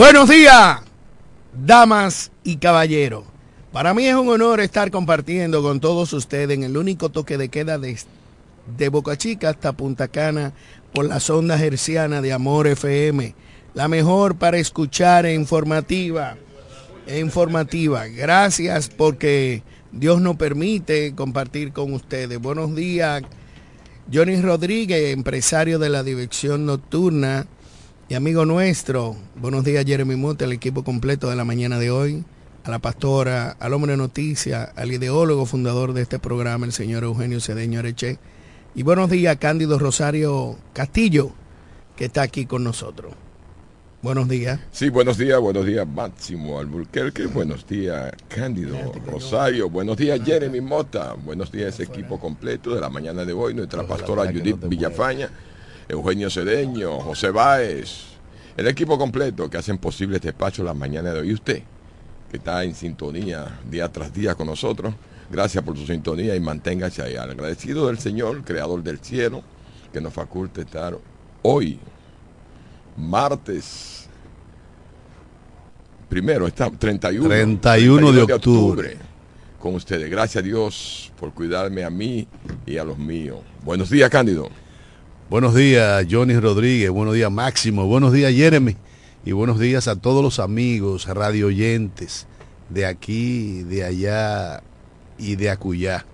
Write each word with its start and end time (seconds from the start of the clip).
Buenos 0.00 0.30
días, 0.30 0.80
damas 1.52 2.32
y 2.42 2.56
caballeros. 2.56 3.24
Para 3.70 3.92
mí 3.92 4.06
es 4.06 4.14
un 4.14 4.30
honor 4.30 4.60
estar 4.60 4.90
compartiendo 4.90 5.60
con 5.62 5.78
todos 5.78 6.14
ustedes 6.14 6.56
en 6.56 6.62
el 6.62 6.78
único 6.78 7.10
toque 7.10 7.36
de 7.36 7.50
queda 7.50 7.76
de, 7.76 7.98
de 8.78 8.88
Boca 8.88 9.18
Chica 9.18 9.50
hasta 9.50 9.74
Punta 9.74 10.08
Cana 10.08 10.54
por 10.94 11.04
las 11.04 11.28
ondas 11.28 11.60
hercianas 11.60 12.22
de 12.22 12.32
Amor 12.32 12.66
FM. 12.66 13.34
La 13.74 13.88
mejor 13.88 14.36
para 14.36 14.56
escuchar 14.56 15.26
e 15.26 15.34
informativa. 15.34 16.38
E 17.06 17.18
informativa. 17.18 18.06
Gracias 18.06 18.88
porque 18.88 19.62
Dios 19.92 20.22
nos 20.22 20.36
permite 20.36 21.14
compartir 21.14 21.74
con 21.74 21.92
ustedes. 21.92 22.40
Buenos 22.40 22.74
días, 22.74 23.22
Johnny 24.10 24.40
Rodríguez, 24.40 25.12
empresario 25.12 25.78
de 25.78 25.90
la 25.90 26.02
dirección 26.02 26.64
nocturna 26.64 27.46
y 28.10 28.16
amigo 28.16 28.44
nuestro. 28.44 29.14
Buenos 29.36 29.64
días, 29.64 29.84
Jeremy 29.86 30.16
Mota, 30.16 30.44
el 30.44 30.50
equipo 30.50 30.82
completo 30.82 31.30
de 31.30 31.36
la 31.36 31.44
mañana 31.44 31.78
de 31.78 31.92
hoy. 31.92 32.24
A 32.64 32.70
la 32.70 32.80
pastora, 32.80 33.56
al 33.60 33.72
hombre 33.72 33.92
de 33.92 33.98
noticias, 33.98 34.72
al 34.74 34.90
ideólogo 34.90 35.46
fundador 35.46 35.92
de 35.92 36.02
este 36.02 36.18
programa, 36.18 36.66
el 36.66 36.72
señor 36.72 37.04
Eugenio 37.04 37.40
Cedeño 37.40 37.78
Areche. 37.78 38.18
Y 38.74 38.82
buenos 38.82 39.10
días, 39.10 39.36
Cándido 39.36 39.78
Rosario 39.78 40.58
Castillo, 40.72 41.30
que 41.94 42.06
está 42.06 42.22
aquí 42.22 42.46
con 42.46 42.64
nosotros. 42.64 43.14
Buenos 44.02 44.28
días. 44.28 44.58
Sí, 44.72 44.88
buenos 44.88 45.16
días, 45.16 45.38
buenos 45.38 45.64
días 45.64 45.86
Máximo 45.86 46.58
Alburquerque, 46.58 47.26
buenos 47.26 47.64
días 47.66 48.10
Cándido 48.28 48.76
Rosario, 49.06 49.70
buenos 49.70 49.98
días 49.98 50.18
Jeremy 50.24 50.60
Mota, 50.62 51.12
buenos 51.12 51.52
días 51.52 51.74
ese 51.74 51.84
equipo 51.84 52.18
completo 52.18 52.74
de 52.74 52.80
la 52.80 52.88
mañana 52.88 53.24
de 53.26 53.34
hoy, 53.34 53.52
nuestra 53.52 53.86
pastora 53.86 54.32
Judith 54.32 54.56
Villafaña, 54.66 55.30
Eugenio 55.90 56.30
Cedeño, 56.30 57.00
José 57.00 57.30
Báez, 57.30 58.10
el 58.56 58.66
equipo 58.66 58.98
completo 58.98 59.48
que 59.50 59.58
hacen 59.58 59.78
posible 59.78 60.16
este 60.16 60.28
despacho 60.28 60.62
la 60.62 60.74
mañana 60.74 61.12
de 61.12 61.20
hoy. 61.20 61.30
Y 61.30 61.34
usted, 61.34 61.62
que 62.30 62.36
está 62.36 62.62
en 62.64 62.74
sintonía 62.74 63.60
día 63.68 63.90
tras 63.90 64.12
día 64.12 64.34
con 64.34 64.46
nosotros, 64.46 64.94
gracias 65.30 65.64
por 65.64 65.76
su 65.76 65.86
sintonía 65.86 66.36
y 66.36 66.40
manténgase 66.40 67.02
ahí. 67.02 67.16
Agradecido 67.16 67.86
del 67.88 67.98
Señor, 67.98 68.44
creador 68.44 68.82
del 68.82 68.98
cielo, 68.98 69.42
que 69.92 70.00
nos 70.00 70.12
faculte 70.12 70.62
estar 70.62 70.96
hoy 71.42 71.78
martes 72.96 74.08
primero 76.08 76.46
está 76.46 76.70
31 76.70 77.28
31 77.28 78.12
de 78.12 78.22
octubre. 78.22 78.96
con 79.58 79.74
ustedes 79.74 80.10
gracias 80.10 80.42
a 80.42 80.46
Dios 80.46 81.12
por 81.18 81.32
cuidarme 81.32 81.84
a 81.84 81.90
mí 81.90 82.26
y 82.66 82.76
a 82.76 82.84
los 82.84 82.98
míos 82.98 83.38
buenos 83.64 83.88
días 83.90 84.10
Cándido 84.10 84.50
Buenos 85.30 85.54
días, 85.54 86.04
Johnny 86.10 86.36
Rodríguez. 86.40 86.90
Buenos 86.90 87.14
días, 87.14 87.30
Máximo. 87.30 87.86
Buenos 87.86 88.12
días, 88.12 88.32
Jeremy. 88.32 88.76
Y 89.24 89.30
buenos 89.30 89.60
días 89.60 89.86
a 89.86 89.94
todos 89.94 90.24
los 90.24 90.40
amigos, 90.40 91.06
radio 91.06 91.46
oyentes 91.46 92.26
de 92.68 92.84
aquí, 92.84 93.62
de 93.62 93.84
allá 93.84 94.60
y 95.18 95.36
de 95.36 95.50
acullá. 95.50 96.04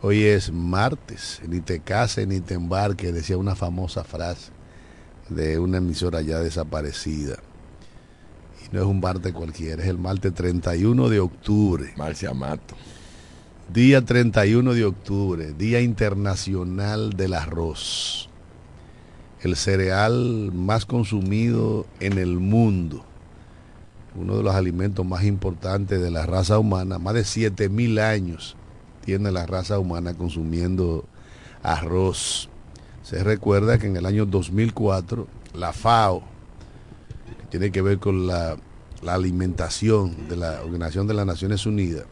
Hoy 0.00 0.22
es 0.22 0.52
martes, 0.52 1.40
ni 1.48 1.58
te 1.58 1.80
cases 1.80 2.28
ni 2.28 2.38
te 2.38 2.54
embarques, 2.54 3.12
decía 3.12 3.36
una 3.36 3.56
famosa 3.56 4.04
frase 4.04 4.52
de 5.28 5.58
una 5.58 5.78
emisora 5.78 6.22
ya 6.22 6.38
desaparecida. 6.38 7.38
Y 8.64 8.72
no 8.72 8.80
es 8.80 8.86
un 8.86 9.00
martes 9.00 9.32
cualquiera, 9.32 9.82
es 9.82 9.88
el 9.88 9.98
martes 9.98 10.32
31 10.32 11.08
de 11.08 11.18
octubre. 11.18 11.94
Marcia 11.96 12.32
Mato 12.32 12.76
Día 13.72 14.04
31 14.04 14.74
de 14.74 14.84
octubre, 14.84 15.52
Día 15.52 15.80
Internacional 15.80 17.14
del 17.14 17.34
Arroz. 17.34 18.30
El 19.46 19.54
cereal 19.54 20.50
más 20.52 20.86
consumido 20.86 21.86
en 22.00 22.18
el 22.18 22.40
mundo. 22.40 23.04
Uno 24.16 24.38
de 24.38 24.42
los 24.42 24.56
alimentos 24.56 25.06
más 25.06 25.22
importantes 25.22 26.02
de 26.02 26.10
la 26.10 26.26
raza 26.26 26.58
humana. 26.58 26.98
Más 26.98 27.14
de 27.14 27.22
7000 27.22 28.00
años 28.00 28.56
tiene 29.04 29.30
la 29.30 29.46
raza 29.46 29.78
humana 29.78 30.14
consumiendo 30.14 31.04
arroz. 31.62 32.48
Se 33.04 33.22
recuerda 33.22 33.78
que 33.78 33.86
en 33.86 33.96
el 33.96 34.04
año 34.06 34.26
2004 34.26 35.28
la 35.54 35.72
FAO, 35.72 36.24
que 37.38 37.46
tiene 37.46 37.70
que 37.70 37.82
ver 37.82 38.00
con 38.00 38.26
la, 38.26 38.56
alimentación 39.06 40.28
de 40.28 40.38
la 40.38 40.60
Organización 40.62 41.06
de 41.06 41.14
las 41.14 41.24
Naciones 41.24 41.66
Unidas, 41.66 42.06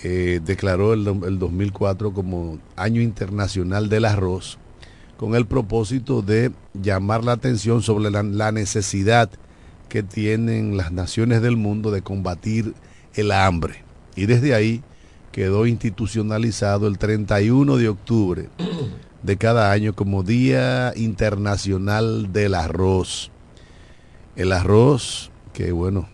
eh, 0.00 0.40
declaró 0.44 0.94
el, 0.94 1.06
el 1.06 1.38
2004 1.38 2.12
como 2.12 2.58
Año 2.74 3.00
Internacional 3.00 3.88
del 3.88 4.06
Arroz 4.06 4.58
con 5.24 5.34
el 5.34 5.46
propósito 5.46 6.20
de 6.20 6.52
llamar 6.74 7.24
la 7.24 7.32
atención 7.32 7.80
sobre 7.80 8.10
la, 8.10 8.22
la, 8.22 8.52
necesidad 8.52 9.30
que 9.88 10.02
tienen 10.02 10.76
las 10.76 10.92
naciones 10.92 11.40
del 11.40 11.56
mundo 11.56 11.90
de 11.90 12.02
combatir 12.02 12.74
el 13.14 13.32
hambre. 13.32 13.84
Y 14.16 14.26
desde 14.26 14.54
ahí 14.54 14.82
quedó 15.32 15.66
institucionalizado 15.66 16.88
el 16.88 16.98
31 16.98 17.78
de 17.78 17.88
octubre 17.88 18.50
de 19.22 19.36
cada 19.38 19.72
año 19.72 19.94
como 19.94 20.24
Día 20.24 20.92
Internacional 20.94 22.30
del 22.34 22.54
Arroz. 22.54 23.30
El 24.36 24.52
arroz, 24.52 25.30
que 25.54 25.72
bueno, 25.72 26.06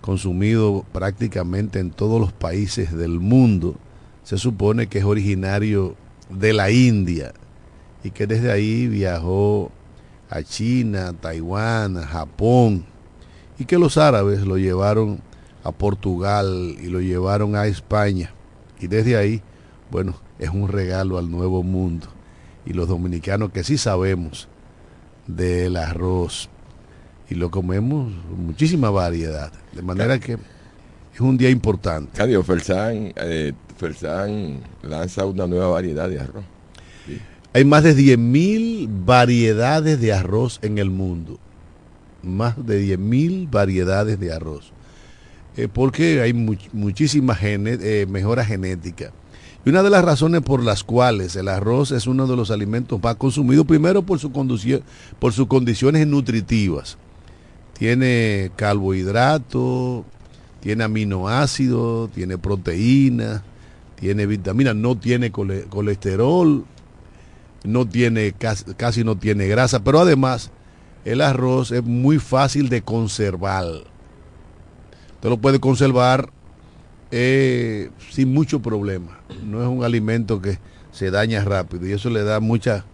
consumido 0.00 0.86
prácticamente 0.92 1.78
en 1.78 1.90
todos 1.90 2.18
los 2.18 2.32
países 2.32 2.96
del 2.96 3.20
mundo, 3.20 3.76
se 4.22 4.38
supone 4.38 4.86
que 4.86 5.00
es 5.00 5.04
originario 5.04 5.94
de 6.30 6.54
la 6.54 6.70
India 6.70 7.34
y 8.02 8.10
que 8.10 8.26
desde 8.26 8.50
ahí 8.50 8.86
viajó 8.86 9.70
a 10.28 10.42
China, 10.42 11.12
Taiwán, 11.20 11.96
Japón 12.02 12.84
y 13.58 13.64
que 13.64 13.78
los 13.78 13.98
árabes 13.98 14.42
lo 14.46 14.56
llevaron 14.56 15.20
a 15.64 15.72
Portugal 15.72 16.76
y 16.80 16.86
lo 16.86 17.00
llevaron 17.00 17.56
a 17.56 17.66
España 17.66 18.32
y 18.80 18.86
desde 18.86 19.16
ahí, 19.16 19.42
bueno, 19.90 20.14
es 20.38 20.48
un 20.50 20.68
regalo 20.68 21.18
al 21.18 21.30
nuevo 21.30 21.62
mundo 21.62 22.06
y 22.64 22.72
los 22.72 22.88
dominicanos 22.88 23.50
que 23.50 23.64
sí 23.64 23.76
sabemos 23.76 24.48
del 25.26 25.76
arroz 25.76 26.48
y 27.28 27.34
lo 27.34 27.50
comemos 27.50 28.12
muchísima 28.36 28.90
variedad. 28.90 29.52
De 29.72 29.82
manera 29.82 30.18
que 30.18 30.38
es 31.14 31.20
un 31.20 31.36
día 31.36 31.50
importante. 31.50 32.16
Candido 32.16 32.42
Fersán, 32.42 33.12
eh, 33.16 33.52
lanza 34.82 35.26
una 35.26 35.46
nueva 35.46 35.68
variedad 35.68 36.08
de 36.08 36.20
arroz. 36.20 36.44
Hay 37.52 37.64
más 37.64 37.82
de 37.82 37.96
10.000 37.96 38.88
variedades 39.04 40.00
de 40.00 40.12
arroz 40.12 40.58
en 40.62 40.78
el 40.78 40.90
mundo. 40.90 41.38
Más 42.22 42.64
de 42.64 42.96
10.000 42.96 43.50
variedades 43.50 44.20
de 44.20 44.32
arroz. 44.32 44.72
Eh, 45.56 45.68
porque 45.72 46.20
hay 46.20 46.32
much 46.32 46.68
muchísima 46.72 47.34
gene 47.34 47.78
eh, 47.80 48.06
mejora 48.08 48.44
genética. 48.44 49.12
Y 49.64 49.70
una 49.70 49.82
de 49.82 49.90
las 49.90 50.04
razones 50.04 50.42
por 50.42 50.62
las 50.62 50.84
cuales 50.84 51.34
el 51.36 51.48
arroz 51.48 51.90
es 51.90 52.06
uno 52.06 52.26
de 52.26 52.36
los 52.36 52.50
alimentos 52.50 53.02
más 53.02 53.16
consumidos, 53.16 53.66
primero 53.66 54.02
por, 54.02 54.18
su 54.18 54.30
por 54.30 55.32
sus 55.32 55.46
condiciones 55.48 56.06
nutritivas 56.06 56.96
tiene 57.80 58.50
carbohidrato, 58.56 60.04
tiene 60.60 60.84
aminoácidos, 60.84 62.12
tiene 62.12 62.36
proteínas, 62.36 63.40
tiene 63.98 64.26
vitaminas, 64.26 64.76
no 64.76 64.98
tiene 64.98 65.30
colesterol, 65.32 66.66
no 67.64 67.86
tiene 67.86 68.32
casi, 68.32 69.04
no 69.04 69.16
tiene 69.16 69.46
grasa, 69.46 69.82
pero 69.82 70.00
además 70.00 70.50
el 71.04 71.20
arroz 71.20 71.72
es 71.72 71.82
muy 71.82 72.18
fácil 72.18 72.68
de 72.68 72.82
conservar. 72.82 73.66
Usted 75.14 75.28
lo 75.28 75.38
puede 75.38 75.60
conservar 75.60 76.30
eh, 77.10 77.90
sin 78.10 78.32
mucho 78.32 78.60
problema. 78.60 79.18
No 79.44 79.62
es 79.62 79.68
un 79.68 79.84
alimento 79.84 80.40
que 80.40 80.58
se 80.92 81.10
daña 81.10 81.44
rápido 81.44 81.86
y 81.86 81.92
eso 81.92 82.10
le 82.10 82.24
da 82.24 82.40
mucha 82.40 82.84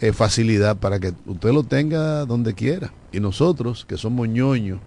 eh, 0.00 0.12
facilidad 0.12 0.76
para 0.76 0.98
que 0.98 1.14
usted 1.26 1.52
lo 1.52 1.62
tenga 1.62 2.24
donde 2.24 2.54
quiera. 2.54 2.92
Y 3.12 3.20
nosotros, 3.20 3.84
que 3.84 3.96
somos 3.96 4.28
ñoños 4.28 4.80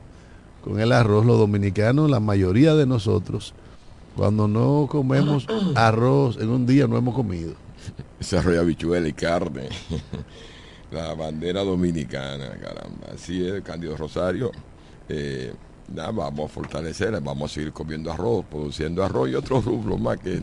con 0.64 0.80
el 0.80 0.92
arroz, 0.92 1.26
los 1.26 1.38
dominicanos, 1.38 2.10
la 2.10 2.20
mayoría 2.20 2.76
de 2.76 2.86
nosotros, 2.86 3.54
cuando 4.16 4.48
no 4.48 4.88
comemos 4.90 5.48
arroz 5.76 6.38
en 6.38 6.50
un 6.50 6.66
día 6.66 6.88
no 6.88 6.98
hemos 6.98 7.14
comido. 7.16 7.54
Ese 8.26 8.40
arroz 8.40 8.54
de 8.56 8.60
habichuela 8.60 9.08
y 9.08 9.14
carne. 9.14 9.70
La 10.92 11.14
bandera 11.14 11.64
dominicana, 11.64 12.58
caramba. 12.60 13.10
Así 13.14 13.48
es, 13.48 13.62
Cándido 13.62 13.96
Rosario. 13.96 14.52
Eh, 15.08 15.54
vamos 15.90 16.50
a 16.50 16.52
fortalecerla, 16.52 17.20
vamos 17.20 17.52
a 17.52 17.54
seguir 17.54 17.72
comiendo 17.72 18.12
arroz, 18.12 18.44
produciendo 18.50 19.04
arroz 19.04 19.30
y 19.30 19.36
otros 19.36 19.64
rubros 19.64 20.00
más 20.02 20.18
que 20.18 20.42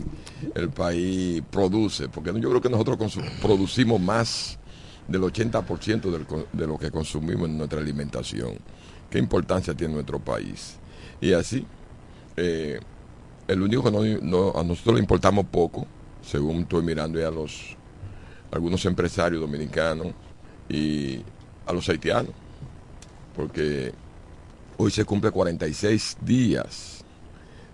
el 0.55 0.69
país 0.69 1.43
produce. 1.51 2.07
Porque 2.07 2.31
yo 2.39 2.49
creo 2.51 2.61
que 2.61 2.69
nosotros 2.69 3.17
producimos 3.41 3.99
más 3.99 4.57
del 5.05 5.21
80% 5.23 6.09
del 6.09 6.25
de 6.53 6.65
lo 6.67 6.77
que 6.77 6.89
consumimos 6.89 7.49
en 7.49 7.57
nuestra 7.57 7.81
alimentación. 7.81 8.53
¿Qué 9.09 9.19
importancia 9.19 9.73
tiene 9.73 9.95
nuestro 9.95 10.19
país? 10.19 10.77
Y 11.19 11.33
así, 11.33 11.65
eh, 12.37 12.79
el 13.45 13.61
único 13.61 13.83
que 13.83 14.19
no- 14.21 14.53
a 14.57 14.63
nosotros 14.63 14.95
le 14.95 15.01
importamos 15.01 15.45
poco, 15.47 15.85
según 16.23 16.61
estoy 16.61 16.83
mirando 16.83 17.19
ya 17.19 17.29
los 17.29 17.77
algunos 18.51 18.85
empresarios 18.85 19.41
dominicanos 19.41 20.07
y 20.69 21.21
a 21.65 21.73
los 21.73 21.89
haitianos, 21.89 22.33
porque 23.35 23.91
hoy 24.77 24.91
se 24.91 25.05
cumple 25.05 25.31
46 25.31 26.17
días 26.21 27.03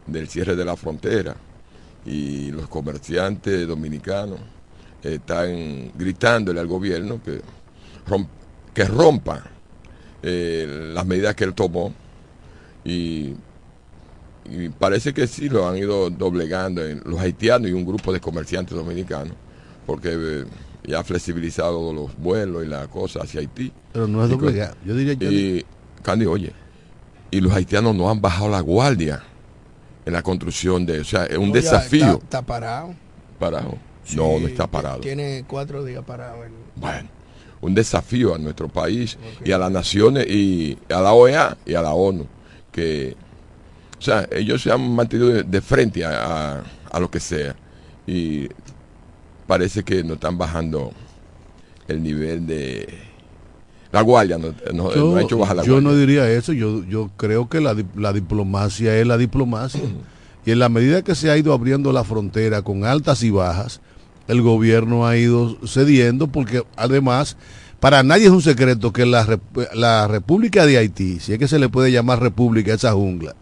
del 0.08 0.30
cierre 0.30 0.56
de 0.56 0.64
la 0.64 0.78
frontera 0.78 1.36
y 2.06 2.52
los 2.52 2.70
comerciantes 2.70 3.68
dominicanos 3.68 4.40
están 5.04 5.92
gritándole 5.96 6.60
al 6.60 6.68
gobierno 6.68 7.22
que, 7.22 7.42
que 8.74 8.86
rompa 8.86 9.44
eh, 10.24 10.92
las 10.94 11.06
medidas 11.06 11.36
que 11.36 11.44
él 11.44 11.54
tomó 11.54 11.94
y, 12.86 13.34
y 14.52 14.70
parece 14.70 15.14
que 15.14 15.28
sí 15.28 15.50
lo 15.50 15.68
han 15.68 15.78
ido 15.78 16.10
doblegando 16.10 16.86
en 16.86 17.02
los 17.06 17.20
haitianos 17.20 17.70
y 17.70 17.74
un 17.74 17.86
grupo 17.86 18.12
de 18.14 18.20
comerciantes 18.20 18.76
dominicanos 18.76 19.34
porque 19.86 20.10
eh, 20.14 20.46
ya 20.86 21.00
ha 21.00 21.04
flexibilizado 21.04 21.94
los 21.94 22.16
vuelos 22.18 22.64
y 22.66 22.68
la 22.68 22.88
cosa 22.88 23.22
hacia 23.24 23.42
Haití 23.42 23.72
Pero 23.94 24.08
no 24.08 24.24
es 24.24 24.30
doblegado. 24.30 24.76
Yo 24.86 24.96
diría 24.96 25.14
yo- 25.14 25.32
y 25.32 25.66
Candy, 26.04 26.26
oye, 26.26 26.54
y 27.32 27.42
los 27.42 27.52
haitianos 27.54 27.96
no 27.96 28.10
han 28.10 28.22
bajado 28.22 28.50
la 28.50 28.62
guardia 28.62 29.22
en 30.06 30.14
la 30.14 30.22
construcción 30.24 30.86
de, 30.86 31.02
o 31.02 31.04
sea, 31.04 31.26
es 31.26 31.38
un 31.38 31.50
No, 31.50 31.54
desafío 31.56 32.06
Está, 32.14 32.24
está 32.24 32.42
parado. 32.42 32.96
parado. 33.38 33.78
Sí, 34.04 34.16
no, 34.16 34.40
no 34.40 34.48
está 34.48 34.66
parado. 34.66 35.02
Tiene 35.02 35.44
cuatro 35.48 35.84
días 35.84 36.04
parado. 36.04 36.44
el- 36.44 36.52
Bueno, 36.76 37.10
un 37.62 37.76
desafío 37.76 38.34
a 38.34 38.38
nuestro 38.40 38.70
país 38.70 39.18
y 39.46 39.52
a 39.52 39.58
las 39.58 39.70
naciones 39.72 40.26
y 40.28 40.78
a 40.90 41.02
la 41.02 41.14
OEA 41.14 41.58
y 41.66 41.74
a 41.76 41.82
la 41.82 41.94
ONU 41.94 42.26
que, 42.72 43.16
o 44.00 44.02
sea, 44.02 44.28
ellos 44.32 44.62
se 44.64 44.72
han 44.72 44.96
mantenido 44.96 45.30
de, 45.30 45.44
de 45.44 45.62
frente 45.62 46.04
a, 46.06 46.56
a- 46.58 46.64
a 46.92 47.00
lo 47.00 47.12
que 47.12 47.20
sea 47.20 47.56
y 48.08 48.48
parece 49.46 49.84
que 49.84 50.04
no 50.04 50.14
están 50.16 50.38
bajando 50.38 50.92
el 51.88 52.02
nivel 52.02 52.48
de 52.48 52.88
la 53.92 54.02
guardia, 54.02 54.38
no, 54.38 54.54
no- 54.74 54.92
no 54.96 55.16
ha 55.16 55.22
hecho 55.22 55.38
bajar 55.38 55.58
la 55.58 55.64
yo 55.64 55.74
guardia. 55.74 55.90
no 55.90 55.96
diría 55.98 56.32
eso, 56.32 56.54
yo, 56.54 56.84
yo 56.86 57.10
creo 57.18 57.50
que 57.50 57.60
la, 57.60 57.76
la 57.96 58.14
diplomacia 58.14 58.96
es 58.98 59.06
la 59.08 59.18
diplomacia. 59.18 59.82
y 60.46 60.52
en 60.52 60.60
la 60.60 60.70
medida 60.70 61.02
que 61.02 61.16
se 61.16 61.30
ha 61.30 61.38
ido 61.38 61.54
abriendo 61.54 61.92
la 61.92 62.04
frontera 62.04 62.62
con 62.62 62.86
altas 62.86 63.24
y 63.24 63.32
bajas, 63.32 63.82
el 64.28 64.42
gobierno 64.44 65.08
ha 65.08 65.18
ido 65.18 65.58
cediendo 65.66 66.28
porque 66.28 66.64
además, 66.76 67.36
para 67.80 68.04
nadie 68.04 68.26
es 68.26 68.32
un 68.32 68.44
secreto 68.44 68.94
que 68.94 69.06
la, 69.08 69.40
la 69.74 70.08
República 70.08 70.66
de 70.68 70.78
Haití, 70.78 71.20
si 71.20 71.34
es 71.34 71.40
que 71.40 71.48
se 71.48 71.58
le 71.60 71.68
puede 71.70 71.92
llamar 71.92 72.22
república 72.22 72.74
esa 72.76 72.92
jungla, 72.94 73.36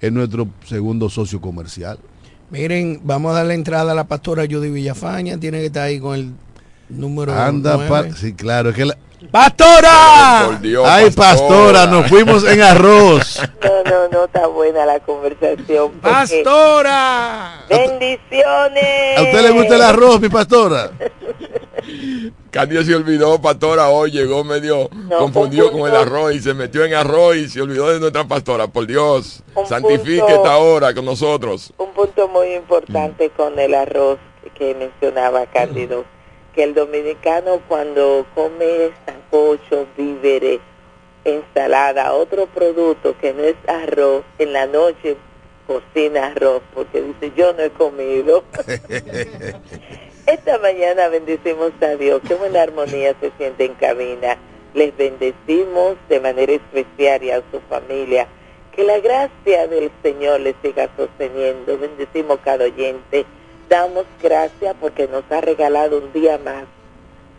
es 0.00 0.12
nuestro 0.12 0.48
segundo 0.66 1.08
socio 1.08 1.40
comercial. 1.40 1.98
Miren, 2.50 3.00
vamos 3.04 3.32
a 3.32 3.38
darle 3.38 3.54
entrada 3.54 3.92
a 3.92 3.94
la 3.94 4.04
pastora 4.04 4.44
Judy 4.50 4.70
Villafaña. 4.70 5.38
Tiene 5.38 5.58
que 5.60 5.66
estar 5.66 5.82
ahí 5.84 6.00
con 6.00 6.14
el 6.14 6.32
número 6.88 7.34
Anda, 7.34 7.78
sí, 8.14 8.32
claro, 8.32 8.70
es 8.70 8.76
que 8.76 8.86
la- 8.86 8.96
¡Pastora! 9.32 10.44
Por 10.46 10.60
Dios, 10.60 10.86
Ay, 10.88 11.10
pastora, 11.10 11.86
nos 11.86 12.06
fuimos 12.08 12.44
en 12.44 12.62
arroz. 12.62 13.40
No, 13.62 13.90
no, 13.90 14.08
no 14.08 14.24
está 14.24 14.46
buena 14.46 14.86
la 14.86 15.00
conversación. 15.00 15.92
¡Pastora! 16.00 17.64
¡Bendiciones! 17.68 19.18
¿A 19.18 19.22
usted 19.22 19.42
le 19.42 19.50
gusta 19.50 19.74
el 19.74 19.82
arroz, 19.82 20.20
mi 20.20 20.28
pastora? 20.28 20.92
Candia 22.50 22.82
se 22.82 22.94
olvidó, 22.94 23.40
pastora, 23.40 23.90
hoy 23.90 24.10
llegó 24.10 24.42
medio 24.42 24.88
No, 24.92 25.18
confundido 25.18 25.70
un 25.70 25.80
con 25.80 25.90
el 25.90 25.96
arroz 25.96 26.34
y 26.34 26.40
se 26.40 26.54
metió 26.54 26.84
en 26.84 26.94
arroz 26.94 27.36
y 27.36 27.48
se 27.48 27.60
olvidó 27.60 27.90
de 27.90 28.00
nuestra 28.00 28.24
pastora. 28.24 28.68
Por 28.68 28.86
Dios, 28.86 29.42
santifique 29.66 30.20
punto. 30.20 30.34
esta 30.34 30.56
hora 30.56 30.94
con 30.94 31.04
nosotros. 31.04 31.72
Un 31.76 31.92
punto 31.92 32.26
muy 32.28 32.54
importante 32.54 33.30
con 33.30 33.58
el 33.58 33.74
arroz 33.74 34.18
que 34.54 34.74
mencionaba 34.74 35.46
Cándido, 35.46 36.04
que 36.54 36.64
el 36.64 36.74
dominicano 36.74 37.60
cuando 37.68 38.26
come 38.34 38.92
sancocho, 39.04 39.86
víveres, 39.96 40.60
ensalada, 41.24 42.14
otro 42.14 42.46
producto 42.46 43.14
que 43.20 43.34
no 43.34 43.42
es 43.42 43.56
arroz, 43.66 44.24
en 44.38 44.52
la 44.54 44.66
noche 44.66 45.18
cocina 45.66 46.28
arroz, 46.28 46.62
porque 46.74 47.02
dice 47.02 47.32
yo 47.36 47.52
no 47.52 47.62
he 47.62 47.70
comido. 47.70 48.42
Esta 50.28 50.58
mañana 50.58 51.08
bendecimos 51.08 51.72
a 51.80 51.96
Dios, 51.96 52.20
qué 52.28 52.34
buena 52.34 52.60
armonía 52.60 53.14
se 53.18 53.30
siente 53.38 53.64
en 53.64 53.72
cabina. 53.72 54.36
Les 54.74 54.94
bendecimos 54.94 55.96
de 56.10 56.20
manera 56.20 56.52
especial 56.52 57.22
y 57.22 57.30
a 57.30 57.42
su 57.50 57.60
familia. 57.70 58.28
Que 58.76 58.84
la 58.84 59.00
gracia 59.00 59.66
del 59.68 59.90
Señor 60.02 60.40
les 60.40 60.54
siga 60.60 60.90
sosteniendo. 60.98 61.78
Bendecimos 61.78 62.40
cada 62.44 62.66
oyente. 62.66 63.24
Damos 63.70 64.04
gracias 64.22 64.76
porque 64.78 65.08
nos 65.08 65.24
ha 65.30 65.40
regalado 65.40 65.96
un 65.96 66.12
día 66.12 66.36
más, 66.36 66.64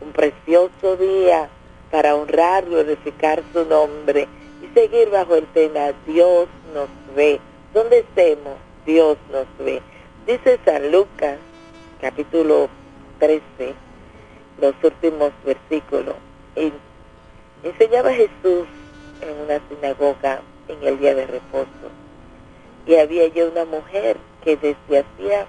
un 0.01 0.12
precioso 0.12 0.98
día 0.98 1.48
para 1.91 2.15
honrar, 2.15 2.65
glorificar 2.65 3.43
su 3.53 3.65
nombre 3.65 4.27
y 4.63 4.74
seguir 4.74 5.12
bajo 5.12 5.36
el 5.36 5.46
tema 5.53 5.93
Dios 6.08 6.48
nos 6.74 6.89
ve. 7.15 7.39
Donde 7.72 8.00
estemos, 8.00 8.55
Dios 8.84 9.15
nos 9.31 9.46
ve. 9.60 9.79
Dice 10.25 10.60
San 10.65 10.91
Lucas, 10.91 11.38
capítulo 12.01 12.67
13, 13.19 13.41
los 14.61 14.73
últimos 14.83 15.31
versículos. 15.45 16.15
Enseñaba 17.63 18.13
Jesús 18.13 18.65
en 19.21 19.38
una 19.45 19.59
sinagoga 19.69 20.41
en 20.67 20.83
el 20.83 20.99
día 20.99 21.15
de 21.15 21.27
reposo. 21.27 21.67
Y 22.85 22.95
había 22.95 23.27
ya 23.27 23.45
una 23.45 23.65
mujer 23.65 24.17
que 24.43 24.55
desde 24.55 24.99
hacía 24.99 25.45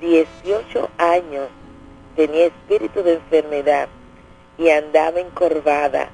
18 0.00 0.88
años 0.98 1.48
tenía 2.16 2.46
espíritu 2.46 3.02
de 3.02 3.14
enfermedad 3.14 3.88
y 4.58 4.70
andaba 4.70 5.20
encorvada. 5.20 6.10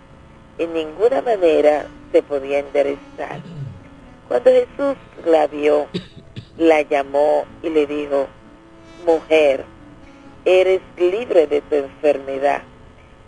En 0.58 0.72
ninguna 0.72 1.20
manera 1.20 1.86
se 2.12 2.22
podía 2.22 2.60
enderezar. 2.60 3.40
Cuando 4.28 4.50
Jesús 4.50 4.96
la 5.24 5.46
vio, 5.46 5.86
la 6.56 6.82
llamó 6.82 7.44
y 7.62 7.68
le 7.68 7.86
dijo, 7.86 8.26
mujer, 9.04 9.64
eres 10.46 10.80
libre 10.96 11.48
de 11.48 11.60
tu 11.60 11.74
enfermedad. 11.74 12.62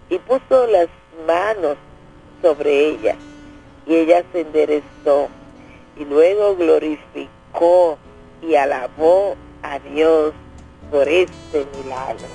Y 0.08 0.18
puso 0.20 0.66
las 0.68 0.88
manos 1.26 1.76
sobre 2.40 2.88
ella 2.90 3.16
y 3.86 3.96
ella 3.96 4.24
se 4.32 4.40
enderezó 4.42 5.28
y 5.98 6.04
luego 6.04 6.56
glorificó 6.56 7.98
y 8.40 8.54
alabó 8.54 9.34
a 9.62 9.78
Dios 9.80 10.32
por 10.90 11.08
este 11.08 11.66
milagro. 11.76 12.26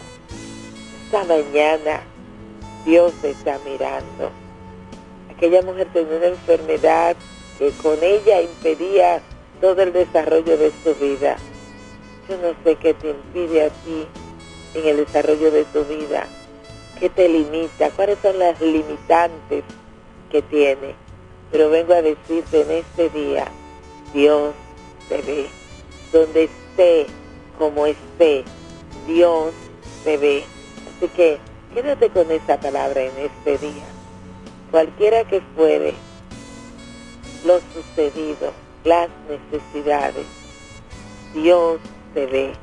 Esta 1.05 1.23
mañana 1.23 2.01
Dios 2.85 3.13
está 3.23 3.57
mirando. 3.65 4.29
Aquella 5.33 5.61
mujer 5.61 5.87
tenía 5.93 6.17
una 6.17 6.27
enfermedad 6.27 7.15
que 7.57 7.71
con 7.81 7.97
ella 8.03 8.41
impedía 8.41 9.21
todo 9.61 9.81
el 9.81 9.93
desarrollo 9.93 10.57
de 10.57 10.71
su 10.83 10.93
vida. 10.95 11.37
Yo 12.27 12.37
no 12.37 12.53
sé 12.63 12.75
qué 12.75 12.93
te 12.93 13.11
impide 13.11 13.65
a 13.65 13.69
ti 13.69 14.07
en 14.73 14.87
el 14.87 14.97
desarrollo 14.97 15.51
de 15.51 15.65
tu 15.65 15.83
vida, 15.85 16.27
qué 16.99 17.09
te 17.09 17.29
limita, 17.29 17.89
cuáles 17.91 18.17
son 18.21 18.39
las 18.39 18.59
limitantes 18.61 19.63
que 20.31 20.41
tiene. 20.41 20.95
Pero 21.51 21.69
vengo 21.69 21.93
a 21.93 22.01
decirte 22.01 22.61
en 22.61 22.71
este 22.71 23.09
día, 23.09 23.45
Dios 24.13 24.53
te 25.09 25.21
ve. 25.21 25.47
Donde 26.11 26.43
esté, 26.43 27.07
como 27.57 27.85
esté, 27.85 28.43
Dios 29.07 29.53
te 30.03 30.17
ve. 30.17 30.43
Así 30.97 31.07
que 31.09 31.39
Quédate 31.73 32.11
con 32.11 32.29
esa 32.31 32.59
palabra 32.59 33.01
en 33.01 33.13
este 33.17 33.57
día. 33.57 33.83
Cualquiera 34.69 35.23
que 35.23 35.41
fuere 35.55 35.95
lo 37.45 37.59
sucedido, 37.73 38.51
las 38.83 39.09
necesidades, 39.27 40.25
Dios 41.33 41.79
te 42.13 42.27
ve 42.27 42.53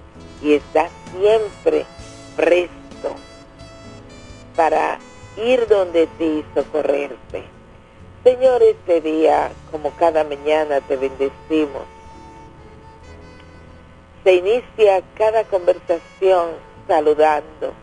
y 0.43 0.53
está 0.53 0.89
siempre 1.11 1.87
presto 2.41 3.15
para 4.57 4.99
ir 5.37 5.67
donde 5.69 6.07
ti 6.19 6.25
y 6.25 6.45
socorrerte. 6.55 7.45
Señor, 8.25 8.63
este 8.63 9.03
día, 9.03 9.51
como 9.71 9.91
cada 9.93 10.25
mañana, 10.25 10.81
te 10.81 10.97
bendecimos. 10.97 11.83
Se 14.25 14.35
inicia 14.35 15.03
cada 15.17 15.45
conversación 15.45 16.51
saludando. 16.89 17.75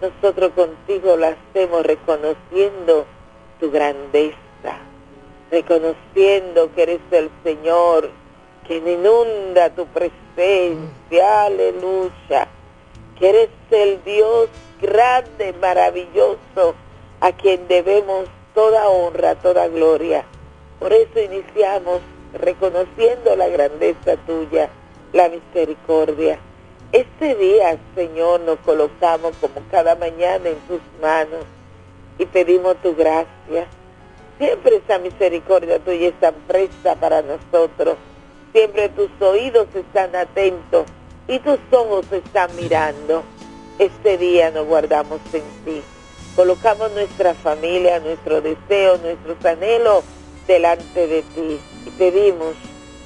Nosotros 0.00 0.52
contigo 0.52 1.16
la 1.16 1.36
hacemos 1.36 1.84
reconociendo 1.84 3.04
tu 3.60 3.70
grandeza, 3.70 4.78
reconociendo 5.50 6.72
que 6.74 6.82
eres 6.82 7.00
el 7.10 7.30
Señor 7.42 8.10
quien 8.66 8.86
inunda 8.86 9.70
tu 9.70 9.86
presencia, 9.86 11.44
aleluya, 11.46 12.48
que 13.22 13.28
eres 13.28 13.50
el 13.70 14.02
Dios 14.02 14.48
grande, 14.80 15.52
maravilloso, 15.60 16.74
a 17.20 17.30
quien 17.30 17.68
debemos 17.68 18.24
toda 18.52 18.88
honra, 18.88 19.36
toda 19.36 19.68
gloria. 19.68 20.24
Por 20.80 20.92
eso 20.92 21.20
iniciamos 21.20 22.00
reconociendo 22.32 23.36
la 23.36 23.46
grandeza 23.46 24.16
tuya, 24.26 24.70
la 25.12 25.28
misericordia. 25.28 26.40
Este 26.90 27.36
día, 27.36 27.78
Señor, 27.94 28.40
nos 28.40 28.58
colocamos 28.58 29.36
como 29.40 29.64
cada 29.70 29.94
mañana 29.94 30.48
en 30.48 30.58
tus 30.66 30.80
manos 31.00 31.44
y 32.18 32.26
pedimos 32.26 32.74
tu 32.82 32.96
gracia. 32.96 33.68
Siempre 34.38 34.82
esa 34.84 34.98
misericordia 34.98 35.78
tuya 35.78 36.08
está 36.08 36.32
presta 36.48 36.96
para 36.96 37.22
nosotros. 37.22 37.98
Siempre 38.52 38.88
tus 38.88 39.10
oídos 39.20 39.68
están 39.76 40.16
atentos 40.16 40.86
y 41.28 41.38
tus 41.38 41.58
ojos 41.70 42.06
están 42.10 42.54
mirando. 42.56 43.22
Este 43.78 44.18
día 44.18 44.50
nos 44.50 44.66
guardamos 44.66 45.20
en 45.32 45.42
ti. 45.64 45.82
Colocamos 46.36 46.90
nuestra 46.92 47.34
familia, 47.34 48.00
nuestro 48.00 48.40
deseo, 48.40 48.98
nuestros 48.98 49.44
anhelos 49.44 50.04
delante 50.46 51.06
de 51.06 51.22
ti 51.22 51.58
y 51.86 51.90
pedimos 51.90 52.54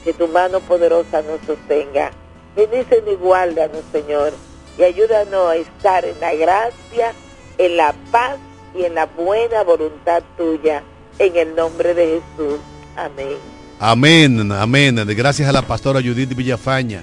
que 0.04 0.12
tu 0.12 0.28
mano 0.28 0.60
poderosa 0.60 1.22
nos 1.22 1.40
sostenga. 1.46 2.12
Bendice 2.54 3.02
y 3.06 3.14
guárdanos, 3.16 3.82
Señor, 3.92 4.32
y 4.78 4.84
ayúdanos 4.84 5.50
a 5.50 5.56
estar 5.56 6.04
en 6.04 6.18
la 6.20 6.34
gracia, 6.34 7.12
en 7.58 7.76
la 7.76 7.94
paz 8.10 8.36
y 8.74 8.84
en 8.84 8.94
la 8.94 9.06
buena 9.06 9.62
voluntad 9.64 10.22
tuya. 10.36 10.82
En 11.18 11.34
el 11.36 11.54
nombre 11.54 11.94
de 11.94 12.20
Jesús. 12.20 12.60
Amén. 12.94 13.38
Amén, 13.78 14.52
amén. 14.52 14.96
Gracias 15.16 15.48
a 15.48 15.52
la 15.52 15.62
pastora 15.62 16.00
Judith 16.00 16.34
Villafaña. 16.34 17.02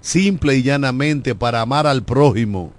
simple 0.00 0.56
y 0.56 0.62
llanamente 0.62 1.34
para 1.34 1.60
amar 1.60 1.86
al 1.86 2.02
prójimo 2.02 2.72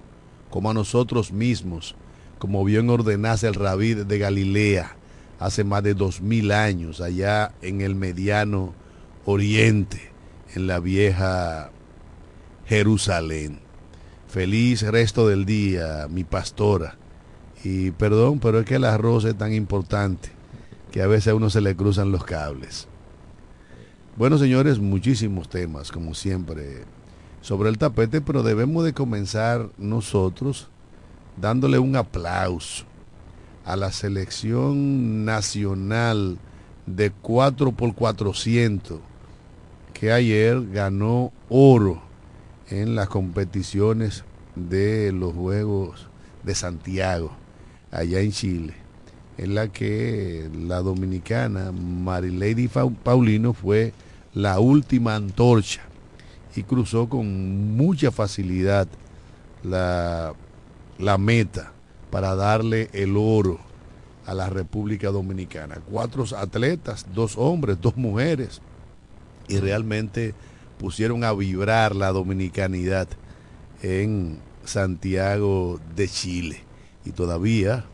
como 0.50 0.70
a 0.70 0.74
nosotros 0.74 1.32
mismos, 1.32 1.94
como 2.38 2.64
bien 2.64 2.90
ordenase 2.90 3.46
el 3.46 3.54
rabí 3.54 3.94
de 3.94 4.18
Galilea 4.18 4.96
hace 5.42 5.64
más 5.64 5.82
de 5.82 5.94
dos 5.94 6.20
mil 6.20 6.52
años 6.52 7.00
allá 7.00 7.52
en 7.62 7.80
el 7.80 7.96
mediano 7.96 8.74
oriente, 9.24 10.12
en 10.54 10.66
la 10.66 10.78
vieja 10.78 11.70
Jerusalén. 12.66 13.58
Feliz 14.28 14.82
resto 14.82 15.26
del 15.28 15.44
día, 15.44 16.06
mi 16.08 16.24
pastora. 16.24 16.96
Y 17.64 17.90
perdón, 17.90 18.38
pero 18.38 18.60
es 18.60 18.66
que 18.66 18.76
el 18.76 18.84
arroz 18.84 19.24
es 19.24 19.36
tan 19.36 19.52
importante 19.52 20.30
que 20.90 21.02
a 21.02 21.06
veces 21.06 21.28
a 21.28 21.34
uno 21.34 21.50
se 21.50 21.60
le 21.60 21.74
cruzan 21.74 22.12
los 22.12 22.24
cables. 22.24 22.86
Bueno, 24.16 24.38
señores, 24.38 24.78
muchísimos 24.78 25.48
temas, 25.48 25.90
como 25.90 26.14
siempre, 26.14 26.84
sobre 27.42 27.68
el 27.68 27.76
tapete, 27.76 28.20
pero 28.20 28.42
debemos 28.42 28.84
de 28.84 28.94
comenzar 28.94 29.68
nosotros 29.76 30.68
dándole 31.36 31.78
un 31.78 31.96
aplauso 31.96 32.84
a 33.64 33.76
la 33.76 33.92
selección 33.92 35.24
nacional 35.24 36.38
de 36.86 37.10
4 37.10 37.72
por 37.72 37.94
400 37.94 39.00
que 39.92 40.12
ayer 40.12 40.68
ganó 40.70 41.32
oro 41.48 42.02
en 42.70 42.94
las 42.94 43.08
competiciones 43.08 44.24
de 44.54 45.12
los 45.12 45.34
Juegos 45.34 46.08
de 46.42 46.54
Santiago, 46.54 47.32
allá 47.90 48.20
en 48.20 48.32
Chile, 48.32 48.74
en 49.38 49.54
la 49.54 49.68
que 49.68 50.50
la 50.54 50.80
dominicana 50.80 51.72
Marilady 51.72 52.68
Paulino 52.68 53.52
fue 53.52 53.92
la 54.34 54.58
última 54.58 55.14
antorcha 55.14 55.82
y 56.54 56.62
cruzó 56.62 57.08
con 57.08 57.76
mucha 57.76 58.10
facilidad 58.10 58.88
la, 59.62 60.34
la 60.98 61.18
meta 61.18 61.72
para 62.10 62.34
darle 62.34 62.90
el 62.92 63.16
oro 63.16 63.58
a 64.26 64.34
la 64.34 64.50
República 64.50 65.10
Dominicana. 65.10 65.80
Cuatro 65.90 66.24
atletas, 66.36 67.06
dos 67.14 67.36
hombres, 67.36 67.80
dos 67.80 67.96
mujeres, 67.96 68.60
y 69.48 69.58
realmente 69.58 70.34
pusieron 70.78 71.24
a 71.24 71.32
vibrar 71.32 71.94
la 71.94 72.12
dominicanidad 72.12 73.08
en 73.82 74.38
Santiago 74.64 75.80
de 75.96 76.08
Chile. 76.08 76.60
Y 77.04 77.10
todavía 77.10 77.84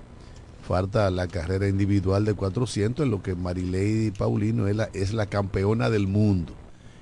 falta 0.66 1.10
la 1.10 1.28
carrera 1.28 1.66
individual 1.68 2.24
de 2.24 2.34
400 2.34 3.04
en 3.04 3.10
lo 3.10 3.22
que 3.22 3.34
Marilady 3.34 4.10
Paulino 4.10 4.68
es 4.68 4.76
la, 4.76 4.90
es 4.92 5.14
la 5.14 5.26
campeona 5.26 5.88
del 5.88 6.06
mundo. 6.06 6.52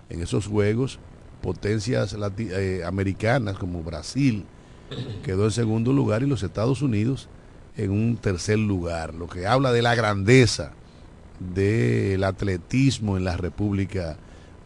En 0.08 0.22
esos 0.22 0.46
juegos, 0.46 1.00
potencias 1.46 2.16
eh, 2.38 2.82
americanas 2.84 3.56
como 3.56 3.84
Brasil, 3.84 4.44
quedó 5.22 5.44
en 5.44 5.52
segundo 5.52 5.92
lugar 5.92 6.24
y 6.24 6.26
los 6.26 6.42
Estados 6.42 6.82
Unidos 6.82 7.28
en 7.76 7.92
un 7.92 8.16
tercer 8.16 8.58
lugar, 8.58 9.14
lo 9.14 9.28
que 9.28 9.46
habla 9.46 9.70
de 9.70 9.80
la 9.80 9.94
grandeza 9.94 10.72
del 11.38 12.24
atletismo 12.24 13.16
en 13.16 13.22
la 13.22 13.36
República 13.36 14.16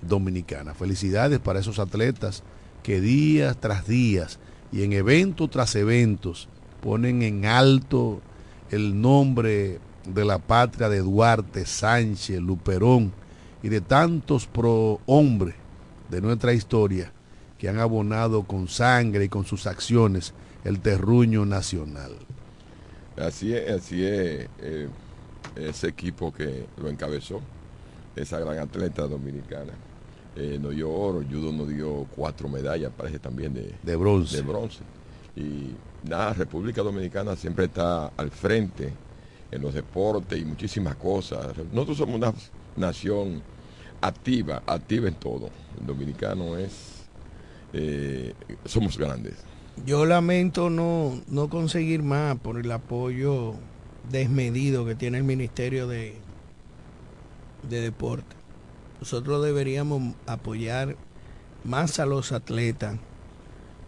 Dominicana. 0.01 0.73
Felicidades 0.73 1.39
para 1.39 1.61
esos 1.61 1.79
atletas 1.79 2.45
que 2.83 3.03
días 3.03 3.59
tras 3.61 3.87
días 3.87 4.39
y 4.73 4.83
en 4.83 4.95
evento 4.95 5.49
tras 5.49 5.75
eventos 5.75 6.49
ponen 6.81 7.21
en 7.21 7.45
alto 7.45 8.23
el 8.71 8.99
nombre 8.99 9.81
de 10.07 10.25
la 10.25 10.39
patria 10.39 10.89
de 10.89 11.01
Duarte, 11.01 11.67
Sánchez, 11.67 12.41
Luperón 12.41 13.13
y 13.63 13.69
de 13.69 13.83
tantos 13.83 14.47
pro 14.47 14.99
hombres 15.05 15.57
de 16.11 16.21
nuestra 16.21 16.52
historia 16.52 17.12
que 17.59 17.69
han 17.69 17.79
abonado 17.79 18.45
con 18.45 18.69
sangre 18.69 19.25
y 19.25 19.29
con 19.29 19.45
sus 19.45 19.67
acciones 19.67 20.33
el 20.64 20.81
terruño 20.81 21.45
nacional. 21.47 22.12
Así 23.17 23.55
es, 23.55 23.71
así 23.71 24.05
es 24.05 24.49
eh, 24.61 24.88
ese 25.57 25.88
equipo 25.88 26.33
que 26.33 26.67
lo 26.81 26.88
encabezó, 26.88 27.40
esa 28.17 28.38
gran 28.38 28.59
atleta 28.59 29.07
dominicana. 29.07 29.73
Eh, 30.37 30.59
nos 30.61 30.75
dio 30.75 30.90
oro, 30.90 31.25
judo 31.29 31.52
nos 31.52 31.69
dio 31.69 32.07
cuatro 32.14 32.49
medallas, 32.49 32.93
parece 32.97 33.19
también 33.19 33.52
de, 33.52 33.75
de 33.83 33.97
bronce. 33.97 34.37
De 34.37 34.43
bronce. 34.43 34.81
Y 35.37 35.75
nada, 36.09 36.33
República 36.35 36.83
Dominicana 36.83 37.37
siempre 37.37 37.67
está 37.67 38.09
al 38.17 38.31
frente 38.31 38.93
en 39.50 39.62
los 39.62 39.75
deportes 39.75 40.40
y 40.40 40.45
muchísimas 40.45 40.97
cosas. 40.97 41.52
Nosotros 41.73 41.99
somos 41.99 42.17
una 42.17 42.33
nación 42.76 43.43
activa, 44.00 44.62
activa 44.66 45.09
en 45.09 45.14
todo. 45.14 45.50
El 45.78 45.87
dominicano 45.87 46.57
es 46.57 47.00
eh, 47.73 48.35
somos 48.64 48.99
grandes. 48.99 49.35
Yo 49.87 50.04
lamento 50.04 50.71
no, 50.71 51.21
no 51.28 51.49
conseguir 51.49 52.02
más 52.02 52.37
por 52.38 52.59
el 52.59 52.71
apoyo 52.71 53.54
desmedido 54.11 54.85
que 54.85 54.95
tiene 54.95 55.19
el 55.19 55.25
Ministerio 55.25 55.87
de, 55.87 56.16
de 57.69 57.80
Deporte. 57.80 58.37
Nosotros 59.00 59.42
deberíamos 59.45 60.14
apoyar 60.26 60.97
más 61.64 62.00
a 62.00 62.07
los 62.07 62.33
atletas. 62.33 62.99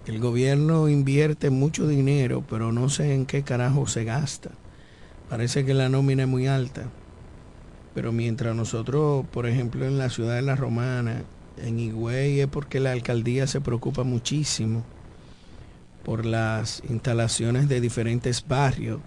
El 0.07 0.19
gobierno 0.19 0.88
invierte 0.88 1.50
mucho 1.50 1.87
dinero, 1.87 2.45
pero 2.49 2.73
no 2.73 2.88
sé 2.88 3.14
en 3.14 3.26
qué 3.26 3.42
carajo 3.42 3.87
se 3.87 4.04
gasta. 4.04 4.50
parece 5.28 5.64
que 5.64 5.75
la 5.75 5.88
nómina 5.88 6.23
es 6.23 6.28
muy 6.28 6.47
alta. 6.47 6.88
Pero 7.95 8.13
mientras 8.13 8.57
nosotros, 8.57 9.27
por 9.33 9.47
ejemplo, 9.47 9.85
en 9.85 9.99
la 9.99 10.09
ciudad 10.09 10.37
de 10.37 10.43
La 10.43 10.57
Romana, 10.57 11.23
en 11.59 11.79
Higüey, 11.79 12.41
es 12.41 12.47
porque 12.49 12.81
la 12.81 12.93
alcaldía 12.93 13.47
se 13.47 13.61
preocupa 13.61 14.03
muchísimo 14.03 14.83
por 16.05 16.25
las 16.25 16.83
instalaciones 16.89 17.69
de 17.69 17.81
diferentes 17.81 18.47
barrios 18.47 19.01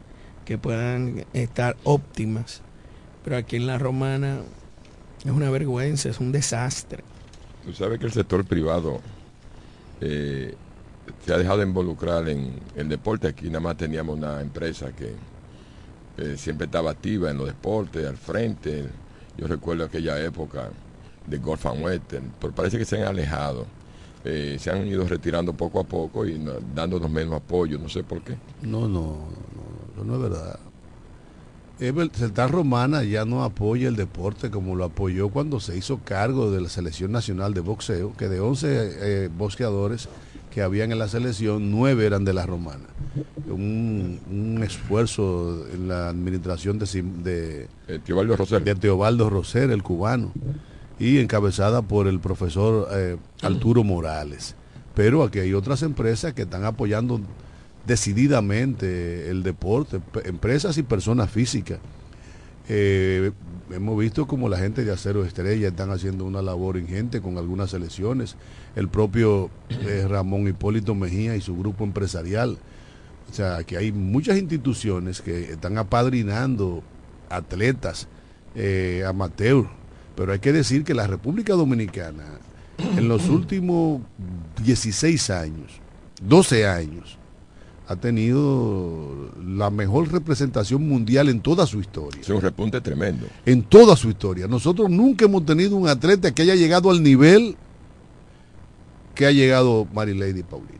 que 0.45 0.57
puedan 0.57 1.25
estar 1.33 1.75
óptimas. 1.83 2.61
Pero 3.23 3.37
aquí 3.37 3.55
en 3.55 3.67
La 3.67 3.79
Romana 3.79 4.39
es 5.23 5.31
una 5.31 5.49
vergüenza, 5.49 6.09
es 6.09 6.19
un 6.19 6.31
desastre. 6.31 7.03
Tú 7.65 7.73
sabes 7.73 7.99
que 7.99 8.05
el 8.05 8.11
sector 8.11 8.45
privado 8.45 9.01
eh, 9.99 10.53
se 11.25 11.33
ha 11.33 11.37
dejado 11.37 11.57
de 11.57 11.65
involucrar 11.65 12.29
en 12.29 12.59
el 12.75 12.87
deporte. 12.87 13.27
Aquí 13.27 13.47
nada 13.47 13.61
más 13.61 13.77
teníamos 13.77 14.17
una 14.17 14.39
empresa 14.39 14.91
que 14.91 15.15
eh, 16.17 16.35
siempre 16.37 16.65
estaba 16.65 16.91
activa 16.91 17.29
en 17.31 17.37
los 17.37 17.47
deportes, 17.47 18.05
al 18.05 18.17
frente. 18.17 18.85
Yo 19.37 19.47
recuerdo 19.47 19.85
aquella 19.85 20.19
época 20.23 20.69
de 21.27 21.37
Golf 21.39 21.65
and 21.65 21.83
Western, 21.83 22.31
pero 22.39 22.53
parece 22.53 22.77
que 22.77 22.85
se 22.85 22.97
han 23.01 23.07
alejado. 23.07 23.65
Eh, 24.23 24.57
se 24.59 24.71
han 24.71 24.87
ido 24.87 25.07
retirando 25.07 25.53
poco 25.53 25.79
a 25.79 25.83
poco 25.83 26.25
y 26.25 26.39
no- 26.39 26.53
dándonos 26.73 27.09
menos 27.11 27.35
apoyo, 27.35 27.77
no 27.77 27.89
sé 27.89 28.03
por 28.03 28.21
qué. 28.21 28.35
No, 28.63 28.81
no, 28.87 29.27
no, 29.97 29.97
no, 29.97 30.03
no 30.03 30.15
es 30.15 30.21
verdad. 30.21 30.59
El 31.77 32.09
Celtar 32.11 32.49
Romana 32.51 33.03
ya 33.03 33.25
no 33.25 33.43
apoya 33.43 33.89
el 33.89 33.97
deporte 33.97 34.49
como 34.49 34.75
lo 34.75 34.85
apoyó 34.85 35.27
cuando 35.29 35.59
se 35.59 35.77
hizo 35.77 35.99
cargo 35.99 36.49
de 36.49 36.61
la 36.61 36.69
selección 36.69 37.11
nacional 37.11 37.53
de 37.53 37.59
boxeo, 37.59 38.13
que 38.15 38.29
de 38.29 38.39
11 38.39 38.67
eh, 39.25 39.29
boxeadores 39.37 40.07
que 40.51 40.61
habían 40.61 40.93
en 40.93 40.99
la 40.99 41.09
selección, 41.09 41.71
9 41.71 42.05
eran 42.05 42.23
de 42.23 42.33
la 42.33 42.45
Romana. 42.45 42.85
Un, 43.49 44.19
un 44.29 44.63
esfuerzo 44.63 45.65
en 45.73 45.87
la 45.87 46.09
administración 46.09 46.79
de, 46.79 47.67
Eh, 47.87 47.99
Teobaldo 48.05 48.35
Rosel. 48.35 48.63
de 48.63 48.75
Teobaldo 48.75 49.29
Roser, 49.29 49.71
el 49.71 49.83
cubano, 49.83 50.33
y 50.99 51.19
encabezada 51.19 51.81
por 51.81 52.07
el 52.07 52.19
profesor 52.19 52.87
eh, 52.91 53.17
Arturo 53.41 53.83
Morales. 53.83 54.55
Pero 54.95 55.23
aquí 55.23 55.39
hay 55.39 55.53
otras 55.53 55.81
empresas 55.81 56.33
que 56.33 56.43
están 56.43 56.63
apoyando 56.65 57.19
decididamente 57.85 59.29
el 59.29 59.43
deporte, 59.43 59.99
empresas 60.25 60.77
y 60.77 60.83
personas 60.83 61.29
físicas. 61.29 61.79
Eh, 62.67 63.31
hemos 63.71 63.99
visto 63.99 64.25
como 64.25 64.49
la 64.49 64.57
gente 64.57 64.83
de 64.83 64.91
Acero 64.91 65.23
Estrella 65.25 65.67
están 65.67 65.91
haciendo 65.91 66.25
una 66.25 66.41
labor 66.41 66.77
ingente 66.77 67.21
con 67.21 67.37
algunas 67.37 67.71
selecciones. 67.71 68.35
El 68.75 68.87
propio 68.89 69.49
eh, 69.69 70.05
Ramón 70.09 70.47
Hipólito 70.47 70.95
Mejía 70.95 71.35
y 71.35 71.41
su 71.41 71.55
grupo 71.57 71.83
empresarial. 71.83 72.57
O 73.29 73.33
sea, 73.33 73.63
que 73.63 73.77
hay 73.77 73.91
muchas 73.91 74.37
instituciones 74.37 75.21
que 75.21 75.51
están 75.53 75.77
apadrinando 75.77 76.83
atletas 77.29 78.07
eh, 78.55 79.03
amateur. 79.07 79.65
Pero 80.15 80.31
hay 80.31 80.39
que 80.39 80.53
decir 80.53 80.83
que 80.83 80.93
la 80.93 81.07
República 81.07 81.53
Dominicana 81.53 82.23
en 82.77 83.07
los 83.07 83.27
últimos 83.29 84.01
16 84.63 85.29
años, 85.31 85.71
12 86.21 86.67
años, 86.67 87.17
ha 87.87 87.95
tenido 87.97 89.31
la 89.45 89.69
mejor 89.69 90.11
representación 90.11 90.87
mundial 90.87 91.29
en 91.29 91.39
toda 91.39 91.67
su 91.67 91.79
historia 91.79 92.19
Es 92.21 92.29
un 92.29 92.41
repunte 92.41 92.81
tremendo. 92.81 93.27
en 93.45 93.61
toda 93.61 93.95
su 93.95 94.09
historia. 94.09 94.47
Nosotros 94.47 94.89
nunca 94.89 95.25
hemos 95.25 95.45
tenido 95.45 95.75
un 95.75 95.87
atleta 95.87 96.33
que 96.33 96.41
haya 96.41 96.55
llegado 96.55 96.89
al 96.89 97.03
nivel 97.03 97.55
que 99.13 99.25
ha 99.27 99.31
llegado 99.31 99.87
Marilady 99.93 100.43
Paulino. 100.43 100.79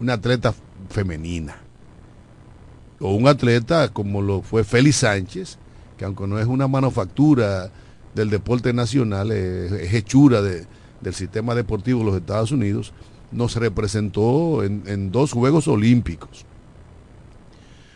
Una 0.00 0.14
atleta 0.14 0.52
femenina. 0.90 1.61
O 3.02 3.14
un 3.14 3.26
atleta 3.26 3.88
como 3.88 4.22
lo 4.22 4.42
fue 4.42 4.64
Félix 4.64 4.96
Sánchez, 4.96 5.58
que 5.98 6.04
aunque 6.04 6.26
no 6.26 6.38
es 6.38 6.46
una 6.46 6.68
manufactura 6.68 7.70
del 8.14 8.30
deporte 8.30 8.72
nacional, 8.72 9.30
es, 9.32 9.72
hechura 9.92 10.40
de- 10.40 10.64
del 11.00 11.12
sistema 11.14 11.54
deportivo 11.54 11.98
de 12.00 12.04
los 12.06 12.16
Estados 12.16 12.52
Unidos, 12.52 12.92
nos 13.32 13.56
representó 13.56 14.62
en, 14.62 14.84
en 14.86 15.10
dos 15.10 15.32
Juegos 15.32 15.66
Olímpicos. 15.66 16.44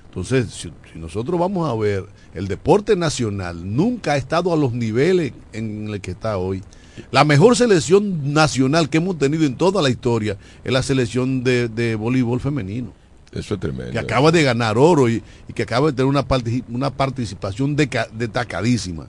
Entonces, 0.09 0.47
si, 0.51 0.73
si 0.93 0.99
nosotros 0.99 1.39
vamos 1.39 1.71
a 1.71 1.75
ver, 1.77 2.07
el 2.35 2.49
deporte 2.49 2.97
nacional 2.97 3.77
nunca 3.77 4.13
ha 4.13 4.17
estado 4.17 4.53
a 4.53 4.57
los 4.57 4.73
niveles 4.73 5.33
en 5.53 5.89
el 5.89 6.01
que 6.01 6.13
está 6.13 6.39
hoy. 6.39 6.63
La 7.11 7.25
mejor 7.25 7.55
selección 7.55 8.33
nacional 8.33 8.89
que 8.89 8.97
hemos 8.97 9.19
tenido 9.19 9.45
en 9.45 9.57
toda 9.57 9.83
la 9.83 9.91
historia 9.91 10.39
es 10.65 10.73
la 10.73 10.83
selección 10.83 11.45
de, 11.45 11.69
de 11.69 11.95
voleibol 11.95 12.41
femenino, 12.41 12.93
Eso 13.39 13.55
es 13.55 13.61
tremendo. 13.61 13.93
que 13.93 13.99
acaba 13.99 14.31
de 14.33 14.43
ganar 14.43 14.79
oro 14.79 15.09
y, 15.09 15.23
que 15.55 15.63
acaba 15.63 15.89
de 15.89 15.93
tener 15.95 16.07
una, 16.07 16.27
una 16.69 16.91
participación 16.91 17.77
destacadísima. 17.77 19.07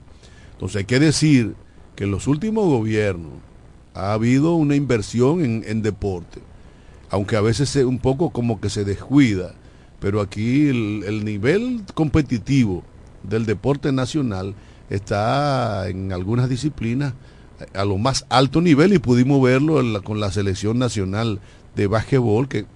Entonces 0.52 0.76
hay 0.76 0.84
que 0.84 0.98
decir 1.00 1.54
que 1.96 2.04
en 2.04 2.10
los 2.10 2.26
últimos 2.26 2.64
gobiernos 2.66 3.32
ha 3.94 4.12
habido 4.12 4.54
una 4.54 4.76
inversión 4.76 5.42
en, 5.64 5.82
deporte, 5.82 6.40
aunque 7.10 7.36
a 7.36 7.40
veces 7.40 7.68
se- 7.68 7.84
un 7.84 7.98
poco 7.98 8.30
como 8.30 8.60
que 8.60 8.70
se 8.70 8.84
descuida, 8.84 9.54
pero 10.00 10.20
aquí 10.20 10.68
el, 10.68 11.02
el 11.06 11.24
nivel 11.24 11.82
competitivo 11.94 12.84
del 13.24 13.46
deporte 13.46 13.90
nacional 13.92 14.54
está 14.90 15.88
en 15.88 16.12
algunas 16.12 16.48
disciplinas 16.48 17.14
a 17.74 17.84
lo 17.84 17.98
más 17.98 18.24
alto 18.28 18.60
nivel 18.60 18.92
y 18.92 18.98
pudimos 19.00 19.42
verlo 19.42 19.80
con 20.04 20.20
la 20.20 20.30
selección 20.30 20.78
nacional 20.78 21.40
de 21.74 21.88
básquetbol 21.88 22.46
que 22.48 22.66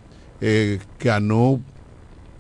eh, 0.45 0.81
ganó 1.01 1.61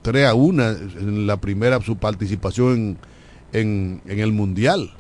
3 0.03 0.27
a 0.27 0.35
1 0.35 0.69
en 0.69 1.27
la 1.29 1.37
primera 1.41 1.81
su 1.81 1.97
participación 1.97 2.99
en, 3.53 4.01
en- 4.09 4.19
el 4.19 4.33
mundial. 4.33 4.93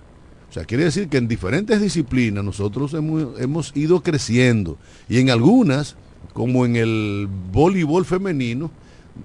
O 0.48 0.52
sea, 0.52 0.64
quiere 0.64 0.84
decir 0.84 1.08
que 1.08 1.16
en 1.16 1.26
diferentes 1.28 1.80
disciplinas 1.80 2.44
nosotros 2.44 2.94
hemos, 2.94 3.40
hemos 3.40 3.72
ido 3.76 4.02
creciendo 4.02 4.78
y 5.08 5.18
en 5.18 5.30
algunas, 5.30 5.96
como 6.32 6.64
en 6.64 6.76
el 6.76 7.28
voleibol 7.52 8.04
femenino, 8.04 8.70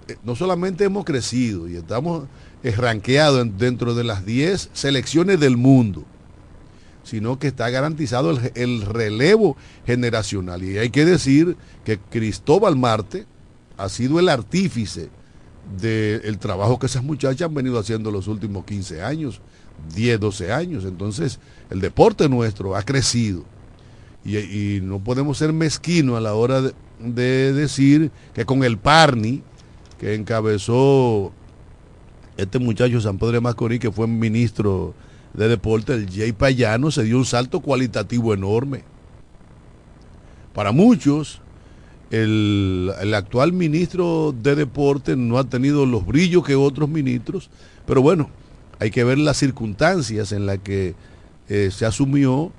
eh, 0.07 0.15
no 0.23 0.35
solamente 0.35 0.83
hemos 0.85 1.05
crecido 1.05 1.69
y 1.69 1.75
estamos 1.75 2.27
rankeados 2.77 3.41
en- 3.41 3.57
dentro 3.57 3.93
de 3.93 4.03
las 4.03 4.25
10 4.25 4.69
selecciones 4.73 5.39
del 5.39 5.55
mundo, 5.57 6.03
sino 7.03 7.37
que 7.39 7.47
está 7.47 7.69
garantizado 7.69 8.37
el 8.55 8.81
relevo 8.81 9.55
generacional. 9.85 10.63
Y 10.63 10.77
hay 10.77 10.89
que 10.89 11.05
decir 11.05 11.55
que 11.85 11.99
Cristóbal 11.99 12.75
Marte 12.75 13.25
ha 13.77 13.89
sido 13.89 14.19
el 14.19 14.29
artífice 14.29 15.09
del 15.79 16.37
trabajo 16.39 16.79
que 16.79 16.85
esas 16.85 17.03
muchachas 17.03 17.47
han 17.47 17.53
venido 17.53 17.77
haciendo 17.77 18.11
los 18.11 18.27
últimos 18.27 18.65
15 18.65 19.01
años, 19.01 19.41
10, 19.95 20.19
12 20.19 20.51
años. 20.51 20.85
Entonces, 20.85 21.39
el 21.69 21.81
deporte 21.81 22.27
nuestro 22.29 22.75
ha 22.75 22.83
crecido. 22.83 23.43
Y, 24.25 24.79
no 24.81 24.99
podemos 24.99 25.37
ser 25.37 25.53
mezquinos 25.53 26.17
a 26.17 26.21
la 26.21 26.33
hora 26.33 26.61
de, 26.61 26.73
de 26.99 27.53
decir 27.53 28.11
que 28.33 28.45
con 28.45 28.63
el 28.63 28.77
Parni, 28.77 29.41
que 29.97 30.15
encabezó 30.15 31.31
este 32.35 32.59
muchacho 32.59 32.99
San 32.99 33.17
Pedro 33.17 33.33
de 33.33 33.41
Macorís, 33.41 33.79
que 33.79 33.91
fue 33.91 34.07
ministro 34.07 34.93
de 35.33 35.47
deporte, 35.47 35.93
el 35.93 36.09
Jay 36.09 36.31
Payano, 36.31 36.91
se 36.91 37.03
dio 37.03 37.17
un 37.17 37.25
salto 37.25 37.61
cualitativo 37.61 38.33
enorme. 38.33 38.83
Para 40.53 40.71
muchos, 40.71 41.41
el, 42.11 42.91
el 43.01 43.13
actual 43.13 43.53
ministro 43.53 44.33
de 44.41 44.55
deporte 44.55 45.15
no 45.15 45.37
ha 45.37 45.43
tenido 45.43 45.85
los 45.85 46.05
brillos 46.05 46.45
que 46.45 46.55
otros 46.55 46.89
ministros, 46.89 47.49
pero 47.85 48.01
bueno, 48.01 48.29
hay 48.79 48.91
que 48.91 49.03
ver 49.03 49.17
las 49.17 49.37
circunstancias 49.37 50.31
en 50.31 50.45
las 50.45 50.59
que 50.59 50.95
eh, 51.49 51.69
se 51.71 51.85
asumió. 51.85 52.51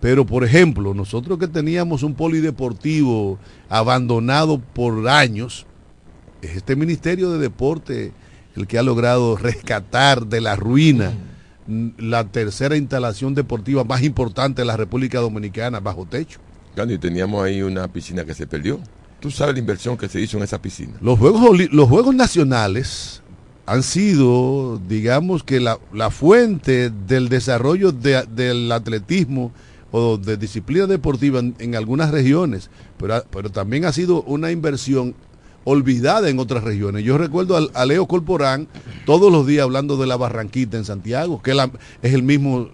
Pero, 0.00 0.26
por 0.26 0.42
ejemplo, 0.44 0.94
nosotros 0.94 1.38
que 1.38 1.46
teníamos 1.46 2.02
un 2.02 2.14
polideportivo 2.14 3.38
abandonado 3.68 4.58
por 4.58 5.08
años, 5.08 5.64
es 6.42 6.56
este 6.56 6.74
Ministerio 6.74 7.30
de 7.30 7.38
Deporte 7.38 8.12
el 8.56 8.66
que 8.66 8.78
ha 8.78 8.82
logrado 8.82 9.36
rescatar 9.38 10.26
de 10.26 10.40
la 10.40 10.56
ruina 10.56 11.12
mm, 11.66 11.90
la 11.98 12.24
tercera 12.24 12.76
instalación 12.76 13.34
deportiva 13.34 13.84
más 13.84 14.02
importante 14.02 14.62
de 14.62 14.66
la 14.66 14.76
República 14.76 15.20
Dominicana 15.20 15.78
bajo 15.78 16.04
techo. 16.04 16.40
Gandhi, 16.76 16.98
teníamos 16.98 17.42
ahí 17.44 17.62
una 17.62 17.86
piscina 17.88 18.24
que 18.24 18.34
se 18.34 18.46
perdió. 18.46 18.80
¿Tú 19.20 19.30
sabes 19.30 19.54
la 19.54 19.60
inversión 19.60 19.96
que 19.96 20.08
se 20.08 20.20
hizo 20.20 20.36
en 20.36 20.42
esa 20.42 20.60
piscina? 20.60 20.94
Los 21.00 21.18
Juegos, 21.18 21.58
los 21.70 21.88
juegos 21.88 22.14
Nacionales 22.14 23.22
han 23.66 23.82
sido, 23.82 24.80
digamos 24.88 25.44
que 25.44 25.60
la, 25.60 25.78
la 25.92 26.10
fuente 26.10 26.90
del 26.90 27.28
desarrollo 27.28 27.92
de- 27.92 28.24
del 28.34 28.72
atletismo 28.72 29.52
o 29.92 30.16
de 30.16 30.36
disciplina 30.36 30.86
deportiva 30.86 31.38
en, 31.38 31.74
algunas 31.76 32.10
regiones, 32.10 32.70
pero, 32.98 33.22
pero 33.30 33.50
también 33.50 33.84
ha 33.84 33.92
sido 33.92 34.22
una 34.22 34.50
inversión 34.50 35.14
olvidada 35.64 36.28
en 36.28 36.40
otras 36.40 36.64
regiones. 36.64 37.04
Yo 37.04 37.18
recuerdo 37.18 37.70
a, 37.72 37.86
Leo 37.86 38.06
Corporán 38.08 38.66
todos 39.06 39.30
los 39.30 39.46
días 39.46 39.62
hablando 39.62 39.96
de 39.96 40.06
la 40.08 40.16
Barranquita 40.16 40.76
en 40.78 40.84
Santiago, 40.84 41.40
que 41.42 41.54
la- 41.54 41.70
es 42.02 42.14
el 42.14 42.22
mismo 42.24 42.70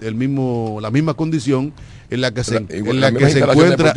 el 0.00 0.14
mismo, 0.14 0.78
la 0.80 0.92
misma 0.92 1.14
condición 1.14 1.72
en 2.10 2.20
la 2.20 2.32
que 2.32 2.44
se, 2.44 2.54
La- 2.60 2.66
en 2.70 2.86
la 2.86 2.92
la 2.92 3.10
misma 3.10 3.26
que 3.26 3.32
se 3.32 3.38
encuentra 3.40 3.92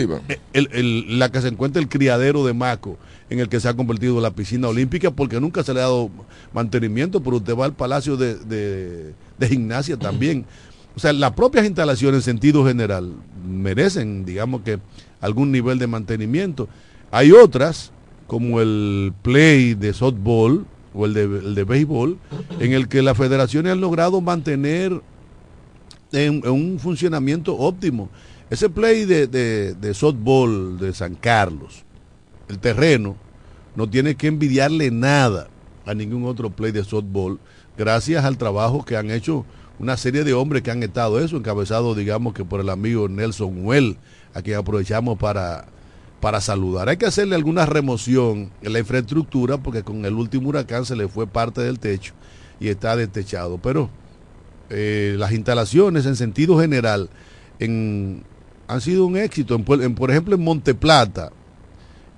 el- 0.53 1.19
la 1.19 1.31
que 1.31 1.41
se 1.41 1.47
encuentra 1.47 1.81
el 1.81 1.89
criadero 1.89 2.45
de 2.45 2.53
Maco, 2.53 2.97
en 3.29 3.39
el 3.39 3.49
que 3.49 3.59
se 3.59 3.67
ha 3.67 3.73
convertido 3.73 4.19
la 4.21 4.31
piscina 4.31 4.67
olímpica, 4.69 5.11
porque 5.11 5.39
nunca 5.41 5.63
se 5.63 5.73
le 5.73 5.79
ha 5.81 5.83
dado 5.83 6.09
mantenimiento, 6.53 7.21
pero 7.21 7.37
usted 7.37 7.55
va 7.55 7.65
al 7.65 7.73
Palacio 7.73 8.17
de, 8.17 8.35
de- 8.35 9.13
de 9.37 9.47
Gimnasia 9.47 9.97
también. 9.99 10.45
O 10.95 10.99
sea, 10.99 11.13
las 11.13 11.33
propias 11.33 11.65
instalaciones 11.65 12.19
en 12.19 12.23
sentido 12.23 12.65
general 12.65 13.11
merecen, 13.47 14.25
digamos 14.25 14.61
que, 14.61 14.79
algún 15.21 15.51
nivel 15.51 15.77
de 15.79 15.87
mantenimiento. 15.87 16.67
Hay 17.11 17.31
otras, 17.31 17.91
como 18.25 18.61
el 18.61 19.13
play 19.21 19.73
de 19.75 19.93
softball 19.93 20.65
o 20.93 21.05
el 21.05 21.13
de, 21.13 21.23
el 21.23 21.55
de 21.55 21.63
béisbol, 21.63 22.17
en 22.59 22.73
el 22.73 22.87
que 22.87 23.01
las 23.03 23.15
federaciones 23.17 23.73
han 23.73 23.81
logrado 23.81 24.21
mantener 24.21 25.01
en, 26.11 26.47
un 26.47 26.79
funcionamiento 26.79 27.57
óptimo. 27.57 28.09
Ese 28.49 28.69
play 28.69 29.05
de, 29.05 29.27
de, 29.27 29.73
de 29.73 29.93
softball 29.93 30.77
de 30.79 30.93
San 30.93 31.15
Carlos, 31.15 31.83
el 32.47 32.59
terreno, 32.59 33.15
no 33.75 33.89
tiene 33.89 34.15
que 34.15 34.27
envidiarle 34.27 34.89
nada 34.89 35.49
a 35.85 35.93
ningún 35.93 36.25
otro 36.25 36.49
play 36.49 36.71
de 36.71 36.83
softball, 36.83 37.39
gracias 37.77 38.25
al 38.25 38.37
trabajo 38.37 38.83
que 38.83 38.97
han 38.97 39.11
hecho 39.11 39.45
una 39.79 39.95
serie 39.97 40.23
de 40.23 40.33
hombres 40.33 40.63
que 40.63 40.71
han 40.71 40.81
estado 40.81 41.19
eso, 41.19 41.37
encabezado 41.37 41.93
digamos 41.93 42.33
que 42.33 42.43
por 42.43 42.59
el 42.59 42.69
amigo 42.69 43.07
Nelson 43.07 43.65
Huel, 43.65 43.97
a 44.33 44.41
quien 44.41 44.57
aprovechamos 44.57 45.17
para, 45.17 45.65
para 46.19 46.41
saludar. 46.41 46.89
Hay 46.89 46.97
que 46.97 47.05
hacerle 47.05 47.35
alguna 47.35 47.65
remoción 47.65 48.51
en 48.61 48.73
la 48.73 48.79
infraestructura 48.79 49.57
porque 49.57 49.83
con 49.83 50.05
el 50.05 50.15
último 50.15 50.49
huracán 50.49 50.85
se 50.85 50.95
le 50.95 51.07
fue 51.07 51.27
parte 51.27 51.61
del 51.61 51.79
techo 51.79 52.13
y 52.59 52.69
está 52.69 52.95
destechado, 52.95 53.59
pero 53.59 53.89
eh, 54.69 55.15
las 55.17 55.31
instalaciones 55.31 56.05
en 56.05 56.15
sentido 56.15 56.59
general 56.59 57.09
en- 57.59 58.23
han 58.67 58.81
sido 58.81 59.05
un 59.05 59.15
éxito. 59.17 59.55
En, 59.55 59.95
por 59.95 60.11
ejemplo, 60.11 60.35
en 60.35 60.43
Monteplata, 60.43 61.31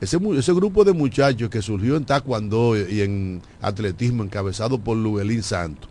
ese, 0.02 0.18
ese 0.38 0.54
grupo 0.54 0.84
de 0.84 0.94
muchachos 0.94 1.50
que 1.50 1.62
surgió 1.62 1.96
en 1.96 2.06
taekwondo 2.06 2.76
y 2.78 3.02
en 3.02 3.42
atletismo 3.62 4.24
encabezado 4.24 4.80
por 4.80 4.98
Luguelín 4.98 5.44
Santos 5.44 5.90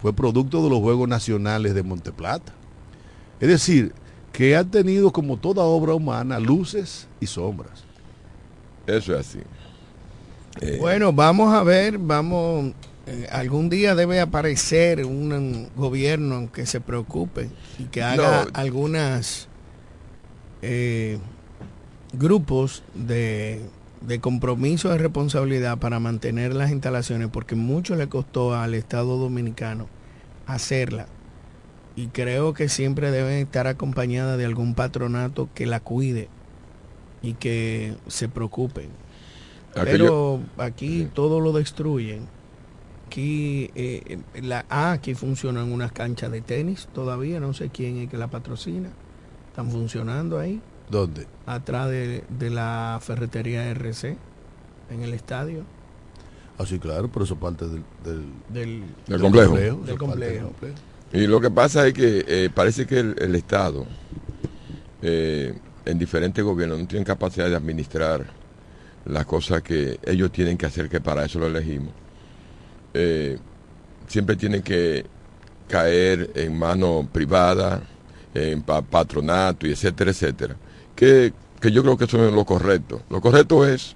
fue 0.00 0.12
producto 0.14 0.62
de 0.64 0.70
los 0.70 0.80
Juegos 0.80 1.08
Nacionales 1.08 1.74
de 1.74 1.82
Monteplata. 1.82 2.52
Es 3.38 3.48
decir, 3.48 3.92
que 4.32 4.56
ha 4.56 4.64
tenido 4.64 5.12
como 5.12 5.36
toda 5.36 5.62
obra 5.62 5.92
humana 5.94 6.40
luces 6.40 7.06
y 7.20 7.26
sombras. 7.26 7.84
Eso 8.86 9.12
es 9.14 9.20
así. 9.28 9.38
Eh, 10.60 10.78
Bueno, 10.80 11.12
vamos 11.12 11.52
a 11.54 11.62
ver, 11.62 11.98
vamos, 11.98 12.72
eh, 13.10 13.26
algún 13.32 13.68
día 13.70 13.94
debe 13.94 14.20
aparecer 14.20 15.04
un, 15.04 15.68
gobierno 15.76 16.50
que 16.52 16.64
se 16.66 16.80
preocupe 16.80 17.50
y 17.78 17.84
que 17.84 18.02
haga 18.02 18.44
No. 18.44 18.50
algunas 18.54 19.48
eh, 20.62 21.18
grupos 22.12 22.82
de, 22.94 23.60
de 24.00 24.20
compromiso 24.20 24.90
de 24.90 24.98
responsabilidad 24.98 25.78
para 25.78 25.98
mantener 26.00 26.54
las 26.54 26.70
instalaciones, 26.70 27.28
porque 27.32 27.54
mucho 27.56 27.96
le 27.96 28.08
costó 28.08 28.54
al 28.54 28.74
Estado 28.74 29.16
Dominicano 29.18 29.88
hacerla. 30.46 31.06
Y 31.96 32.06
creo 32.08 32.54
que 32.54 32.68
siempre 32.68 33.10
deben 33.10 33.38
estar 33.38 33.66
acompañadas 33.66 34.38
de 34.38 34.44
algún 34.44 34.74
patronato 34.74 35.48
que 35.54 35.66
la 35.66 35.80
cuide 35.80 36.28
y 37.22 37.34
que 37.34 37.96
se 38.06 38.28
preocupen. 38.28 38.88
aquello- 39.74 39.84
Pero 39.84 40.40
aquí 40.58 41.08
todo 41.12 41.40
lo 41.40 41.52
destruyen. 41.52 42.26
Aquí, 43.10 43.72
eh, 43.74 44.18
la, 44.40 44.64
ah, 44.70 44.92
aquí 44.92 45.14
funcionan 45.14 45.72
unas 45.72 45.90
canchas 45.90 46.30
de 46.30 46.42
tenis 46.42 46.86
todavía, 46.94 47.40
no 47.40 47.52
sé 47.52 47.68
quién 47.68 47.96
es 47.96 48.08
que 48.08 48.16
la 48.16 48.28
patrocina. 48.28 48.88
Están 49.48 49.68
funcionando 49.68 50.38
ahí, 50.38 50.60
¿Dónde? 50.88 51.26
atrás 51.44 51.90
de, 51.90 52.22
de 52.28 52.50
la 52.50 53.00
ferretería 53.02 53.68
RC, 53.70 54.16
en 54.90 55.02
el 55.02 55.12
estadio 55.12 55.64
Así, 56.56 56.78
claro, 56.78 57.08
pero 57.10 57.24
eso 57.24 57.34
parte 57.36 57.66
del, 57.66 57.82
del, 58.04 58.24
del... 58.48 58.82
Del 59.08 59.20
complejo. 59.20 59.56
Del 59.56 59.74
parte 59.76 59.86
del 59.86 59.98
complejo. 59.98 60.50
Y 61.12 61.26
lo 61.26 61.40
que 61.40 61.50
pasa 61.50 61.86
es 61.88 61.94
que 61.94 62.24
eh, 62.28 62.50
parece 62.54 62.86
que 62.86 63.00
el, 63.00 63.16
el 63.18 63.34
Estado, 63.34 63.86
eh, 65.02 65.58
en 65.84 65.98
diferentes 65.98 66.44
gobiernos, 66.44 66.78
no 66.78 66.86
tienen 66.86 67.04
capacidad 67.04 67.48
de 67.48 67.56
administrar 67.56 68.26
las 69.06 69.24
cosas 69.24 69.62
que 69.62 69.98
ellos 70.04 70.30
tienen 70.30 70.56
que 70.56 70.66
hacer, 70.66 70.88
que 70.88 71.00
para 71.00 71.24
eso 71.24 71.40
lo 71.40 71.46
elegimos. 71.46 71.92
Eh, 72.94 73.38
siempre 74.08 74.36
tienen 74.36 74.62
que 74.62 75.04
caer 75.68 76.30
en 76.34 76.58
mano 76.58 77.08
privada, 77.12 77.82
en 78.34 78.62
pa- 78.62 78.82
patronato 78.82 79.66
y 79.66 79.72
etcétera, 79.72 80.10
etcétera. 80.10 80.56
Que, 80.96 81.32
que 81.60 81.70
yo 81.70 81.82
creo 81.82 81.96
que 81.96 82.04
eso 82.04 82.26
es 82.26 82.32
lo 82.32 82.44
correcto. 82.44 83.02
Lo 83.08 83.20
correcto 83.20 83.66
es 83.66 83.94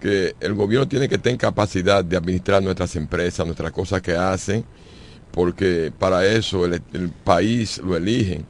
que 0.00 0.34
el 0.40 0.54
gobierno 0.54 0.86
tiene 0.86 1.08
que 1.08 1.18
tener 1.18 1.38
capacidad 1.38 2.04
de 2.04 2.16
administrar 2.16 2.62
nuestras 2.62 2.94
empresas, 2.96 3.44
nuestras 3.46 3.72
cosas 3.72 4.00
que 4.02 4.12
hacen, 4.14 4.64
porque 5.32 5.92
para 5.98 6.24
eso 6.26 6.64
el, 6.66 6.80
el 6.92 7.08
país 7.10 7.78
lo 7.78 7.96
eligen, 7.96 8.44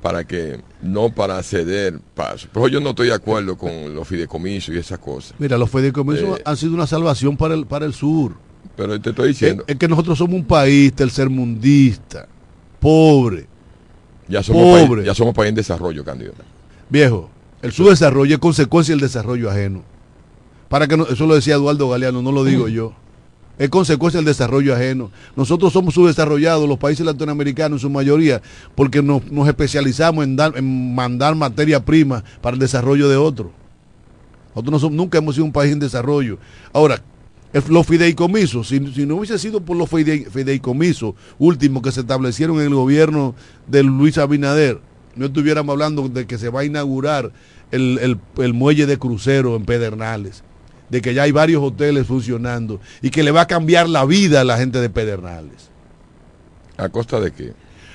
para 0.00 0.24
que 0.24 0.60
no 0.82 1.10
para 1.10 1.42
ceder 1.42 1.98
paso. 2.14 2.48
Pero 2.52 2.68
yo 2.68 2.80
no 2.80 2.90
estoy 2.90 3.08
de 3.08 3.14
acuerdo 3.14 3.56
con 3.56 3.94
los 3.94 4.06
fideicomisos 4.06 4.74
y 4.74 4.78
esas 4.78 4.98
cosas. 4.98 5.34
Mira, 5.38 5.56
los 5.58 5.70
fideicomisos 5.70 6.38
Eh, 6.38 6.42
han 6.44 6.56
sido 6.56 6.74
una 6.74 6.86
salvación 6.86 7.36
para 7.36 7.54
el, 7.54 7.66
para 7.66 7.86
el 7.86 7.94
sur. 7.94 8.34
Pero 8.76 9.00
te 9.00 9.10
estoy 9.10 9.30
Es, 9.30 9.38
diciendo, 9.38 9.64
es 9.66 9.76
que 9.76 9.88
nosotros 9.88 10.16
somos 10.18 10.34
un 10.34 10.44
país 10.44 10.92
tercermundista, 10.94 12.26
pobre, 12.80 13.46
ya 14.28 14.42
somos 14.42 14.74
país, 14.74 14.86
pobre. 14.88 15.04
ya 15.04 15.14
somos 15.14 15.34
país 15.34 15.50
en 15.50 15.54
desarrollo, 15.54 16.04
candidato. 16.04 16.42
viejo. 16.88 17.30
El 17.60 17.70
subdesarrollo 17.72 18.34
es 18.34 18.40
consecuencia 18.40 18.92
del 18.92 19.00
desarrollo 19.00 19.48
ajeno. 19.48 19.82
Para 20.68 20.88
que 20.88 20.96
no- 20.96 21.06
eso 21.06 21.26
lo 21.26 21.34
decía 21.36 21.54
Eduardo 21.54 21.88
Galeano, 21.88 22.20
no 22.22 22.32
lo 22.32 22.42
digo 22.44 22.66
yo. 22.66 22.92
Es 23.58 23.68
consecuencia 23.68 24.18
del 24.18 24.24
desarrollo 24.24 24.74
ajeno. 24.74 25.12
Nosotros 25.36 25.72
somos 25.72 25.94
subdesarrollados, 25.94 26.68
los 26.68 26.78
países 26.78 27.06
latinoamericanos 27.06 27.76
en 27.76 27.80
su 27.82 27.90
mayoría, 27.90 28.42
porque 28.74 29.00
nos, 29.00 29.30
nos 29.30 29.46
especializamos 29.46 30.24
en, 30.24 30.34
dar, 30.34 30.54
en 30.56 30.94
mandar 30.94 31.36
materia 31.36 31.84
prima 31.84 32.24
para 32.40 32.54
el 32.54 32.58
desarrollo 32.60 33.08
de 33.08 33.16
otros. 33.16 33.52
Nosotros 34.54 34.72
no 34.72 34.78
somos- 34.80 34.96
nunca 34.96 35.18
hemos 35.18 35.34
sido 35.36 35.44
un 35.44 35.52
país 35.52 35.72
en 35.72 35.78
desarrollo. 35.78 36.38
Ahora, 36.72 37.00
los 37.68 37.86
fideicomisos, 37.86 38.68
si, 38.68 38.78
si 38.92 39.04
no 39.06 39.16
hubiese 39.16 39.38
sido 39.38 39.60
por 39.60 39.76
los 39.76 39.90
fidei- 39.90 40.28
fideicomisos 40.30 41.14
últimos 41.38 41.82
que 41.82 41.92
se 41.92 42.00
establecieron 42.00 42.56
en 42.60 42.68
el 42.68 42.74
gobierno 42.74 43.34
de 43.66 43.82
Luis 43.82 44.16
Abinader, 44.18 44.80
no 45.16 45.26
estuviéramos 45.26 45.72
hablando 45.72 46.08
de 46.08 46.26
que 46.26 46.38
se 46.38 46.48
va 46.48 46.60
a 46.60 46.64
inaugurar 46.64 47.32
el, 47.70 47.98
el- 48.00 48.18
el 48.42 48.54
muelle 48.54 48.86
de 48.86 48.98
crucero 48.98 49.56
en 49.56 49.64
Pedernales, 49.66 50.42
de 50.88 51.02
que 51.02 51.12
ya 51.14 51.24
hay 51.24 51.32
varios 51.32 51.62
hoteles 51.62 52.06
funcionando 52.06 52.80
y 53.02 53.10
que 53.10 53.22
le 53.22 53.30
va 53.30 53.42
a 53.42 53.46
cambiar 53.46 53.88
la 53.88 54.04
vida 54.06 54.40
a 54.40 54.44
la 54.44 54.56
gente 54.56 54.80
de 54.80 54.88
Pedernales. 54.90 55.70
¿A 56.78 56.88
costa 56.88 57.20
de 57.20 57.32
qué? 57.32 57.52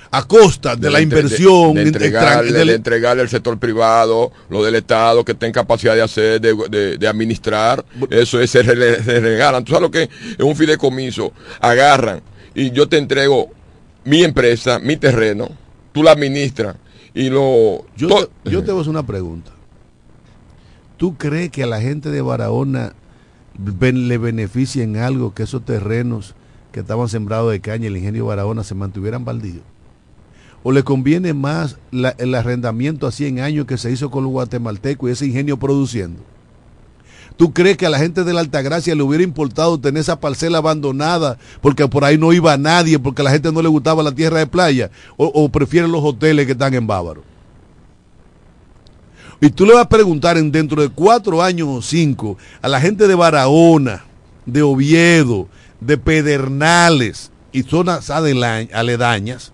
A 0.10 0.26
costa 0.26 0.76
de, 0.76 0.89
la 0.89 1.02
inversión, 1.02 1.74
de, 1.74 1.82
de 1.82 1.88
entregarle, 1.89 2.65
de 2.65 2.74
entregarle 2.74 3.22
al 3.22 3.30
sector 3.30 3.58
privado, 3.60 4.32
lo 4.50 4.63
del 4.63 4.76
Estado, 4.76 5.26
que 5.26 5.34
tenga 5.34 5.54
capacidad 5.54 5.96
de 5.96 6.02
hacer, 6.02 6.39
de, 6.39 7.08
administrar, 7.08 7.84
eso 8.10 8.39
es, 8.39 8.50
se, 8.52 8.63
re- 8.63 9.04
se 9.04 9.20
regalan. 9.20 9.63
Tú 9.65 9.74
sabes 9.74 9.82
lo 9.82 9.91
que 9.91 10.04
es 10.04 10.39
un 10.39 10.56
fideicomiso, 10.56 11.34
agarran 11.60 12.22
y 12.56 12.72
yo 12.72 12.88
te 12.88 12.98
entrego 12.98 13.50
mi 14.06 14.24
empresa, 14.24 14.80
mi 14.80 14.96
terreno, 14.96 15.50
tú 15.91 16.04
la 16.04 16.12
administras 16.12 16.78
y 17.13 17.30
lo... 17.30 17.86
Yo, 17.98 18.08
te, 18.08 18.50
yo 18.50 18.63
te 18.63 18.72
voy 18.72 18.80
a 18.80 18.82
hacer 18.82 18.91
una 18.91 19.06
pregunta. 19.06 19.52
¿Tú 20.96 21.17
crees 21.17 21.52
que 21.52 21.63
a 21.63 21.67
la 21.67 21.82
gente 21.82 22.10
de 22.10 22.22
Barahona 22.22 22.93
le 23.80 24.17
beneficia 24.17 24.84
en 24.84 24.98
algo 24.98 25.34
que 25.34 25.43
esos 25.43 25.65
terrenos 25.65 26.34
que 26.72 26.80
estaban 26.80 27.10
sembrados 27.10 27.52
de 27.52 27.60
caña, 27.60 27.88
el 27.88 27.98
ingenio 27.98 28.26
Barahona, 28.26 28.63
se 28.63 28.74
mantuvieran 28.74 29.26
baldíos? 29.26 29.63
¿O 30.63 30.72
le 30.72 30.84
conviene 30.84 31.34
más 31.34 31.78
el 31.91 32.36
arrendamiento 32.36 33.08
a 33.08 33.12
100 33.12 33.39
años 33.39 33.65
que 33.65 33.78
se 33.78 33.91
hizo 33.91 34.12
con 34.12 34.24
los 34.24 34.32
guatemaltecos 34.32 35.10
y 35.10 35.13
ese 35.13 35.26
ingenio 35.28 35.58
produciendo? 35.58 36.22
¿Tú 37.38 37.54
crees 37.54 37.78
que 37.78 37.86
a 37.86 37.91
la 37.91 38.00
gente 38.00 38.24
de 38.24 38.34
la 38.34 38.41
Altagracia 38.41 38.96
le 38.96 39.04
hubiera 39.04 39.24
importado 39.24 39.80
tener 39.80 40.02
esa 40.02 40.20
parcela 40.20 40.58
abandonada 40.58 41.38
porque 41.62 41.88
por 41.88 42.04
ahí 42.04 42.17
no 42.17 42.34
iba 42.34 42.58
nadie, 42.58 42.98
porque 42.98 43.22
a 43.22 43.26
la 43.26 43.32
gente 43.32 43.52
no 43.52 43.62
le 43.62 43.70
gustaba 43.70 44.02
la 44.02 44.12
tierra 44.12 44.39
de 44.39 44.48
playa? 44.48 44.89
¿O, 45.17 45.28
o 45.28 45.48
prefieren 45.50 45.91
los 45.91 46.04
hoteles 46.04 46.48
que 46.48 46.54
están 46.54 46.74
en 46.74 46.88
Bávaro? 46.88 47.24
Y 49.39 49.52
tú 49.52 49.67
le 49.67 49.74
vas 49.74 49.86
a 49.86 49.89
preguntar 49.89 50.36
en 50.38 50.52
dentro 50.52 50.82
de 50.82 50.89
cuatro 50.89 51.43
años 51.43 51.67
o 51.70 51.82
cinco 51.84 52.38
a 52.60 52.67
la 52.67 52.82
gente 52.82 53.08
de 53.08 53.13
Barahona, 53.13 54.04
de 54.48 54.63
Oviedo, 54.63 55.48
de 55.80 55.98
Pedernales 56.00 57.32
y 57.52 57.62
zonas 57.62 58.10
aledañas 58.10 59.54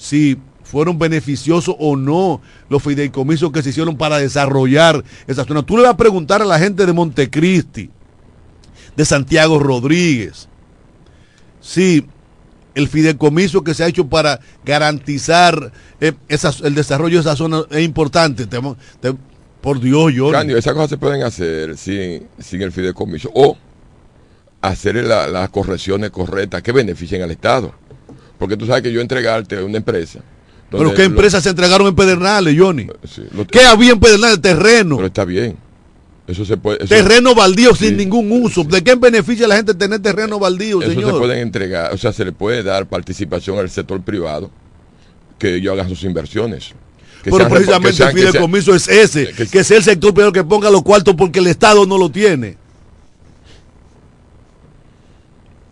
si 0.00 0.38
fueron 0.64 0.98
beneficiosos 0.98 1.76
o 1.78 1.94
no 1.96 2.40
los 2.70 2.82
fideicomisos 2.82 3.52
que 3.52 3.62
se 3.62 3.68
hicieron 3.70 3.96
para 3.98 4.18
desarrollar 4.18 5.04
esa 5.26 5.44
zona. 5.44 5.62
Tú 5.62 5.76
le 5.76 5.82
vas 5.82 5.92
a 5.92 5.96
preguntar 5.96 6.40
a 6.40 6.44
la 6.46 6.58
gente 6.58 6.86
de 6.86 6.92
Montecristi, 6.92 7.90
de 8.96 9.04
Santiago 9.04 9.58
Rodríguez, 9.58 10.48
si 11.60 12.06
el 12.74 12.88
fideicomiso 12.88 13.62
que 13.62 13.74
se 13.74 13.84
ha 13.84 13.88
hecho 13.88 14.06
para 14.08 14.40
garantizar 14.64 15.72
eh, 16.00 16.12
el 16.62 16.74
desarrollo 16.74 17.16
de 17.16 17.20
esa 17.20 17.36
zona 17.36 17.62
es 17.70 17.82
importante. 17.84 18.46
Te- 18.46 18.60
te- 19.00 19.14
por 19.60 19.78
Dios, 19.80 20.14
yo. 20.14 20.30
Candio, 20.30 20.56
esas 20.56 20.72
cosas 20.72 20.88
se 20.90 20.96
pueden 20.96 21.22
hacer 21.22 21.76
sin, 21.76 22.26
sin 22.38 22.62
el 22.62 22.72
fideicomiso 22.72 23.30
o 23.34 23.58
hacer 24.62 24.94
la- 25.04 25.26
las 25.28 25.50
correcciones 25.50 26.10
correctas 26.10 26.62
que 26.62 26.72
beneficien 26.72 27.20
al 27.22 27.30
Estado. 27.30 27.74
Porque 28.40 28.56
tú 28.56 28.66
sabes 28.66 28.82
que 28.82 28.90
yo 28.90 29.00
entregarte 29.00 29.56
a 29.58 29.64
una 29.64 29.76
empresa. 29.76 30.18
Pero 30.70 30.92
qué 30.94 30.98
lo- 31.02 31.04
empresas 31.04 31.42
se 31.44 31.50
entregaron 31.50 31.86
en 31.86 31.94
Pedernales, 31.94 32.56
Johnny. 32.58 32.88
sí, 33.04 33.22
lo- 33.32 33.46
¿Qué 33.46 33.60
había 33.60 33.92
en 33.92 34.00
Pedernales? 34.00 34.40
Terreno. 34.40 34.96
Pero 34.96 35.06
está 35.06 35.24
bien. 35.24 35.56
Eso 36.26 36.44
se 36.44 36.56
puede. 36.56 36.78
Eso, 36.78 36.88
terreno 36.94 37.34
baldío 37.34 37.74
Sí, 37.74 37.88
sin 37.88 37.96
ningún 37.96 38.30
uso. 38.30 38.62
¿De 38.64 38.82
qué 38.82 38.94
beneficia 38.94 39.46
a 39.46 39.48
la 39.48 39.56
gente 39.56 39.74
tener 39.74 40.00
terreno 40.00 40.38
baldío, 40.38 40.80
eso 40.80 40.90
señor? 40.92 41.12
se 41.12 41.18
pueden 41.18 41.38
entregar, 41.40 41.92
o 41.92 41.98
sea, 41.98 42.12
se 42.12 42.24
le 42.24 42.32
puede 42.32 42.62
dar 42.62 42.86
participación 42.86 43.58
al 43.58 43.68
sector 43.68 44.00
privado 44.00 44.50
que 45.38 45.56
ellos 45.56 45.72
hagan 45.74 45.88
sus 45.88 46.02
inversiones. 46.04 46.68
Que 47.24 47.30
Pero 47.30 47.38
sean 47.38 47.50
precisamente 47.50 47.96
sean- 47.96 48.10
el 48.16 48.28
fideicomiso 48.28 48.74
es 48.74 48.88
ese, 48.88 49.32
que- 49.32 49.46
que, 49.48 49.64
sea 49.64 49.76
el 49.76 49.82
sector 49.84 50.14
privado 50.14 50.32
que 50.32 50.44
ponga 50.44 50.70
los 50.70 50.82
cuartos 50.82 51.14
porque 51.16 51.40
el 51.40 51.48
Estado 51.48 51.84
no 51.84 51.98
lo 51.98 52.10
tiene. 52.10 52.56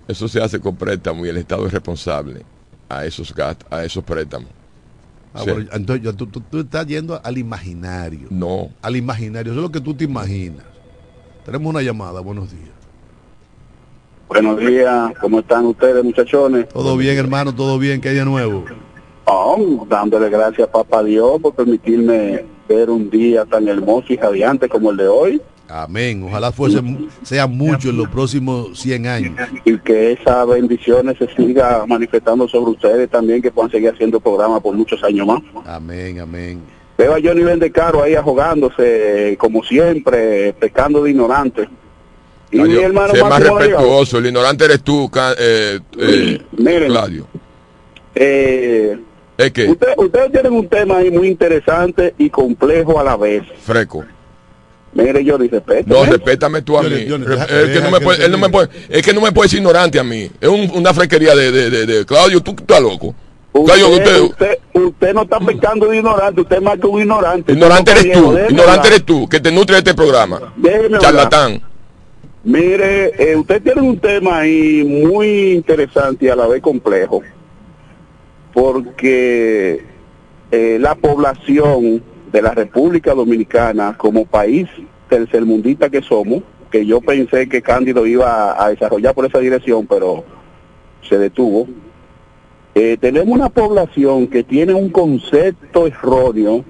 Eso 0.09 0.27
se 0.27 0.41
hace 0.43 0.59
con 0.59 0.75
préstamo 0.77 1.25
y 1.25 1.29
el 1.29 1.37
Estado 1.37 1.67
es 1.67 1.73
responsable 1.73 2.43
a 2.89 3.05
esos 3.05 3.35
gastos, 3.35 3.67
a 3.71 3.85
esos 3.85 4.03
préstamos. 4.05 4.49
Ah, 5.35 5.43
Sí. 5.45 5.51
bueno, 5.51 5.71
entonces 5.73 6.17
tú, 6.17 6.27
tú- 6.27 6.41
tú 6.41 6.61
estás 6.61 6.87
yendo 6.87 7.21
al 7.23 7.37
imaginario. 7.39 8.29
No. 8.31 8.71
Al 8.83 8.97
imaginario, 8.97 9.53
eso 9.53 9.61
es 9.61 9.63
lo 9.67 9.71
que 9.73 9.81
tú 9.81 9.95
te 9.95 10.05
imaginas. 10.05 10.65
Tenemos 11.45 11.69
una 11.71 11.83
llamada, 11.83 12.21
buenos 12.21 12.51
días. 12.51 12.71
Buenos 14.29 14.59
días, 14.61 15.13
¿cómo 15.21 15.41
están 15.41 15.65
ustedes, 15.67 16.05
muchachones? 16.05 16.69
Todo 16.69 16.97
bien, 16.97 17.17
hermano, 17.17 17.55
todo 17.55 17.79
bien, 17.79 18.01
¿qué 18.01 18.11
hay 18.11 18.17
de 18.17 18.25
nuevo? 18.25 18.65
Oh, 19.25 19.87
dándole 19.89 20.29
gracias 20.31 20.69
a 20.69 20.73
Papá 20.73 21.03
Dios 21.03 21.41
por 21.41 21.55
permitirme 21.55 22.45
ver 22.69 22.91
un 22.91 23.09
día 23.09 23.45
tan 23.47 23.67
hermoso 23.69 24.13
y 24.13 24.17
radiante 24.17 24.69
como 24.69 24.91
el 24.91 24.97
de 24.99 25.09
hoy 25.09 25.43
Amén. 25.69 26.23
Ojalá 26.23 26.51
fuese, 26.51 26.81
sea 27.23 27.47
mucho 27.47 27.91
en 27.91 27.99
los 27.99 28.09
próximos 28.09 28.79
100 28.79 29.07
años. 29.07 29.33
y 29.65 29.77
que 29.79 30.13
esas 30.13 30.47
bendiciones 30.47 31.17
se 31.19 31.29
siga 31.37 31.85
manifestando 31.87 32.49
sobre 32.49 32.71
ustedes 32.73 33.11
también, 33.11 33.43
que 33.43 33.51
puedan 33.51 33.71
seguir 33.71 33.91
haciendo 33.91 34.19
programa 34.19 34.61
por 34.61 34.75
muchos 34.75 35.03
años 35.05 35.27
más. 35.27 35.41
Amén, 35.67 36.21
amén. 36.21 36.61
Veo 36.97 37.15
a 37.15 37.19
Johnny 37.23 37.43
Vendecaro 37.43 38.03
ahí 38.03 38.15
ahogándose, 38.15 39.37
como 39.39 39.63
siempre, 39.63 40.53
pecando 40.55 41.05
de 41.05 41.11
ignorante. 41.11 41.69
Y 42.51 42.61
mi 42.61 42.77
hermano 42.79 43.15
sé 43.15 43.23
más 43.23 43.41
respetuoso. 43.41 44.19
El 44.19 44.27
ignorante 44.27 44.65
eres 44.65 44.83
tú, 44.83 45.11
eh, 45.39 45.79
eh, 45.99 46.43
Miren. 46.53 46.89
Claudio. 46.89 47.27
eh, 48.15 48.99
Es 49.37 49.53
que, 49.53 49.67
usted- 49.69 49.95
ustedes 49.97 50.33
tienen 50.33 50.53
un 50.53 50.67
tema 50.69 50.97
ahí 50.97 51.11
muy 51.11 51.29
interesante 51.29 52.15
y 52.19 52.31
complejo 52.31 52.99
a 52.99 53.05
la 53.05 53.17
vez. 53.17 53.43
freco. 53.61 54.05
Mire, 54.95 55.23
Johnny, 55.25 55.49
respeto. 55.49 55.93
No, 55.95 56.05
respétame 56.05 56.63
tú 56.63 56.79
a 56.79 56.83
mí. 56.83 56.89
Es, 56.95 57.05
que 57.05 57.81
no 57.81 57.91
me 57.91 57.99
que 57.99 58.05
puede, 58.05 58.25
él 58.25 58.31
no 58.33 58.39
me 58.39 58.49
termine. 58.49 58.51
puede, 58.51 58.69
es 58.89 59.03
que 59.03 59.13
no 59.13 59.21
me 59.21 59.33
puede 59.33 59.47
decir 59.47 59.59
ignorante 59.59 59.99
a 59.99 60.05
mí. 60.05 60.31
Es 60.41 60.49
un- 60.49 60.71
una 60.75 60.95
fresquería 60.95 61.35
de, 61.37 61.53
de, 61.53 61.71
de, 61.71 61.87
de- 61.87 62.07
Claudio, 62.07 62.41
tú 62.41 62.53
estás 62.59 62.81
loco. 62.81 63.15
Usted, 63.53 63.75
Claudio, 63.75 63.89
usted, 63.97 64.21
usted, 64.23 64.59
usted 64.75 65.15
no 65.15 65.23
está 65.23 65.41
pecando 65.41 65.87
de 65.89 65.97
ignorante, 65.97 66.41
usted 66.41 66.57
es 66.57 66.63
más 66.63 66.79
que 66.79 66.87
un 66.87 67.01
ignorante. 67.01 67.53
ignorante 67.53 67.91
eres 67.93 68.13
tú, 68.13 68.39
ignorante 68.49 68.89
eres 68.89 69.05
tú, 69.05 69.29
que 69.29 69.41
te 69.41 69.51
nutre 69.53 69.75
de 69.77 69.79
este 69.81 69.95
programa. 69.95 70.53
Déjeme 70.57 70.85
hablar. 70.87 71.01
Charlatán. 71.01 71.63
Mire, 72.45 73.13
eh, 73.33 73.37
usted 73.37 73.63
tiene 73.63 73.81
un 73.83 73.99
tema 73.99 74.39
ahí 74.39 74.85
muy 74.85 75.53
interesante 75.53 76.27
y 76.27 76.29
a 76.29 76.37
la 76.37 76.47
vez 76.47 76.63
complejo, 76.63 77.21
porque 78.55 79.85
eh, 80.51 80.79
la 80.81 80.95
población 80.95 82.03
de 82.31 82.43
la 82.43 82.53
República 82.53 83.15
Dominicana 83.15 83.97
como 83.97 84.27
país 84.27 84.69
tercermundista 85.09 85.89
que 85.89 86.03
somos, 86.03 86.43
que 86.71 86.85
yo 86.85 87.01
pensé 87.01 87.49
que 87.49 87.63
Cándido 87.63 88.07
iba 88.07 88.63
a 88.63 88.69
desarrollar 88.71 89.15
por 89.15 89.25
esa 89.25 89.39
dirección, 89.39 89.87
pero 89.87 90.25
se 91.09 91.19
detuvo, 91.19 91.67
eh, 92.75 92.97
tenemos 93.01 93.35
una 93.35 93.49
población 93.49 94.27
que 94.29 94.45
tiene 94.45 94.75
un 94.75 94.91
concepto 94.91 95.87
erróneo 95.87 96.65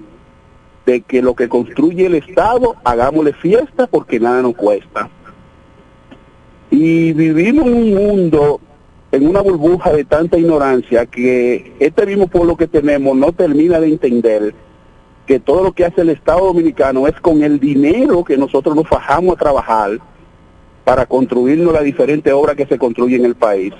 de 0.85 1.01
que 1.01 1.21
lo 1.21 1.35
que 1.35 1.49
construye 1.49 2.05
el 2.07 2.15
Estado, 2.15 2.75
hagámosle 2.83 3.33
fiesta 3.33 3.85
porque 3.87 4.19
nada 4.19 4.41
nos 4.41 4.55
cuesta. 4.55 5.09
Y 6.71 7.13
vivimos 7.13 7.67
en 7.67 7.73
un 7.73 7.93
mundo, 7.93 8.59
en 9.11 9.27
una 9.27 9.41
burbuja 9.41 9.91
de 9.91 10.05
tanta 10.05 10.37
ignorancia 10.37 11.05
que 11.05 11.73
este 11.79 12.05
mismo 12.05 12.27
pueblo 12.27 12.55
que 12.55 12.67
tenemos 12.67 13.15
no 13.15 13.31
termina 13.33 13.79
de 13.79 13.89
entender 13.89 14.55
que 15.29 15.39
todo 15.39 15.61
lo 15.61 15.73
que 15.73 15.85
hace 15.85 16.01
el 16.01 16.09
Estado 16.09 16.43
Dominicano 16.43 17.05
es 17.05 17.13
con 17.21 17.43
el 17.43 17.59
dinero 17.59 18.23
que 18.23 18.35
nosotros 18.35 18.75
nos 18.75 18.87
fajamos 18.87 19.35
a 19.35 19.37
trabajar 19.37 19.99
para 20.83 21.05
construirnos 21.05 21.71
las 21.71 21.83
diferentes 21.83 22.33
obras 22.33 22.55
que 22.55 22.65
se 22.65 22.79
construyen 22.79 23.19
en 23.19 23.27
el 23.27 23.35
país. 23.35 23.71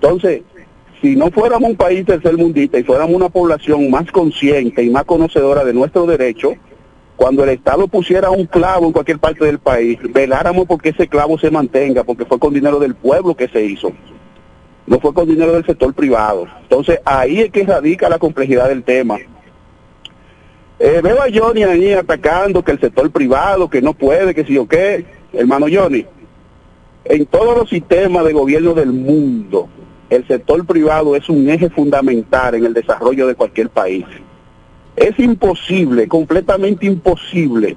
Entonces, 0.00 0.42
si 1.02 1.16
no 1.16 1.32
fuéramos 1.32 1.70
un 1.70 1.76
país 1.76 2.06
tercermundista 2.06 2.78
y 2.78 2.84
fuéramos 2.84 3.16
una 3.16 3.28
población 3.28 3.90
más 3.90 4.12
consciente 4.12 4.84
y 4.84 4.90
más 4.90 5.02
conocedora 5.02 5.64
de 5.64 5.74
nuestros 5.74 6.06
derechos, 6.06 6.54
cuando 7.16 7.42
el 7.42 7.50
Estado 7.50 7.88
pusiera 7.88 8.30
un 8.30 8.46
clavo 8.46 8.86
en 8.86 8.92
cualquier 8.92 9.18
parte 9.18 9.44
del 9.44 9.58
país, 9.58 9.98
veláramos 10.14 10.66
porque 10.68 10.90
ese 10.90 11.08
clavo 11.08 11.36
se 11.36 11.50
mantenga, 11.50 12.04
porque 12.04 12.26
fue 12.26 12.38
con 12.38 12.54
dinero 12.54 12.78
del 12.78 12.94
pueblo 12.94 13.34
que 13.34 13.48
se 13.48 13.64
hizo, 13.64 13.90
no 14.86 15.00
fue 15.00 15.12
con 15.12 15.26
dinero 15.26 15.52
del 15.52 15.66
sector 15.66 15.92
privado. 15.94 16.46
Entonces 16.62 17.00
ahí 17.04 17.40
es 17.40 17.50
que 17.50 17.64
radica 17.64 18.08
la 18.08 18.20
complejidad 18.20 18.68
del 18.68 18.84
tema. 18.84 19.18
Eh, 20.78 21.00
veo 21.02 21.22
a 21.22 21.26
Johnny 21.32 21.62
ahí 21.62 21.92
atacando 21.92 22.62
que 22.62 22.72
el 22.72 22.80
sector 22.80 23.10
privado, 23.10 23.70
que 23.70 23.80
no 23.80 23.94
puede, 23.94 24.34
que 24.34 24.44
sí 24.44 24.58
o 24.58 24.68
qué. 24.68 25.06
Hermano 25.32 25.66
Johnny, 25.72 26.04
en 27.04 27.26
todos 27.26 27.56
los 27.56 27.68
sistemas 27.68 28.24
de 28.24 28.32
gobierno 28.32 28.74
del 28.74 28.92
mundo, 28.92 29.68
el 30.10 30.26
sector 30.26 30.64
privado 30.66 31.16
es 31.16 31.28
un 31.28 31.48
eje 31.48 31.70
fundamental 31.70 32.54
en 32.54 32.66
el 32.66 32.74
desarrollo 32.74 33.26
de 33.26 33.34
cualquier 33.34 33.70
país. 33.70 34.04
Es 34.96 35.18
imposible, 35.18 36.08
completamente 36.08 36.86
imposible, 36.86 37.76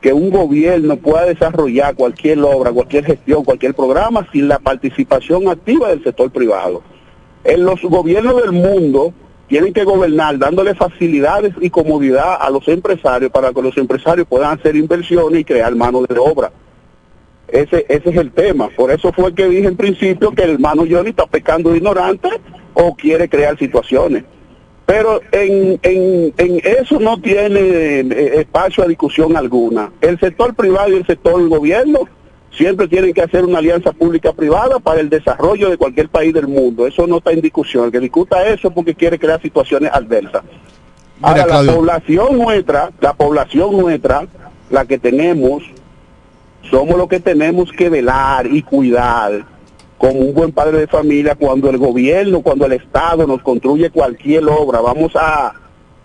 que 0.00 0.12
un 0.12 0.30
gobierno 0.30 0.96
pueda 0.96 1.24
desarrollar 1.24 1.94
cualquier 1.94 2.40
obra, 2.40 2.72
cualquier 2.72 3.04
gestión, 3.04 3.44
cualquier 3.44 3.74
programa 3.74 4.26
sin 4.32 4.48
la 4.48 4.58
participación 4.58 5.48
activa 5.48 5.88
del 5.88 6.04
sector 6.04 6.30
privado. 6.30 6.82
En 7.44 7.64
los 7.64 7.80
gobiernos 7.82 8.42
del 8.42 8.52
mundo 8.52 9.12
tienen 9.48 9.72
que 9.72 9.84
gobernar 9.84 10.38
dándole 10.38 10.74
facilidades 10.74 11.54
y 11.60 11.70
comodidad 11.70 12.36
a 12.40 12.50
los 12.50 12.68
empresarios 12.68 13.30
para 13.30 13.52
que 13.52 13.62
los 13.62 13.76
empresarios 13.78 14.26
puedan 14.28 14.58
hacer 14.58 14.76
inversiones 14.76 15.40
y 15.40 15.44
crear 15.44 15.74
mano 15.74 16.02
de 16.02 16.18
obra. 16.18 16.52
Ese, 17.48 17.86
ese 17.88 18.10
es 18.10 18.16
el 18.16 18.30
tema. 18.30 18.68
Por 18.76 18.90
eso 18.90 19.10
fue 19.12 19.34
que 19.34 19.48
dije 19.48 19.68
en 19.68 19.76
principio 19.76 20.32
que 20.32 20.42
el 20.42 20.50
hermano 20.50 20.84
Johnny 20.88 21.10
está 21.10 21.26
pecando 21.26 21.70
de 21.70 21.78
ignorante 21.78 22.28
o 22.74 22.94
quiere 22.94 23.28
crear 23.28 23.58
situaciones. 23.58 24.24
Pero 24.84 25.20
en, 25.32 25.78
en, 25.82 26.34
en 26.36 26.60
eso 26.64 27.00
no 27.00 27.20
tiene 27.20 27.60
eh, 27.60 28.40
espacio 28.40 28.84
a 28.84 28.86
discusión 28.86 29.36
alguna. 29.36 29.92
El 30.00 30.20
sector 30.20 30.54
privado 30.54 30.90
y 30.90 30.96
el 30.96 31.06
sector 31.06 31.46
gobierno 31.48 32.00
siempre 32.58 32.88
tienen 32.88 33.14
que 33.14 33.22
hacer 33.22 33.44
una 33.44 33.58
alianza 33.58 33.92
pública-privada 33.92 34.78
para 34.80 35.00
el 35.00 35.08
desarrollo 35.08 35.70
de 35.70 35.78
cualquier 35.78 36.08
país 36.10 36.34
del 36.34 36.46
mundo. 36.48 36.86
Eso 36.86 37.06
no 37.06 37.18
está 37.18 37.32
en 37.32 37.40
discusión. 37.40 37.86
El 37.86 37.92
que 37.92 38.00
discuta 38.00 38.46
eso 38.48 38.68
es 38.68 38.74
porque 38.74 38.94
quiere 38.94 39.18
crear 39.18 39.40
situaciones 39.40 39.90
adversas. 39.92 40.42
Ahora, 41.22 41.46
la 41.46 41.72
población 41.74 42.38
nuestra, 42.38 42.90
la 43.00 43.14
población 43.14 43.76
nuestra, 43.78 44.26
la 44.70 44.84
que 44.84 44.98
tenemos, 44.98 45.62
somos 46.70 46.98
los 46.98 47.08
que 47.08 47.20
tenemos 47.20 47.72
que 47.72 47.88
velar 47.88 48.46
y 48.46 48.62
cuidar 48.62 49.44
como 49.96 50.20
un 50.20 50.34
buen 50.34 50.52
padre 50.52 50.78
de 50.78 50.86
familia 50.86 51.34
cuando 51.34 51.70
el 51.70 51.78
gobierno, 51.78 52.40
cuando 52.42 52.66
el 52.66 52.72
Estado 52.72 53.26
nos 53.26 53.42
construye 53.42 53.90
cualquier 53.90 54.44
obra, 54.44 54.80
vamos 54.80 55.16
a, 55.16 55.46
a, 55.48 55.52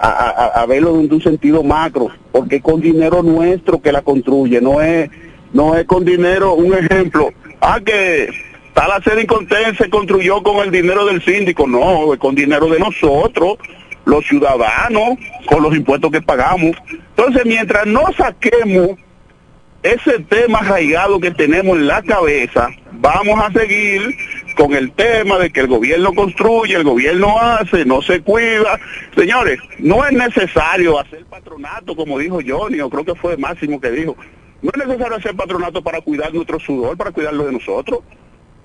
a- 0.07 0.61
a 0.61 0.65
verlo 0.65 0.93
desde 0.97 1.13
un 1.15 1.21
sentido 1.21 1.61
macro, 1.63 2.07
porque 2.31 2.59
con 2.61 2.79
dinero 2.81 3.21
nuestro 3.21 3.81
que 3.81 3.91
la 3.91 4.01
construye, 4.01 4.59
no 4.61 4.81
es, 4.81 5.09
no 5.53 5.75
es 5.75 5.85
con 5.85 6.03
dinero, 6.03 6.53
un 6.55 6.73
ejemplo, 6.73 7.29
ah 7.61 7.79
que 7.83 8.29
tal 8.73 8.91
hacer 8.91 9.19
Inconten 9.19 9.75
se 9.77 9.89
construyó 9.89 10.41
con 10.41 10.57
el 10.57 10.71
dinero 10.71 11.05
del 11.05 11.23
síndico, 11.23 11.67
no, 11.67 12.13
es 12.13 12.19
con 12.19 12.35
dinero 12.35 12.67
de 12.67 12.79
nosotros, 12.79 13.57
los 14.05 14.25
ciudadanos, 14.25 15.17
con 15.45 15.63
los 15.63 15.75
impuestos 15.75 16.11
que 16.11 16.21
pagamos. 16.21 16.75
Entonces, 16.89 17.45
mientras 17.45 17.85
no 17.85 18.01
saquemos 18.17 18.97
ese 19.83 20.19
tema 20.19 20.59
arraigado 20.59 21.19
que 21.19 21.31
tenemos 21.31 21.77
en 21.77 21.87
la 21.87 22.01
cabeza, 22.01 22.69
vamos 22.93 23.39
a 23.39 23.51
seguir 23.51 24.15
con 24.55 24.73
el 24.73 24.91
tema 24.91 25.37
de 25.37 25.51
que 25.51 25.59
el 25.61 25.67
gobierno 25.67 26.13
construye, 26.13 26.75
el 26.75 26.83
gobierno 26.83 27.39
hace, 27.39 27.85
no 27.85 28.01
se 28.01 28.21
cuida. 28.21 28.79
Señores, 29.15 29.59
no 29.79 30.05
es 30.05 30.13
necesario 30.13 30.99
hacer 30.99 31.25
patronato, 31.25 31.95
como 31.95 32.17
dijo 32.17 32.39
Johnny, 32.45 32.79
o 32.79 32.89
creo 32.89 33.05
que 33.05 33.15
fue 33.15 33.37
Máximo 33.37 33.79
que 33.79 33.91
dijo. 33.91 34.15
No 34.63 34.71
es 34.73 34.87
necesario 34.87 35.17
hacer 35.17 35.35
patronato 35.35 35.83
para 35.83 35.99
cuidar 35.99 36.33
nuestro 36.33 36.57
sudor, 36.57 36.95
para 36.95 37.11
cuidar 37.11 37.33
lo 37.33 37.45
de 37.45 37.51
nosotros. 37.51 37.99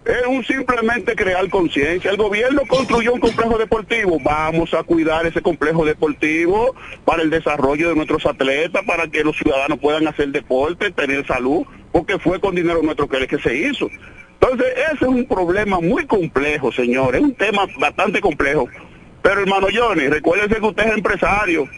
Es 0.05 0.25
un 0.29 0.45
simplemente 0.45 1.17
crear 1.17 1.51
conciencia. 1.51 2.13
El 2.13 2.17
gobierno 2.17 2.63
construyó 2.69 3.13
un 3.13 3.21
complejo 3.21 3.59
deportivo. 3.59 4.17
Vamos 4.23 4.73
a 4.75 4.85
cuidar 4.85 5.27
ese 5.27 5.43
complejo 5.43 5.85
deportivo 5.85 6.77
para 7.05 7.23
el 7.23 7.31
desarrollo 7.31 7.89
de 7.89 7.97
nuestros 7.97 8.25
atletas, 8.27 8.85
para 8.87 9.09
que 9.09 9.25
los 9.25 9.37
ciudadanos 9.37 9.81
puedan 9.81 10.07
hacer 10.07 10.29
deporte, 10.29 10.93
tener 10.93 11.27
salud, 11.27 11.67
porque 11.91 12.21
fue 12.21 12.41
con 12.41 12.55
dinero 12.55 12.81
nuestro 12.81 13.09
que, 13.09 13.27
que 13.27 13.39
se 13.41 13.57
hizo. 13.57 13.91
Entonces, 14.41 14.69
ese 14.93 15.05
es 15.05 15.09
un 15.09 15.27
problema 15.27 15.81
muy 15.81 16.07
complejo, 16.07 16.71
señores. 16.71 17.21
Es 17.21 17.27
un 17.27 17.35
tema 17.35 17.67
bastante 17.81 18.21
complejo. 18.21 18.69
Pero 19.21 19.41
hermano 19.41 19.67
Johnny, 19.75 20.07
recuérdese 20.07 20.61
que 20.61 20.67
usted 20.67 20.87
es 20.87 20.97
empresario 20.97 21.69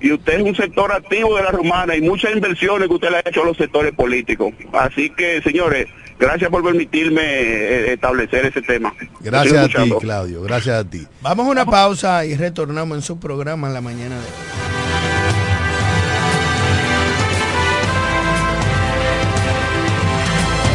y 0.00 0.12
usted 0.12 0.40
es 0.40 0.42
un 0.42 0.56
sector 0.56 0.90
activo 0.92 1.36
de 1.36 1.42
la 1.42 1.50
romana 1.50 1.94
y 1.94 2.00
muchas 2.00 2.32
inversiones 2.34 2.88
que 2.88 2.94
usted 2.94 3.10
le 3.10 3.16
ha 3.18 3.22
hecho 3.24 3.42
a 3.42 3.46
los 3.46 3.56
sectores 3.56 3.92
políticos. 3.92 4.52
Así 4.72 5.10
que, 5.10 5.42
señores, 5.42 5.86
gracias 6.18 6.50
por 6.50 6.64
permitirme 6.64 7.22
eh, 7.22 7.92
establecer 7.92 8.46
ese 8.46 8.62
tema. 8.62 8.94
Gracias 9.20 9.74
a 9.74 9.82
ti. 9.84 9.92
Claudio. 10.00 10.42
Gracias 10.42 10.76
a 10.76 10.88
ti. 10.88 11.06
Vamos 11.20 11.46
a 11.46 11.50
una 11.50 11.66
pausa 11.66 12.24
y 12.24 12.34
retornamos 12.34 12.96
en 12.96 13.02
su 13.02 13.18
programa 13.20 13.68
en 13.68 13.74
la 13.74 13.80
mañana 13.80 14.16
de 14.16 14.22
hoy. 14.22 14.70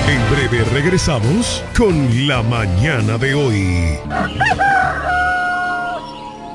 En 0.07 0.29
breve 0.29 0.63
regresamos 0.71 1.63
con 1.75 2.27
la 2.27 2.43
mañana 2.43 3.17
de 3.17 3.33
hoy. 3.33 3.97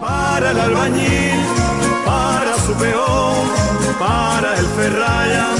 Para 0.01 0.53
el 0.53 0.61
albañil, 0.61 1.40
su 2.71 3.99
para 3.99 4.57
el 4.57 4.67
ferraya, 4.67 5.60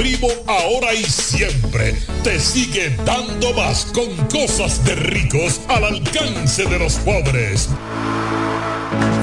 Primo 0.00 0.28
ahora 0.46 0.94
y 0.94 1.04
siempre 1.04 1.94
te 2.24 2.40
sigue 2.40 2.96
dando 3.04 3.52
más 3.52 3.84
con 3.92 4.08
cosas 4.28 4.82
de 4.86 4.94
ricos 4.94 5.60
al 5.68 5.84
alcance 5.84 6.64
de 6.64 6.78
los 6.78 6.94
pobres. 6.94 7.68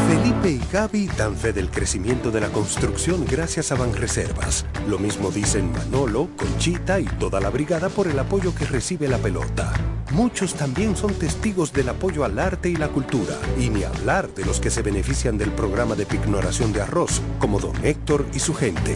Felipe 0.08 0.52
y 0.52 0.62
Gaby 0.72 1.10
dan 1.18 1.36
fe 1.36 1.52
del 1.52 1.72
crecimiento 1.72 2.30
de 2.30 2.42
la 2.42 2.50
construcción 2.50 3.26
gracias 3.26 3.72
a 3.72 3.76
Banreservas. 3.76 4.68
Lo 4.88 5.00
mismo 5.00 5.32
dicen 5.32 5.72
Manolo, 5.72 6.30
Conchita 6.38 7.00
y 7.00 7.06
toda 7.06 7.40
la 7.40 7.50
brigada 7.50 7.90
por 7.90 8.08
el 8.08 8.20
apoyo 8.20 8.54
que 8.54 8.66
recibe 8.66 9.08
la 9.08 9.18
pelota. 9.18 9.74
Muchos 10.12 10.54
también 10.54 10.96
son 10.96 11.16
testigos 11.16 11.74
del 11.74 11.90
apoyo 11.90 12.24
al 12.24 12.38
arte 12.38 12.70
y 12.70 12.76
la 12.76 12.90
cultura, 12.90 13.34
y 13.60 13.72
ni 13.72 13.84
hablar 13.84 14.30
de 14.36 14.46
los 14.46 14.60
que 14.60 14.70
se 14.70 14.84
benefician 14.84 15.40
del 15.40 15.52
programa 15.54 15.96
de 15.96 16.06
pignoración 16.06 16.72
de 16.72 16.82
arroz, 16.82 17.20
como 17.40 17.60
don 17.60 17.84
Héctor 17.84 18.28
y 18.32 18.38
su 18.38 18.54
gente. 18.54 18.96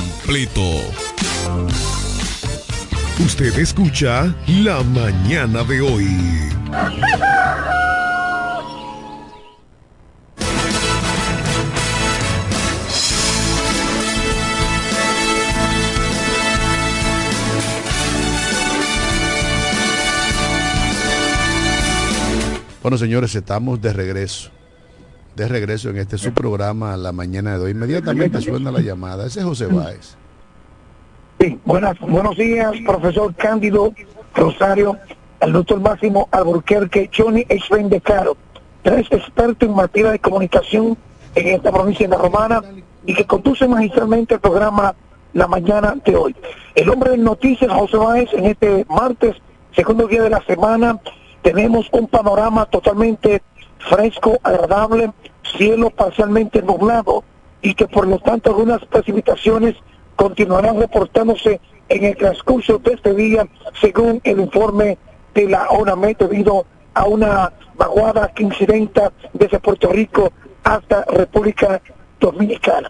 completo. 0.01 0.61
Usted 3.19 3.57
escucha 3.59 4.33
La 4.47 4.81
mañana 4.83 5.63
de 5.63 5.81
hoy. 5.81 6.07
Bueno, 22.81 22.97
señores, 22.97 23.35
estamos 23.35 23.79
de 23.79 23.93
regreso. 23.93 24.51
De 25.35 25.47
regreso 25.47 25.89
en 25.89 25.97
este 25.97 26.17
su 26.17 26.33
programa 26.33 26.97
La 26.97 27.11
Mañana 27.13 27.57
de 27.57 27.63
hoy. 27.63 27.71
Inmediatamente 27.71 28.41
suena 28.41 28.71
la 28.71 28.81
llamada. 28.81 29.25
Ese 29.25 29.39
es 29.39 29.45
José 29.45 29.67
Báez. 29.67 30.17
Sí, 31.39 31.57
buenas, 31.65 31.97
buenos 31.99 32.37
días, 32.37 32.71
profesor 32.85 33.33
Cándido 33.35 33.93
Rosario, 34.35 34.97
el 35.39 35.53
doctor 35.53 35.79
Máximo 35.79 36.27
Alburquerque, 36.31 37.09
Johnny 37.15 37.45
Explain 37.49 37.89
de 37.89 37.99
Caro, 37.99 38.37
tres 38.83 39.07
expertos 39.09 39.67
en 39.67 39.75
materia 39.75 40.11
de 40.11 40.19
comunicación 40.19 40.97
en 41.33 41.47
esta 41.47 41.71
provincia 41.71 42.07
de 42.07 42.15
la 42.15 42.21
Romana 42.21 42.61
y 43.05 43.13
que 43.15 43.25
conduce 43.25 43.67
magistralmente 43.67 44.35
el 44.35 44.39
programa 44.39 44.93
La 45.33 45.47
Mañana 45.47 45.95
de 46.05 46.15
hoy. 46.15 46.35
El 46.75 46.89
hombre 46.89 47.11
de 47.11 47.17
noticias, 47.17 47.71
José 47.71 47.97
Báez, 47.97 48.29
en 48.33 48.45
este 48.45 48.85
martes, 48.87 49.35
segundo 49.75 50.07
día 50.07 50.23
de 50.23 50.29
la 50.29 50.43
semana, 50.45 50.99
tenemos 51.41 51.87
un 51.91 52.07
panorama 52.07 52.65
totalmente 52.67 53.41
fresco, 53.89 54.39
agradable, 54.43 55.11
cielo 55.57 55.89
parcialmente 55.89 56.61
nublado 56.61 57.23
y 57.61 57.73
que 57.73 57.87
por 57.87 58.07
lo 58.07 58.19
tanto 58.19 58.49
algunas 58.49 58.83
precipitaciones 58.85 59.75
continuarán 60.15 60.79
reportándose 60.79 61.59
en 61.89 62.05
el 62.05 62.15
transcurso 62.15 62.79
de 62.79 62.93
este 62.93 63.13
día 63.13 63.47
según 63.79 64.21
el 64.23 64.39
informe 64.39 64.97
de 65.33 65.49
la 65.49 65.69
ONAMED 65.69 66.17
debido 66.17 66.65
a 66.93 67.05
una 67.05 67.53
vaguada 67.75 68.31
que 68.33 68.43
incidenta 68.43 69.11
desde 69.33 69.59
Puerto 69.59 69.89
Rico 69.89 70.31
hasta 70.63 71.05
República 71.05 71.81
Dominicana. 72.19 72.87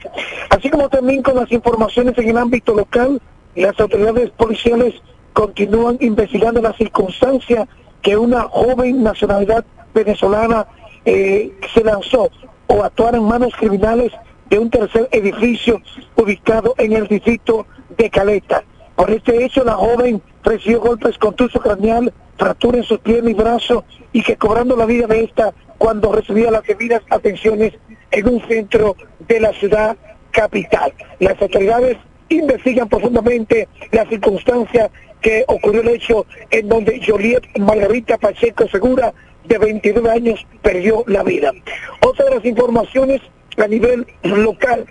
Así 0.49 0.69
como 0.69 0.89
también 0.89 1.23
con 1.23 1.35
las 1.35 1.51
informaciones 1.51 2.17
en 2.17 2.29
el 2.29 2.37
ámbito 2.37 2.73
local, 2.73 3.21
las 3.55 3.79
autoridades 3.79 4.29
policiales 4.31 4.95
continúan 5.33 5.97
investigando 6.01 6.61
la 6.61 6.73
circunstancia 6.73 7.67
que 8.01 8.17
una 8.17 8.41
joven 8.41 9.03
nacionalidad 9.03 9.63
venezolana 9.93 10.67
eh, 11.05 11.51
se 11.73 11.83
lanzó 11.83 12.29
o 12.67 12.83
actuara 12.83 13.17
en 13.17 13.23
manos 13.23 13.53
criminales 13.57 14.11
de 14.49 14.59
un 14.59 14.69
tercer 14.69 15.07
edificio 15.11 15.81
ubicado 16.15 16.75
en 16.77 16.93
el 16.93 17.07
distrito 17.07 17.65
de 17.97 18.09
Caleta. 18.09 18.63
Por 18.95 19.09
este 19.09 19.43
hecho, 19.43 19.63
la 19.63 19.73
joven 19.73 20.21
recibió 20.43 20.81
golpes 20.81 21.17
contuso 21.17 21.59
craneal, 21.59 22.13
fractura 22.37 22.77
en 22.77 22.83
sus 22.83 22.99
piernas 22.99 23.31
y 23.31 23.33
brazos 23.33 23.83
y 24.11 24.21
que 24.21 24.35
cobrando 24.35 24.75
la 24.75 24.85
vida 24.85 25.07
de 25.07 25.23
esta 25.23 25.53
cuando 25.77 26.11
recibía 26.11 26.51
las 26.51 26.63
debidas 26.63 27.01
atenciones 27.09 27.73
en 28.11 28.27
un 28.27 28.41
centro 28.47 28.95
de 29.27 29.39
la 29.39 29.53
ciudad 29.53 29.97
capital. 30.31 30.93
Las 31.19 31.41
autoridades 31.41 31.97
investigan 32.29 32.87
profundamente 32.87 33.67
la 33.91 34.05
circunstancia 34.05 34.89
que 35.21 35.45
ocurrió 35.47 35.81
el 35.81 35.89
hecho 35.89 36.25
en 36.49 36.67
donde 36.67 37.01
Joliet 37.05 37.43
Margarita 37.57 38.17
Pacheco 38.17 38.67
Segura, 38.67 39.13
de 39.45 39.57
29 39.57 40.09
años, 40.09 40.45
perdió 40.61 41.03
la 41.07 41.23
vida. 41.23 41.51
Otra 42.05 42.25
de 42.25 42.35
las 42.35 42.45
informaciones 42.45 43.21
a 43.57 43.67
nivel 43.67 44.07
local, 44.23 44.85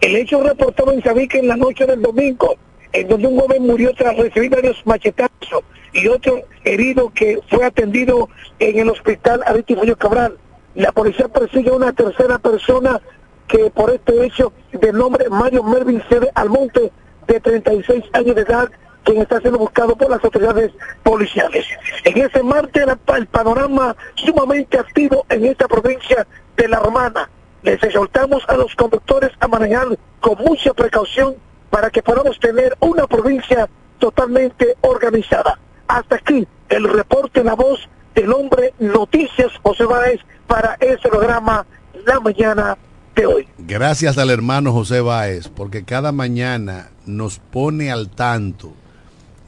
el 0.00 0.16
hecho 0.16 0.42
reportado 0.42 0.92
en 0.92 1.02
Sabique 1.02 1.38
en 1.38 1.48
la 1.48 1.56
noche 1.56 1.86
del 1.86 2.00
domingo, 2.00 2.56
en 2.92 3.08
donde 3.08 3.26
un 3.26 3.38
joven 3.38 3.66
murió 3.66 3.92
tras 3.94 4.16
recibir 4.16 4.50
varios 4.50 4.84
machetazos 4.86 5.62
y 5.92 6.08
otro 6.08 6.40
herido 6.64 7.10
que 7.10 7.38
fue 7.48 7.64
atendido 7.64 8.28
en 8.58 8.78
el 8.78 8.88
hospital 8.88 9.42
Aristimuño 9.46 9.96
Cabral. 9.96 10.36
La 10.74 10.92
policía 10.92 11.28
persigue 11.28 11.70
a 11.70 11.74
una 11.74 11.92
tercera 11.92 12.38
persona 12.38 13.00
que 13.48 13.70
por 13.70 13.90
este 13.90 14.24
hecho 14.24 14.52
de 14.72 14.92
nombre 14.92 15.28
Mario 15.28 15.64
Melvin 15.64 16.02
Cede 16.08 16.30
Almonte, 16.34 16.92
de 17.26 17.40
36 17.40 18.04
años 18.12 18.34
de 18.36 18.42
edad, 18.42 18.70
quien 19.04 19.22
está 19.22 19.40
siendo 19.40 19.58
buscado 19.58 19.96
por 19.96 20.10
las 20.10 20.22
autoridades 20.22 20.72
policiales. 21.02 21.66
En 22.04 22.18
ese 22.18 22.42
martes 22.42 22.86
el 23.16 23.26
panorama 23.26 23.96
sumamente 24.14 24.78
activo 24.78 25.24
en 25.28 25.46
esta 25.46 25.66
provincia 25.68 26.26
de 26.56 26.68
La 26.68 26.78
Romana. 26.78 27.28
Les 27.62 27.82
exhortamos 27.82 28.42
a 28.48 28.56
los 28.56 28.74
conductores 28.74 29.30
a 29.40 29.48
manejar 29.48 29.86
con 30.20 30.38
mucha 30.38 30.72
precaución 30.72 31.36
para 31.68 31.90
que 31.90 32.02
podamos 32.02 32.38
tener 32.38 32.76
una 32.80 33.06
provincia 33.06 33.68
totalmente 33.98 34.76
organizada. 34.80 35.58
Hasta 35.88 36.16
aquí 36.16 36.46
el 36.68 36.88
reporte 36.88 37.44
La 37.44 37.54
Voz 37.54 37.88
del 38.14 38.32
Hombre 38.32 38.74
Noticias 38.78 39.52
José 39.62 39.84
Báez 39.84 40.20
para 40.46 40.76
este 40.80 41.08
programa 41.08 41.66
La 42.06 42.20
Mañana 42.20 42.78
de 43.14 43.26
hoy. 43.26 43.48
Gracias 43.58 44.18
al 44.18 44.30
hermano 44.30 44.72
José 44.72 45.00
Báez, 45.00 45.48
porque 45.48 45.84
cada 45.84 46.12
mañana 46.12 46.90
nos 47.06 47.38
pone 47.38 47.90
al 47.90 48.10
tanto 48.10 48.72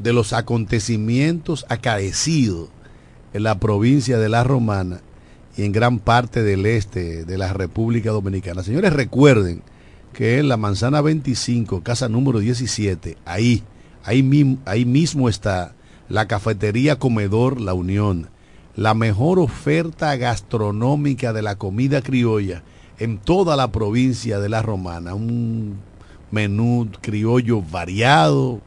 de 0.03 0.13
los 0.13 0.33
acontecimientos 0.33 1.65
acaecidos 1.69 2.69
en 3.33 3.45
la 3.45 3.59
provincia 3.59 4.19
de 4.19 4.29
La 4.29 4.45
Romana 4.45 5.01
y 5.57 5.65
en 5.65 5.73
gran 5.73 5.99
parte 5.99 6.43
del 6.43 6.67
este 6.67 7.25
de 7.25 7.39
la 7.39 7.53
República 7.53 8.11
Dominicana. 8.11 8.63
Señores, 8.63 8.93
recuerden 8.93 9.63
que 10.13 10.39
en 10.39 10.49
la 10.49 10.57
manzana 10.57 11.01
25, 11.01 11.83
casa 11.83 12.09
número 12.09 12.41
17, 12.41 13.17
ahí, 13.25 13.63
ahí, 14.05 14.59
ahí 14.65 14.85
mismo 14.85 15.29
está 15.29 15.75
la 16.09 16.27
cafetería 16.27 16.99
Comedor 16.99 17.61
La 17.61 17.75
Unión, 17.75 18.29
la 18.77 18.95
mejor 18.95 19.39
oferta 19.39 20.17
gastronómica 20.17 21.33
de 21.33 21.43
la 21.43 21.57
comida 21.57 22.03
criolla 22.03 22.63
en 22.99 23.19
toda 23.19 23.57
la 23.57 23.73
provincia 23.73 24.39
de 24.39 24.49
La 24.49 24.63
Romana. 24.63 25.15
Un 25.15 25.79
menú 26.31 26.89
criollo 27.01 27.63
variado, 27.63 28.61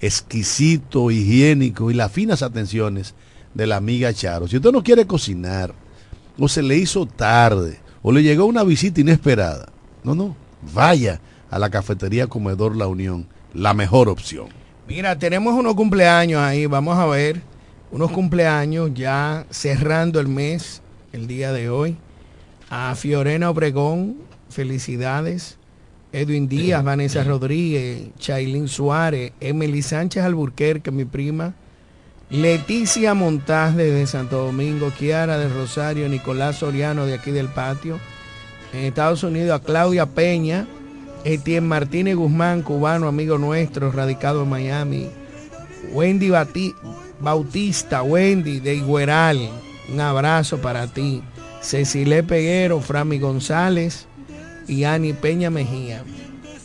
exquisito, 0.00 1.10
higiénico 1.10 1.90
y 1.90 1.94
las 1.94 2.12
finas 2.12 2.42
atenciones 2.42 3.14
de 3.54 3.66
la 3.66 3.76
amiga 3.76 4.12
Charo. 4.12 4.48
Si 4.48 4.56
usted 4.56 4.72
no 4.72 4.82
quiere 4.82 5.06
cocinar, 5.06 5.74
o 6.38 6.48
se 6.48 6.62
le 6.62 6.76
hizo 6.76 7.06
tarde, 7.06 7.80
o 8.02 8.12
le 8.12 8.22
llegó 8.22 8.46
una 8.46 8.62
visita 8.62 9.00
inesperada, 9.00 9.70
no, 10.04 10.14
no, 10.14 10.36
vaya 10.72 11.20
a 11.50 11.58
la 11.58 11.70
cafetería 11.70 12.26
Comedor 12.26 12.76
La 12.76 12.86
Unión, 12.86 13.26
la 13.52 13.74
mejor 13.74 14.08
opción. 14.08 14.48
Mira, 14.86 15.18
tenemos 15.18 15.54
unos 15.54 15.74
cumpleaños 15.74 16.40
ahí, 16.40 16.66
vamos 16.66 16.96
a 16.96 17.06
ver, 17.06 17.42
unos 17.90 18.10
cumpleaños 18.10 18.92
ya 18.94 19.46
cerrando 19.50 20.20
el 20.20 20.28
mes, 20.28 20.82
el 21.12 21.26
día 21.26 21.52
de 21.52 21.70
hoy. 21.70 21.96
A 22.70 22.94
Fiorena 22.94 23.50
Obregón, 23.50 24.16
felicidades. 24.50 25.57
Edwin 26.12 26.48
Díaz, 26.48 26.84
Vanessa 26.84 27.24
Rodríguez, 27.24 28.10
Chailin 28.18 28.68
Suárez, 28.68 29.32
Emily 29.40 29.82
Sánchez 29.82 30.22
Alburquerque, 30.24 30.90
mi 30.90 31.04
prima, 31.04 31.54
Leticia 32.30 33.14
Montaz 33.14 33.74
de 33.74 34.06
Santo 34.06 34.44
Domingo, 34.44 34.92
Kiara 34.96 35.38
de 35.38 35.48
Rosario, 35.48 36.08
Nicolás 36.08 36.56
Soriano 36.56 37.06
de 37.06 37.14
aquí 37.14 37.30
del 37.30 37.48
patio, 37.48 37.98
en 38.72 38.84
Estados 38.84 39.22
Unidos 39.22 39.58
a 39.58 39.64
Claudia 39.64 40.06
Peña, 40.06 40.66
Etienne 41.24 41.66
Martínez 41.66 42.16
Guzmán, 42.16 42.62
cubano, 42.62 43.08
amigo 43.08 43.38
nuestro, 43.38 43.90
radicado 43.90 44.42
en 44.42 44.50
Miami, 44.50 45.08
Wendy 45.92 46.30
Bautista, 47.20 48.02
Wendy 48.02 48.60
de 48.60 48.74
Igueral, 48.74 49.48
un 49.90 50.00
abrazo 50.00 50.58
para 50.58 50.86
ti, 50.86 51.22
Cecile 51.62 52.22
Peguero, 52.22 52.80
Frami 52.80 53.18
González, 53.18 54.06
y 54.68 54.84
Ani 54.84 55.12
Peña 55.14 55.50
Mejía. 55.50 56.04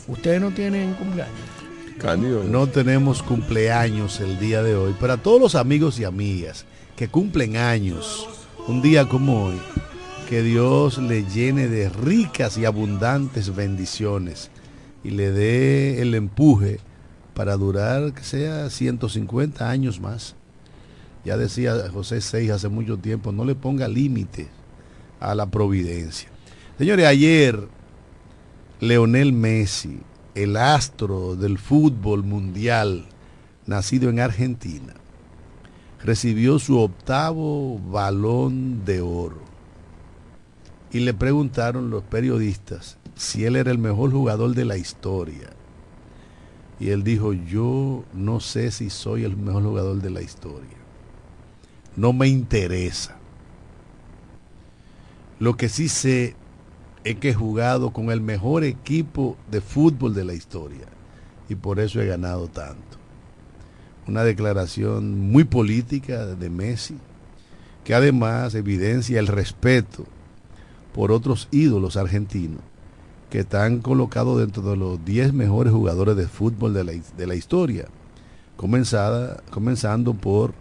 ¿Ustedes 0.06 0.40
no 0.40 0.50
tienen 0.50 0.94
cumpleaños? 0.94 1.54
No 2.50 2.66
tenemos 2.66 3.22
cumpleaños 3.22 4.20
el 4.20 4.38
día 4.38 4.62
de 4.62 4.76
hoy. 4.76 4.92
Para 4.92 5.16
todos 5.16 5.40
los 5.40 5.54
amigos 5.54 5.98
y 5.98 6.04
amigas 6.04 6.66
que 6.96 7.08
cumplen 7.08 7.56
años, 7.56 8.28
un 8.68 8.82
día 8.82 9.08
como 9.08 9.46
hoy, 9.46 9.60
que 10.28 10.42
Dios 10.42 10.98
le 10.98 11.24
llene 11.24 11.68
de 11.68 11.88
ricas 11.88 12.58
y 12.58 12.64
abundantes 12.64 13.54
bendiciones 13.54 14.50
y 15.02 15.10
le 15.10 15.30
dé 15.30 16.02
el 16.02 16.14
empuje 16.14 16.80
para 17.34 17.56
durar, 17.56 18.12
que 18.12 18.22
sea 18.22 18.68
150 18.68 19.68
años 19.68 20.00
más. 20.00 20.34
Ya 21.24 21.36
decía 21.36 21.74
José 21.92 22.20
Seis 22.20 22.50
hace 22.50 22.68
mucho 22.68 22.98
tiempo, 22.98 23.32
no 23.32 23.44
le 23.44 23.54
ponga 23.54 23.88
límite 23.88 24.48
a 25.20 25.34
la 25.34 25.46
providencia. 25.46 26.28
Señores, 26.76 27.06
ayer 27.06 27.68
Leonel 28.84 29.32
Messi, 29.32 30.00
el 30.34 30.58
astro 30.58 31.36
del 31.36 31.56
fútbol 31.56 32.22
mundial, 32.22 33.06
nacido 33.64 34.10
en 34.10 34.20
Argentina, 34.20 34.92
recibió 36.02 36.58
su 36.58 36.78
octavo 36.78 37.78
balón 37.78 38.84
de 38.84 39.00
oro. 39.00 39.40
Y 40.92 41.00
le 41.00 41.14
preguntaron 41.14 41.88
los 41.88 42.02
periodistas 42.02 42.98
si 43.14 43.46
él 43.46 43.56
era 43.56 43.70
el 43.70 43.78
mejor 43.78 44.12
jugador 44.12 44.54
de 44.54 44.66
la 44.66 44.76
historia. 44.76 45.50
Y 46.78 46.90
él 46.90 47.04
dijo, 47.04 47.32
yo 47.32 48.04
no 48.12 48.38
sé 48.40 48.70
si 48.70 48.90
soy 48.90 49.24
el 49.24 49.34
mejor 49.34 49.62
jugador 49.62 50.02
de 50.02 50.10
la 50.10 50.20
historia. 50.20 50.76
No 51.96 52.12
me 52.12 52.28
interesa. 52.28 53.16
Lo 55.38 55.56
que 55.56 55.70
sí 55.70 55.88
sé 55.88 56.36
es 57.04 57.16
que 57.16 57.30
he 57.30 57.34
jugado 57.34 57.92
con 57.92 58.10
el 58.10 58.20
mejor 58.20 58.64
equipo 58.64 59.36
de 59.50 59.60
fútbol 59.60 60.14
de 60.14 60.24
la 60.24 60.34
historia 60.34 60.86
y 61.48 61.54
por 61.54 61.78
eso 61.78 62.00
he 62.00 62.06
ganado 62.06 62.48
tanto. 62.48 62.98
Una 64.06 64.24
declaración 64.24 65.30
muy 65.30 65.44
política 65.44 66.26
de 66.26 66.50
Messi, 66.50 66.96
que 67.84 67.94
además 67.94 68.54
evidencia 68.54 69.20
el 69.20 69.26
respeto 69.26 70.04
por 70.94 71.12
otros 71.12 71.48
ídolos 71.50 71.96
argentinos 71.96 72.60
que 73.34 73.40
están 73.40 73.80
colocados 73.80 74.38
dentro 74.38 74.62
de 74.62 74.76
los 74.76 75.04
10 75.04 75.32
mejores 75.32 75.72
jugadores 75.72 76.16
de 76.16 76.28
fútbol 76.28 76.72
de 76.72 77.26
la, 77.26 77.34
historia, 77.34 77.86
comenzada, 78.56 79.42
comenzando 79.50 80.14
por 80.14 80.54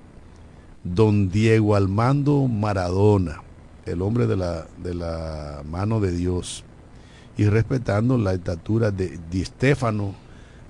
don 0.83 1.29
Diego 1.29 1.75
Armando 1.75 2.47
Maradona, 2.47 3.42
el 3.85 4.01
hombre 4.01 4.27
de 4.27 4.37
la, 4.37 4.67
de 4.81 4.93
la 4.93 5.61
mano 5.69 5.99
de 5.99 6.11
Dios 6.11 6.63
y 7.37 7.45
respetando 7.45 8.17
la 8.17 8.33
estatura 8.33 8.91
de 8.91 9.19
Di 9.29 9.43
Stefano, 9.45 10.15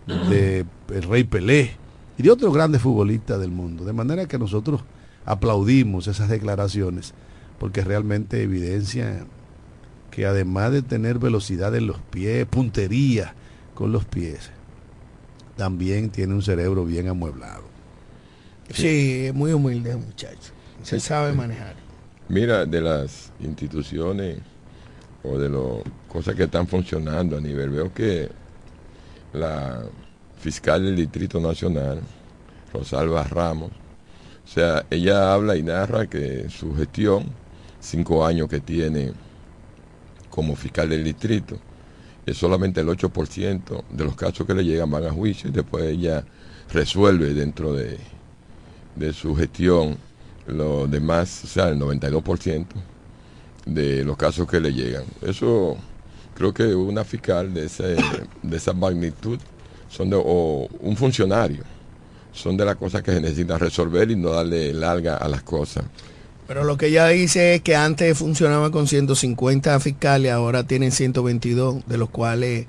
de 0.08 0.66
el 0.90 1.04
Rey 1.04 1.24
Pelé 1.24 1.72
y 2.18 2.24
de 2.24 2.32
otros 2.32 2.54
grandes 2.54 2.82
futbolistas 2.82 3.40
del 3.40 3.52
mundo. 3.52 3.86
De 3.86 3.94
manera 3.94 4.28
que 4.28 4.38
nosotros 4.38 4.82
aplaudimos 5.26 6.08
esas 6.08 6.30
declaraciones 6.30 7.14
porque 7.60 7.82
realmente 7.82 8.42
evidencian 8.44 9.28
que 10.12 10.26
además 10.26 10.72
de 10.72 10.82
tener 10.82 11.18
velocidad 11.18 11.74
en 11.76 11.88
los 11.88 12.00
pies, 12.00 12.46
puntería 12.46 13.34
con 13.74 13.92
los 13.92 14.06
pies, 14.06 14.52
también 15.56 16.10
tiene 16.10 16.34
un 16.34 16.42
cerebro 16.42 16.86
bien 16.86 17.08
amueblado. 17.08 17.64
Sí, 18.70 19.32
muy 19.34 19.54
humilde 19.54 19.96
muchacho. 19.96 20.52
se 20.84 21.00
sabe 21.00 21.34
manejar. 21.34 21.83
Mira, 22.34 22.66
de 22.66 22.82
las 22.82 23.32
instituciones 23.42 24.40
o 25.22 25.38
de 25.38 25.50
las 25.50 25.84
cosas 26.12 26.34
que 26.34 26.46
están 26.46 26.66
funcionando 26.66 27.38
a 27.38 27.40
nivel, 27.40 27.70
veo 27.70 27.94
que 27.94 28.28
la 29.34 29.84
fiscal 30.40 30.84
del 30.84 30.96
Distrito 30.96 31.40
Nacional, 31.40 32.02
Rosalba 32.74 33.24
Ramos, 33.26 33.70
o 33.70 34.48
sea, 34.48 34.84
ella 34.90 35.32
habla 35.32 35.56
y 35.56 35.62
narra 35.62 36.08
que 36.08 36.50
su 36.50 36.76
gestión, 36.76 37.26
cinco 37.80 38.26
años 38.26 38.50
que 38.50 38.62
tiene 38.62 39.14
como 40.32 40.56
fiscal 40.56 40.90
del 40.90 41.04
distrito, 41.04 41.60
es 42.26 42.36
solamente 42.36 42.82
el 42.82 42.88
8% 42.88 43.84
de 43.92 44.04
los 44.04 44.16
casos 44.16 44.48
que 44.48 44.56
le 44.56 44.66
llegan 44.66 44.90
van 44.90 45.06
a 45.06 45.12
juicio 45.12 45.52
y 45.52 45.54
después 45.54 45.84
ella 45.84 46.26
resuelve 46.72 47.36
dentro 47.36 47.74
de, 47.74 48.00
de 48.96 49.14
su 49.14 49.36
gestión 49.36 50.00
los 50.48 50.90
demás, 50.90 51.44
o 51.44 51.48
sea, 51.48 51.70
el 51.70 51.80
92% 51.80 52.66
de 53.66 54.04
los 54.04 54.18
casos 54.18 54.48
que 54.48 54.60
le 54.60 54.74
llegan. 54.74 55.04
Eso 55.22 55.78
creo 56.36 56.54
que 56.54 56.76
una 56.76 57.04
fiscal 57.04 57.54
de, 57.54 57.66
ese, 57.66 57.96
de 58.42 58.58
esa 58.58 58.74
magnitud 58.74 59.40
son 59.90 60.10
de, 60.10 60.18
o 60.20 60.68
un 60.80 60.98
funcionario 60.98 61.64
son 62.34 62.58
de 62.58 62.66
las 62.66 62.76
cosas 62.76 63.04
que 63.04 63.12
se 63.12 63.22
necesitan 63.22 63.60
resolver 63.60 64.10
y 64.10 64.16
no 64.16 64.30
darle 64.32 64.74
larga 64.74 65.18
a 65.18 65.28
las 65.28 65.44
cosas. 65.44 65.86
Pero 66.48 66.64
lo 66.64 66.78
que 66.78 66.88
ella 66.88 67.08
dice 67.08 67.56
es 67.56 67.62
que 67.62 67.76
antes 67.76 68.18
funcionaba 68.18 68.72
con 68.72 68.88
150 68.88 69.80
fiscales, 69.80 70.32
ahora 70.32 70.64
tienen 70.66 70.92
122, 70.92 71.86
de 71.86 71.98
los 71.98 72.10
cuales 72.10 72.66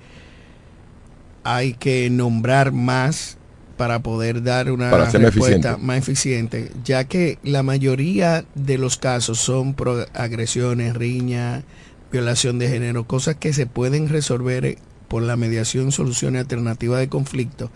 hay 1.43 1.75
que 1.75 2.09
nombrar 2.11 2.73
más 2.73 3.37
para 3.77 3.99
poder 4.01 4.43
dar 4.43 4.71
una 4.71 4.91
Para 4.91 5.05
respuesta 5.11 5.29
eficiente. 5.29 5.77
más 5.85 5.99
eficiente, 5.99 6.71
ya 6.85 7.05
que 7.05 7.39
la 7.43 7.63
mayoría 7.63 8.45
de 8.55 8.79
los 8.79 8.97
casos 8.97 9.39
son 9.39 9.75
pro- 9.75 10.07
agresiones, 10.15 10.95
riña, 10.95 11.65
violación 12.13 12.59
de 12.59 12.69
género, 12.69 13.05
cosas 13.07 13.37
que 13.37 13.53
se 13.53 13.67
pueden 13.67 14.09
resolver 14.09 14.65
eh, 14.65 14.79
por 15.09 15.23
la 15.23 15.37
mediación, 15.37 15.91
soluciones 15.93 16.41
alternativas 16.43 17.01
de 17.01 17.09
conflicto, 17.09 17.71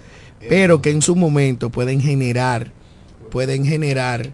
pero 0.49 0.81
que 0.81 0.91
en 0.91 1.03
su 1.03 1.17
momento 1.17 1.71
pueden 1.71 2.01
generar, 2.01 2.71
pueden 3.31 3.65
generar 3.67 4.31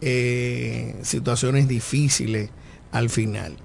eh, 0.00 0.96
situaciones 1.02 1.68
difíciles 1.68 2.50
al 2.92 3.10
final. 3.10 3.56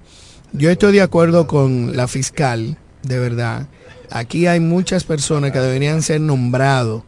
Yo 0.52 0.70
estoy 0.70 0.92
de 0.92 1.02
acuerdo 1.02 1.46
con 1.46 1.96
la 1.96 2.08
fiscal, 2.08 2.76
de 3.02 3.18
verdad. 3.18 3.66
Aquí 4.10 4.46
hay 4.46 4.60
muchas 4.60 5.04
personas 5.04 5.52
que 5.52 5.58
deberían 5.60 6.02
ser 6.02 6.20
nombrados 6.20 7.02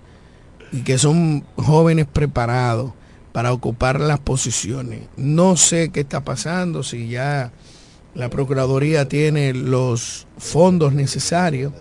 y 0.73 0.81
que 0.83 0.99
son 0.99 1.45
jóvenes 1.57 2.07
preparados 2.13 2.93
para 3.33 3.53
ocupar 3.53 4.01
las 4.01 4.19
posiciones. 4.19 5.01
No 5.17 5.57
sé 5.57 5.91
qué 5.91 6.01
está 6.01 6.23
pasando, 6.25 6.83
si 6.83 7.09
ya 7.09 7.53
la 8.15 8.29
Procuraduría 8.29 9.09
tiene 9.09 9.55
los 9.55 10.27
fondos 10.39 10.93
necesarios 10.93 11.73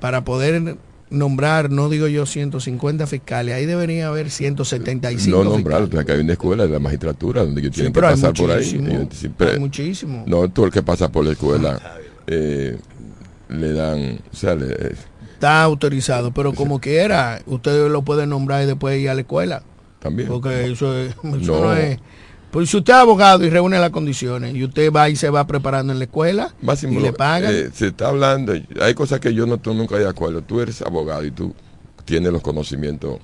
para 0.00 0.24
poder 0.24 0.76
nombrar, 1.10 1.70
no 1.70 1.88
digo 1.88 2.06
yo 2.08 2.26
150 2.26 3.06
fiscales, 3.06 3.54
ahí 3.54 3.66
debería 3.66 4.08
haber 4.08 4.30
175 4.30 5.36
No 5.36 5.44
nombrar, 5.50 5.82
fiscales. 5.82 6.06
que 6.06 6.12
hay 6.12 6.20
una 6.20 6.32
escuela 6.32 6.64
de 6.66 6.70
la 6.72 6.78
magistratura 6.78 7.44
donde 7.44 7.60
ellos 7.60 7.70
Sí, 7.74 7.82
tienen 7.82 7.92
que 7.92 8.00
pasar 8.00 8.32
por 8.34 8.50
ahí. 8.50 8.56
muchísimo, 8.58 8.88
Ellos 8.88 9.08
siempre- 9.14 9.50
hay 9.52 9.58
muchísimo. 9.60 10.24
No, 10.26 10.48
todo 10.48 10.66
el 10.66 10.72
que 10.72 10.82
pasa 10.82 11.10
por 11.10 11.24
la 11.24 11.32
escuela 11.32 11.80
eh, 12.26 12.76
le 13.48 13.72
dan, 13.72 14.18
o 14.32 14.36
sea, 14.36 14.54
le- 14.54 14.94
Está 15.44 15.62
autorizado, 15.62 16.32
pero 16.32 16.54
como 16.54 16.80
quiera, 16.80 17.42
usted 17.44 17.88
lo 17.90 18.00
puede 18.00 18.26
nombrar 18.26 18.62
y 18.62 18.66
después 18.66 18.98
ir 18.98 19.10
a 19.10 19.14
la 19.14 19.20
escuela. 19.20 19.62
también. 19.98 20.28
Porque 20.28 20.70
eso, 20.72 20.96
es- 20.96 21.10
eso 21.14 21.52
No. 21.52 21.60
no. 21.64 21.74
es... 21.74 21.98
Pues 22.50 22.70
si 22.70 22.76
usted 22.78 22.92
es 22.94 22.98
abogado 23.00 23.44
y 23.44 23.50
reúne 23.50 23.78
las 23.78 23.90
condiciones 23.90 24.54
y 24.54 24.62
usted 24.64 24.90
va 24.92 25.08
y 25.10 25.16
se 25.16 25.28
va 25.28 25.46
preparando 25.46 25.92
en 25.92 25.98
la 25.98 26.04
escuela 26.06 26.54
Máximo, 26.62 26.98
y 26.98 27.02
le 27.02 27.12
pagan, 27.12 27.52
eh, 27.52 27.68
se 27.74 27.88
está 27.88 28.08
hablando, 28.08 28.52
hay 28.80 28.94
cosas 28.94 29.18
que 29.20 29.34
yo 29.34 29.44
no 29.46 29.56
estoy 29.56 29.74
nunca 29.74 29.96
de 29.98 30.08
acuerdo. 30.08 30.40
Tú 30.42 30.60
eres 30.60 30.80
abogado 30.82 31.24
y 31.24 31.30
tú 31.30 31.52
tienes 32.06 32.32
los 32.32 32.40
conocimientos 32.42 33.18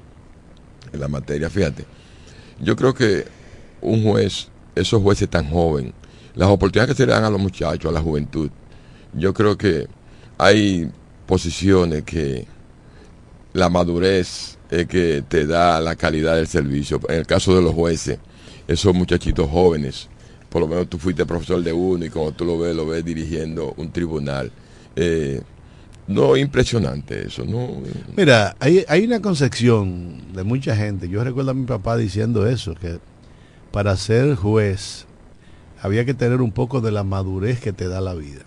en 0.92 1.00
la 1.00 1.08
materia. 1.08 1.48
Fíjate, 1.48 1.84
yo 2.60 2.74
creo 2.76 2.92
que 2.92 3.24
un 3.82 4.02
juez, 4.02 4.48
esos 4.74 5.00
jueces 5.02 5.28
tan 5.30 5.48
jóvenes, 5.48 5.92
las 6.34 6.48
oportunidades 6.48 6.94
que 6.94 7.02
se 7.02 7.06
le 7.06 7.12
dan 7.12 7.24
a 7.24 7.30
los 7.30 7.40
muchachos, 7.40 7.88
a 7.90 7.92
la 7.94 8.00
juventud, 8.02 8.50
yo 9.14 9.32
creo 9.32 9.56
que 9.56 9.86
hay 10.38 10.90
posiciones 11.30 12.02
que 12.02 12.44
la 13.52 13.68
madurez 13.68 14.58
es 14.68 14.86
que 14.88 15.22
te 15.28 15.46
da 15.46 15.80
la 15.80 15.94
calidad 15.94 16.34
del 16.34 16.48
servicio. 16.48 17.00
En 17.08 17.18
el 17.18 17.26
caso 17.26 17.54
de 17.54 17.62
los 17.62 17.72
jueces, 17.72 18.18
esos 18.66 18.92
muchachitos 18.92 19.48
jóvenes, 19.48 20.08
por 20.48 20.60
lo 20.60 20.66
menos 20.66 20.88
tú 20.88 20.98
fuiste 20.98 21.24
profesor 21.24 21.62
de 21.62 21.72
uno 21.72 22.04
y 22.04 22.10
como 22.10 22.32
tú 22.32 22.44
lo 22.44 22.58
ves, 22.58 22.74
lo 22.74 22.84
ves 22.84 23.04
dirigiendo 23.04 23.74
un 23.76 23.92
tribunal. 23.92 24.50
Eh, 24.96 25.40
no, 26.08 26.36
impresionante 26.36 27.28
eso, 27.28 27.44
¿no? 27.44 27.80
Mira, 28.16 28.56
hay, 28.58 28.84
hay 28.88 29.04
una 29.04 29.22
concepción 29.22 30.32
de 30.34 30.42
mucha 30.42 30.74
gente. 30.74 31.08
Yo 31.08 31.22
recuerdo 31.22 31.52
a 31.52 31.54
mi 31.54 31.64
papá 31.64 31.96
diciendo 31.96 32.48
eso, 32.48 32.74
que 32.74 32.98
para 33.70 33.96
ser 33.96 34.34
juez 34.34 35.06
había 35.80 36.04
que 36.04 36.14
tener 36.14 36.40
un 36.40 36.50
poco 36.50 36.80
de 36.80 36.90
la 36.90 37.04
madurez 37.04 37.60
que 37.60 37.72
te 37.72 37.86
da 37.86 38.00
la 38.00 38.14
vida. 38.14 38.42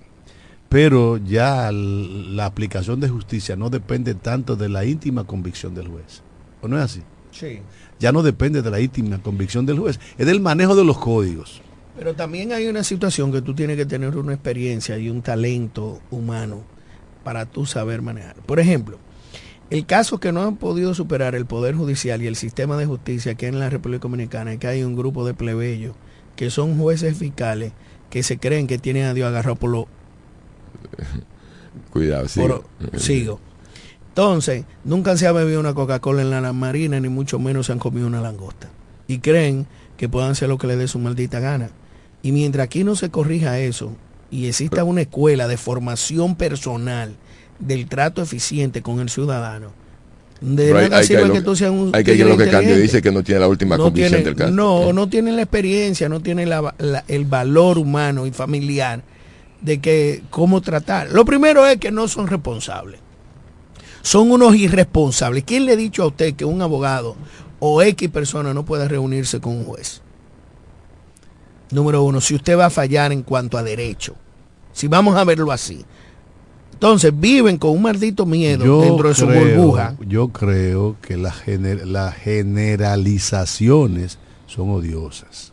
Pero 0.74 1.18
ya 1.18 1.72
la 1.72 2.48
aplicación 2.48 3.00
de 3.00 3.08
justicia 3.08 3.56
no 3.56 3.70
depende 3.70 4.16
tanto 4.16 4.56
de 4.56 4.70
la 4.70 4.86
íntima 4.86 5.24
convicción 5.24 5.76
del 5.76 5.88
juez. 5.88 6.24
¿O 6.64 6.68
no 6.68 6.78
es 6.80 6.84
así? 6.84 7.02
sí. 7.32 7.60
Ya 8.00 8.12
no 8.12 8.24
depende 8.24 8.64
de 8.64 8.72
la 8.72 8.80
íntima 8.80 9.22
convicción 9.22 9.68
del 9.68 9.78
juez, 9.78 10.00
es 10.18 10.26
del 10.26 10.42
manejo 10.42 10.76
de 10.76 10.84
los 10.84 10.98
códigos. 10.98 11.62
Pero 11.96 12.16
también 12.16 12.52
hay 12.54 12.68
una 12.68 12.84
situación 12.84 13.32
que 13.32 13.44
tú 13.44 13.54
tienes 13.54 13.78
que 13.78 13.86
tener 13.86 14.18
una 14.18 14.34
experiencia 14.34 14.98
y 14.98 15.12
un 15.12 15.22
talento 15.22 16.02
humano 16.10 16.64
para 17.24 17.46
tú 17.46 17.68
saber 17.68 18.02
manejar. 18.02 18.38
Por 18.38 18.60
ejemplo, 18.60 18.98
el 19.70 19.86
caso 19.86 20.20
que 20.20 20.32
no 20.32 20.42
han 20.42 20.56
podido 20.56 20.96
superar 20.96 21.36
el 21.36 21.46
Poder 21.46 21.76
Judicial 21.76 22.24
y 22.24 22.28
el 22.28 22.36
sistema 22.36 22.78
de 22.78 22.88
justicia 22.88 23.36
que 23.36 23.46
en 23.46 23.60
la 23.60 23.70
República 23.70 24.02
Dominicana 24.02 24.54
es 24.54 24.60
que 24.60 24.68
hay 24.68 24.82
un 24.82 24.96
grupo 24.96 25.24
de 25.24 25.36
plebeyos 25.36 25.96
que 26.36 26.50
son 26.50 26.80
jueces 26.80 27.16
fiscales 27.16 27.74
que 28.10 28.24
se 28.24 28.40
creen 28.40 28.66
que 28.66 28.80
tienen 28.80 29.06
a 29.06 29.14
Dios 29.14 29.28
agarrado 29.28 29.56
por 29.56 29.70
los 29.70 29.86
Cuidado, 31.92 32.28
sí. 32.28 32.42
Sigo. 32.98 33.40
Entonces, 34.10 34.64
nunca 34.84 35.18
se 35.18 35.26
ha 35.28 35.32
bebido 35.32 35.60
una 35.60 35.74
Coca-Cola 35.74 36.22
en 36.22 36.30
la 36.30 36.54
marina, 36.54 37.00
ni 37.00 37.10
mucho 37.10 37.40
menos 37.40 37.66
se 37.66 37.72
han 37.72 37.80
comido 37.80 38.06
una 38.06 38.22
langosta. 38.22 38.70
Y 39.08 39.20
creen 39.20 39.66
que 39.98 40.08
puedan 40.08 40.32
hacer 40.32 40.50
lo 40.50 40.58
que 40.58 40.68
les 40.68 40.78
dé 40.78 40.88
su 40.88 41.00
maldita 41.00 41.40
gana. 41.40 41.70
Y 42.22 42.32
mientras 42.32 42.66
aquí 42.66 42.84
no 42.84 42.96
se 42.96 43.10
corrija 43.10 43.60
eso, 43.60 43.92
y 44.30 44.48
exista 44.48 44.84
una 44.84 45.02
escuela 45.02 45.48
de 45.48 45.58
formación 45.58 46.36
personal 46.36 47.14
del 47.60 47.88
trato 47.88 48.22
eficiente 48.22 48.82
con 48.82 49.00
el 49.00 49.10
ciudadano, 49.10 49.72
de 50.42 50.74
nada 50.74 50.98
hay 50.98 51.02
que 51.02 51.08
sirve 51.08 51.24
que 51.28 51.32
que- 51.34 51.42
tú 51.42 51.56
seas 51.56 51.72
un 51.72 51.92
Hay 51.94 52.04
que 52.04 52.16
lo 52.18 52.36
dice 52.36 53.02
que 53.02 53.12
no 53.12 53.24
tiene 53.24 53.40
la 53.42 53.48
última 53.48 53.78
no 53.78 53.86
convicción 53.86 54.12
tiene, 54.12 54.26
del 54.26 54.36
caso. 54.36 54.52
no, 54.52 54.92
no 54.92 55.08
tienen 55.08 55.36
la 55.38 55.44
experiencia, 55.44 56.10
no 56.10 56.20
tienen 56.20 56.50
la- 56.50 56.76
la- 56.80 57.04
el 57.08 57.26
valor 57.26 57.78
humano 57.78 58.26
y 58.26 58.32
familiar 58.32 59.04
de 59.64 59.80
que 59.82 60.24
cómo 60.30 60.62
tratar. 60.62 61.10
Lo 61.12 61.26
primero 61.26 61.66
es 61.66 61.78
que 61.78 61.92
no 61.92 62.08
son 62.08 62.28
responsables. 62.28 63.00
Son 64.02 64.30
unos 64.32 64.56
irresponsables. 64.56 65.44
¿Quién 65.46 65.66
le 65.66 65.72
ha 65.72 65.76
dicho 65.78 66.04
a 66.04 66.08
usted 66.08 66.36
que 66.36 66.46
un 66.46 66.62
abogado 66.62 67.16
o 67.60 67.82
X 67.82 68.10
persona 68.10 68.54
no 68.54 68.66
puede 68.66 68.88
reunirse 68.88 69.40
con 69.40 69.54
un 69.58 69.64
juez? 69.64 70.02
Número 71.72 72.04
uno, 72.04 72.22
si 72.22 72.36
usted 72.36 72.58
va 72.58 72.68
a 72.68 72.70
fallar 72.70 73.12
en 73.12 73.24
cuanto 73.24 73.58
a 73.58 73.64
derecho. 73.64 74.16
Si 74.74 74.88
vamos 74.88 75.16
a 75.16 75.24
verlo 75.24 75.52
así. 75.52 75.84
Entonces 76.74 77.18
viven 77.18 77.58
con 77.58 77.72
un 77.72 77.82
maldito 77.84 78.26
miedo 78.26 78.82
dentro 78.82 79.08
de 79.10 79.16
su 79.16 79.26
creo- 79.26 79.56
burbuja. 79.56 79.96
Yo 80.06 80.28
creo 80.30 80.98
que 81.02 81.16
las 81.16 81.36
gener- 81.46 81.86
las 81.86 82.14
generalizaciones 82.16 84.20
son 84.48 84.72
odiosas. 84.72 85.53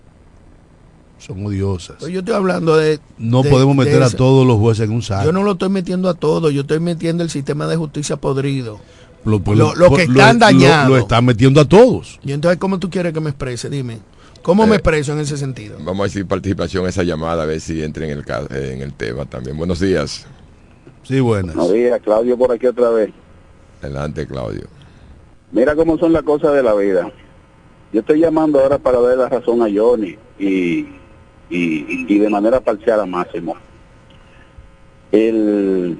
Son 1.21 1.45
odiosas. 1.47 1.97
Pues 2.01 2.12
yo 2.12 2.21
estoy 2.21 2.35
hablando 2.35 2.77
de... 2.77 2.99
No 3.18 3.43
de- 3.43 3.51
podemos 3.51 3.77
de 3.77 3.85
meter 3.85 4.03
a 4.03 4.09
todos 4.11 4.47
los 4.47 4.59
jueces 4.59 4.87
en 4.87 4.93
un 4.95 5.03
saco. 5.03 5.25
Yo 5.27 5.33
no 5.33 5.43
lo 5.43 5.53
estoy 5.53 5.68
metiendo 5.68 6.09
a 6.09 6.14
todo, 6.14 6.51
yo 6.51 6.62
estoy 6.62 6.81
metiendo 6.81 7.23
el 7.23 7.29
sistema 7.31 7.66
de 7.66 7.77
justicia 7.77 8.16
podrido. 8.16 8.81
lo, 9.25 9.39
pues, 9.41 9.59
lo- 9.59 9.75
lo 9.75 9.93
que 9.95 10.05
están 10.05 10.39
lo- 10.39 10.47
dañados. 10.47 10.89
Lo, 10.89 10.97
están 10.97 11.25
metiendo 11.27 11.61
a 11.61 11.66
todos. 11.66 12.18
Y 12.25 12.33
entonces, 12.33 12.59
¿cómo 12.59 12.79
tú 12.79 12.89
quieres 12.89 13.12
que 13.12 13.21
me 13.21 13.31
exprese? 13.31 13.68
Dime. 13.68 13.99
¿Cómo 14.43 14.66
me 14.66 14.73
Eh, 14.73 14.77
expreso 14.77 15.12
en 15.12 15.18
ese 15.21 15.37
sentido? 15.37 15.77
Vamos 15.81 16.01
a 16.01 16.05
decir 16.05 16.27
participación 16.27 16.87
a 16.87 16.89
esa 16.89 17.03
llamada, 17.03 17.43
a 17.43 17.47
ver 17.47 17.61
si 17.61 17.83
entra 17.83 18.07
en 18.07 18.12
el, 18.12 18.25
ca- 18.25 18.47
en 18.51 18.81
el 18.81 18.95
tema 18.95 19.27
también. 19.27 19.59
Buenos 19.59 19.79
días. 19.81 20.27
Sí, 21.03 21.21
buenas. 21.21 21.55
Buenos 21.55 21.75
días, 21.75 22.01
Claudio 22.03 22.39
por 22.39 22.51
aquí 22.51 22.66
otra 22.66 22.89
vez. 22.89 23.11
Adelante, 23.83 24.27
Claudio. 24.27 24.62
Mira 25.53 25.75
cómo 25.77 25.99
son 25.99 26.14
las 26.14 26.23
cosas 26.23 26.55
de 26.55 26.62
la 26.62 26.75
vida. 26.75 27.12
Yo 27.93 28.01
estoy 28.01 28.21
llamando 28.21 28.61
ahora 28.61 28.79
para 28.79 29.01
dar 29.01 29.18
la 29.18 29.29
razón 29.29 29.61
a 29.62 29.66
Johnny 29.75 30.16
y, 30.39 30.87
y, 31.51 32.07
y 32.09 32.18
de 32.18 32.28
manera 32.30 32.61
parcial 32.61 33.01
a 33.01 33.07
Máximo. 33.07 33.57
El, 35.12 35.98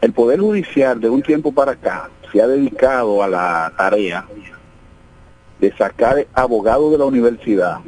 el 0.00 0.12
Poder 0.12 0.40
Judicial 0.40 1.00
de 1.00 1.10
un 1.10 1.22
tiempo 1.22 1.52
para 1.52 1.72
acá 1.72 2.10
se 2.32 2.40
ha 2.40 2.48
dedicado 2.48 3.22
a 3.22 3.28
la 3.28 3.72
tarea 3.76 4.26
de 5.60 5.72
sacar 5.76 6.26
abogados 6.34 6.92
de 6.92 6.98
la 6.98 7.04
universidad 7.04 7.80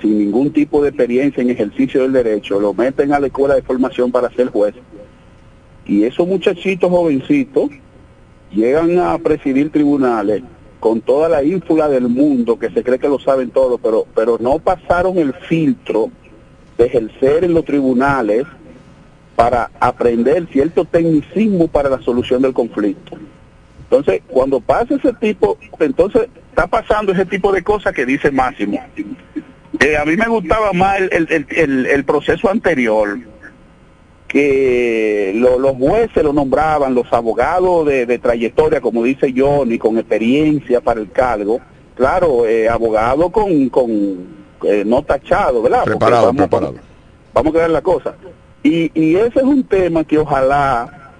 sin 0.00 0.18
ningún 0.18 0.52
tipo 0.52 0.82
de 0.82 0.90
experiencia 0.90 1.42
en 1.42 1.50
ejercicio 1.50 2.02
del 2.02 2.12
derecho, 2.12 2.60
lo 2.60 2.72
meten 2.74 3.12
a 3.12 3.20
la 3.20 3.26
escuela 3.26 3.54
de 3.54 3.62
formación 3.62 4.12
para 4.12 4.30
ser 4.30 4.48
juez. 4.48 4.74
Y 5.86 6.04
esos 6.04 6.26
muchachitos 6.26 6.90
jovencitos 6.90 7.70
llegan 8.52 8.98
a 8.98 9.18
presidir 9.18 9.70
tribunales 9.70 10.42
con 10.80 11.00
toda 11.00 11.28
la 11.28 11.42
ínfula 11.42 11.88
del 11.88 12.08
mundo 12.08 12.58
que 12.58 12.70
se 12.70 12.82
cree 12.82 12.98
que 12.98 13.08
lo 13.08 13.18
saben 13.18 13.50
todo, 13.50 13.78
pero, 13.78 14.06
pero 14.14 14.38
no 14.40 14.58
pasaron 14.58 15.18
el 15.18 15.34
filtro 15.34 16.10
de 16.76 16.86
ejercer 16.86 17.44
en 17.44 17.54
los 17.54 17.64
tribunales 17.64 18.46
para 19.34 19.70
aprender 19.80 20.46
cierto 20.50 20.84
tecnicismo 20.84 21.68
para 21.68 21.88
la 21.88 22.00
solución 22.00 22.42
del 22.42 22.52
conflicto. 22.52 23.16
Entonces, 23.82 24.22
cuando 24.26 24.60
pasa 24.60 24.96
ese 24.96 25.12
tipo, 25.14 25.58
entonces 25.80 26.28
está 26.50 26.66
pasando 26.66 27.12
ese 27.12 27.24
tipo 27.24 27.52
de 27.52 27.62
cosas 27.62 27.94
que 27.94 28.04
dice 28.04 28.30
Máximo. 28.30 28.80
Eh, 29.80 29.96
a 29.96 30.04
mí 30.04 30.16
me 30.16 30.26
gustaba 30.26 30.72
más 30.72 31.00
el, 31.00 31.28
el, 31.30 31.46
el, 31.50 31.86
el 31.86 32.04
proceso 32.04 32.50
anterior, 32.50 33.18
que 34.28 35.32
lo- 35.34 35.58
los 35.58 35.72
jueces 35.76 36.22
lo 36.22 36.32
nombraban, 36.32 36.94
los 36.94 37.10
abogados 37.12 37.86
de, 37.86 38.06
de 38.06 38.18
trayectoria, 38.18 38.80
como 38.80 39.02
dice 39.02 39.32
Johnny, 39.36 39.78
con 39.78 39.98
experiencia 39.98 40.80
para 40.80 41.00
el 41.00 41.10
cargo, 41.10 41.60
claro, 41.96 42.46
eh, 42.46 42.68
abogado 42.68 43.30
con, 43.30 43.68
con 43.70 43.90
eh, 44.62 44.84
no 44.86 45.02
tachado, 45.02 45.62
¿verdad? 45.62 45.84
Preparado, 45.84 46.26
vamos, 46.26 46.36
preparado. 46.42 46.74
Vamos 47.32 47.54
a 47.54 47.58
ver 47.58 47.70
la 47.70 47.80
cosa. 47.82 48.14
Y, 48.62 48.90
y 48.94 49.16
ese 49.16 49.38
es 49.38 49.44
un 49.44 49.64
tema 49.64 50.04
que 50.04 50.18
ojalá 50.18 51.12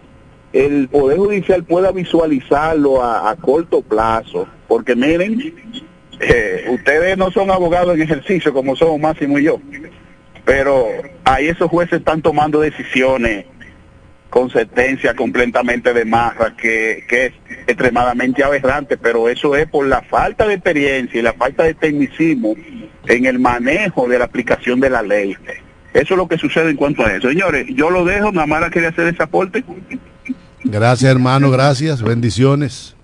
el 0.53 0.89
Poder 0.89 1.19
Judicial 1.19 1.65
pueda 1.65 1.91
visualizarlo 1.93 3.03
a, 3.03 3.31
a 3.31 3.37
corto 3.37 3.81
plazo, 3.81 4.47
porque 4.67 4.95
miren, 4.97 5.55
eh, 6.21 6.65
ustedes 6.71 7.17
no 7.17 7.31
son 7.31 7.51
abogados 7.51 7.95
en 7.95 8.03
ejercicio 8.03 8.53
como 8.53 8.75
somos 8.77 8.99
Máximo 9.01 9.39
y 9.39 9.45
yo, 9.45 9.61
pero 10.49 10.89
ahí 11.25 11.49
esos 11.49 11.69
jueces 11.69 11.99
están 11.99 12.23
tomando 12.23 12.61
decisiones 12.61 13.45
con 14.31 14.49
sentencia 14.49 15.15
completamente 15.15 15.93
de 15.93 16.07
marra, 16.07 16.57
que, 16.57 17.05
que 17.07 17.27
es 17.27 17.33
extremadamente 17.67 18.43
aberrante, 18.43 18.97
pero 18.97 19.29
eso 19.29 19.55
es 19.55 19.69
por 19.69 19.87
la 19.87 20.01
falta 20.01 20.47
de 20.47 20.55
experiencia 20.55 21.21
y 21.21 21.23
la 21.23 21.35
falta 21.35 21.65
de 21.65 21.75
tecnicismo 21.75 22.55
en 23.05 23.27
el 23.27 23.39
manejo 23.39 24.09
de 24.09 24.19
la 24.19 24.25
aplicación 24.25 24.81
de 24.81 24.89
la 24.89 25.03
ley. 25.03 25.37
Eso 25.93 26.15
es 26.15 26.17
lo 26.17 26.27
que 26.27 26.39
sucede 26.39 26.71
en 26.71 26.77
cuanto 26.77 27.05
a 27.05 27.13
eso. 27.13 27.29
Señores, 27.29 27.67
yo 27.75 27.91
lo 27.91 28.07
dejo, 28.07 28.33
nada 28.33 28.47
más 28.47 28.71
quería 28.71 28.89
hacer 28.89 29.07
ese 29.09 29.23
aporte. 29.23 29.63
Gracias, 30.65 31.11
hermano, 31.11 31.51
gracias, 31.51 32.01
bendiciones. 32.01 32.97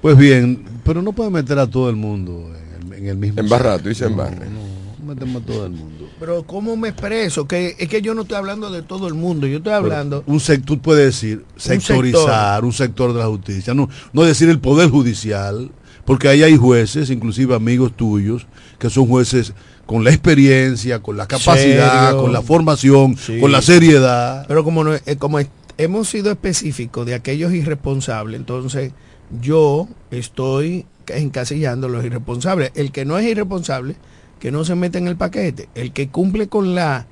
Pues 0.00 0.16
bien, 0.16 0.62
pero 0.84 1.02
no 1.02 1.12
puede 1.12 1.30
meter 1.30 1.58
a 1.58 1.66
todo 1.66 1.90
el 1.90 1.96
mundo 1.96 2.52
en 2.54 2.92
el, 2.92 2.98
en 3.00 3.06
el 3.08 3.16
mismo. 3.16 3.40
En 3.40 3.48
barra, 3.48 3.72
saco. 3.72 3.82
tú 3.82 3.88
dices 3.88 4.06
en 4.06 4.12
No, 4.16 4.22
barra. 4.22 4.36
No, 4.44 4.44
no 4.44 4.75
metemos 5.06 5.42
a 5.42 5.46
todo 5.46 5.66
el 5.66 5.72
mundo. 5.72 6.08
Pero 6.20 6.42
¿cómo 6.44 6.76
me 6.76 6.88
expreso? 6.88 7.46
Que 7.46 7.76
es 7.78 7.88
que 7.88 8.02
yo 8.02 8.14
no 8.14 8.22
estoy 8.22 8.36
hablando 8.36 8.70
de 8.70 8.82
todo 8.82 9.08
el 9.08 9.14
mundo, 9.14 9.46
yo 9.46 9.58
estoy 9.58 9.72
hablando... 9.72 10.22
Un 10.26 10.40
sector, 10.40 10.78
puede 10.78 11.06
decir, 11.06 11.44
sectorizar 11.56 12.64
un 12.64 12.72
sector. 12.72 13.12
de 13.12 13.20
la 13.20 13.26
justicia, 13.26 13.72
no, 13.74 13.88
no 14.12 14.22
decir 14.22 14.48
el 14.48 14.58
poder 14.58 14.90
judicial, 14.90 15.70
porque 16.04 16.28
ahí 16.28 16.42
hay 16.42 16.56
jueces, 16.56 17.10
inclusive 17.10 17.54
amigos 17.54 17.96
tuyos, 17.96 18.46
que 18.78 18.90
son 18.90 19.06
jueces 19.06 19.52
con 19.86 20.02
la 20.04 20.10
experiencia, 20.10 21.00
con 21.00 21.16
la 21.16 21.26
capacidad, 21.26 22.06
Serio. 22.10 22.22
con 22.22 22.32
la 22.32 22.42
formación, 22.42 23.16
Sí. 23.16 23.38
con 23.38 23.52
la 23.52 23.62
seriedad. 23.62 24.44
Pero 24.48 24.64
como, 24.64 24.82
no, 24.84 24.94
eh, 24.94 25.16
como 25.18 25.38
hemos 25.78 26.08
sido 26.08 26.30
específicos 26.30 27.06
de 27.06 27.14
aquellos 27.14 27.52
irresponsables, 27.52 28.38
entonces 28.40 28.92
yo 29.40 29.88
estoy 30.10 30.86
encasillando 31.08 31.86
a 31.86 31.90
los 31.90 32.04
irresponsables. 32.04 32.72
El 32.74 32.90
que 32.92 33.04
no 33.04 33.18
es 33.18 33.26
irresponsable, 33.26 33.96
que 34.38 34.50
no 34.50 34.64
se 34.64 34.74
mete 34.74 34.98
en 34.98 35.08
el 35.08 35.16
paquete. 35.16 35.68
El 35.74 35.92
que 35.92 36.08
cumple 36.08 36.48
con 36.48 36.74
la, 36.74 37.06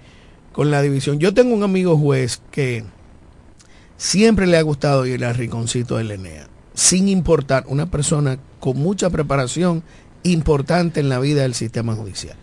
con 0.53 0.71
la 0.71 0.83
división. 0.83 1.19
Yo 1.19 1.35
tengo 1.35 1.55
un 1.55 1.63
amigo 1.63 1.97
juez 1.97 2.41
que 2.51 2.85
siempre 3.97 4.47
le 4.47 4.57
ha 4.57 4.63
gustado 4.63 5.07
ir 5.07 5.25
al 5.25 5.35
rinconcito 5.35 5.97
del 5.97 6.11
Enea, 6.11 6.49
sin 6.75 7.09
importar, 7.09 7.65
una 7.69 7.91
persona 7.91 8.39
con 8.61 8.79
mucha 8.79 9.11
preparación 9.11 9.83
importante 10.23 11.01
en 11.01 11.09
la 11.09 11.19
vida 11.19 11.43
del 11.43 11.55
sistema 11.55 11.95
judicial. 11.95 12.37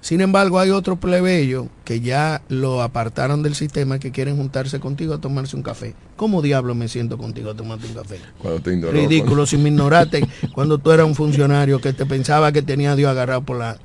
Sin 0.00 0.20
embargo, 0.20 0.60
hay 0.60 0.70
otro 0.70 0.96
plebeyo 0.96 1.68
que 1.84 2.00
ya 2.00 2.42
lo 2.48 2.82
apartaron 2.82 3.42
del 3.42 3.54
sistema 3.54 3.98
que 3.98 4.12
quieren 4.12 4.36
juntarse 4.36 4.78
contigo 4.80 5.14
a 5.14 5.20
tomarse 5.20 5.56
un 5.56 5.62
café. 5.62 5.94
¿Cómo 6.16 6.40
diablo 6.40 6.74
me 6.74 6.88
siento 6.88 7.18
contigo 7.18 7.50
a 7.50 7.54
tomarte 7.54 7.86
un 7.86 7.94
café? 7.94 8.20
Cuando 8.40 8.60
te 8.60 8.72
ignoró. 8.74 8.92
Ridículo, 8.92 9.46
si 9.46 9.56
me 9.56 9.70
ignoraste 9.70 10.26
cuando 10.54 10.78
tú 10.78 10.92
eras 10.92 11.06
un 11.06 11.14
funcionario 11.14 11.80
que 11.80 11.92
te 11.92 12.06
pensaba 12.06 12.52
que 12.52 12.62
tenía 12.62 12.92
a 12.92 12.96
Dios 12.96 13.10
agarrado 13.10 13.42
por 13.42 13.58
la... 13.58 13.78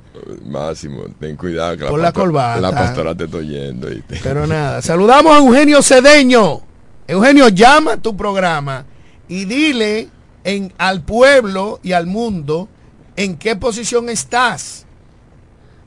Máximo, 0.46 1.04
ten 1.18 1.36
cuidado. 1.36 1.76
Que 1.76 1.86
Por 1.86 2.00
la 2.00 2.12
corbata. 2.12 2.60
La 2.60 2.70
pastora 2.70 3.14
te 3.14 3.24
estoy 3.24 3.48
yendo. 3.48 3.88
¿oíste? 3.88 4.20
Pero 4.22 4.46
nada, 4.46 4.80
saludamos 4.82 5.32
a 5.32 5.38
Eugenio 5.38 5.82
Cedeño. 5.82 6.60
Eugenio, 7.06 7.48
llama 7.48 7.94
a 7.94 7.96
tu 7.98 8.16
programa 8.16 8.86
y 9.28 9.44
dile 9.44 10.08
en, 10.44 10.72
al 10.78 11.02
pueblo 11.02 11.80
y 11.82 11.92
al 11.92 12.06
mundo 12.06 12.68
en 13.16 13.36
qué 13.36 13.56
posición 13.56 14.08
estás. 14.08 14.83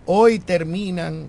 Hoy 0.08 0.40
terminan 0.40 1.28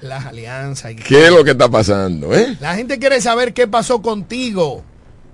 las 0.00 0.26
alianzas. 0.26 0.92
y- 0.92 0.96
¿Qué 0.96 1.26
es 1.26 1.32
lo 1.32 1.44
que 1.44 1.52
está 1.52 1.68
pasando? 1.68 2.34
Eh? 2.34 2.56
La 2.60 2.74
gente 2.74 2.98
quiere 2.98 3.20
saber 3.20 3.52
qué 3.54 3.66
pasó 3.68 4.02
contigo. 4.02 4.82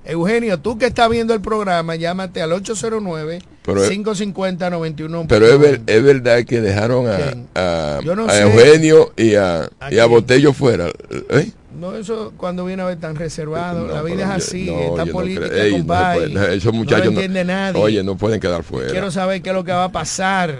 Eugenio, 0.05 0.59
tú 0.59 0.76
que 0.78 0.86
estás 0.86 1.09
viendo 1.11 1.34
el 1.34 1.41
programa, 1.41 1.95
llámate 1.95 2.41
al 2.43 2.53
809-550-91. 2.53 5.26
Pero 5.28 5.47
es, 5.47 5.59
ver- 5.59 5.80
es 5.86 6.03
verdad 6.03 6.45
que 6.45 6.61
dejaron 6.61 7.07
a, 7.09 7.16
a, 7.55 8.01
no. 8.05 8.30
Eugenio 8.32 9.12
y 9.16 9.34
a, 9.34 9.62
¿A 9.78 9.93
y 9.93 9.99
a 9.99 10.05
quién? 10.05 10.11
Botello 10.11 10.53
fuera. 10.53 10.88
¿eh? 11.30 11.51
No, 11.78 11.95
eso 11.97 12.32
cuando 12.36 12.64
viene 12.64 12.82
a 12.82 12.86
ver 12.86 12.99
tan 12.99 13.16
reservado. 13.16 13.86
No, 13.86 13.95
la 13.95 14.03
vida 14.03 14.24
es 14.24 14.30
así, 14.47 14.66
yo 14.66 14.95
no 14.97 15.07
política. 15.07 15.47
Ey, 15.55 15.82
no 15.82 15.86
puede- 15.86 16.55
esos 16.57 16.72
muchachos 16.74 17.07
lo 17.07 17.12
no- 17.12 17.20
entiende 17.20 17.45
nadie. 17.45 17.80
Oye, 17.80 18.03
no 18.03 18.16
pueden 18.16 18.41
quedar 18.41 18.62
fuera. 18.62 18.91
Quiero 18.91 19.11
saber 19.11 19.41
qué 19.43 19.51
es 19.51 19.55
lo 19.55 19.64
que 19.64 19.72
va 19.72 19.84
a 19.84 19.93
pasar. 19.93 20.59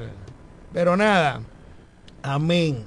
Pero 0.73 0.97
nada, 0.97 1.41
amén. 2.23 2.85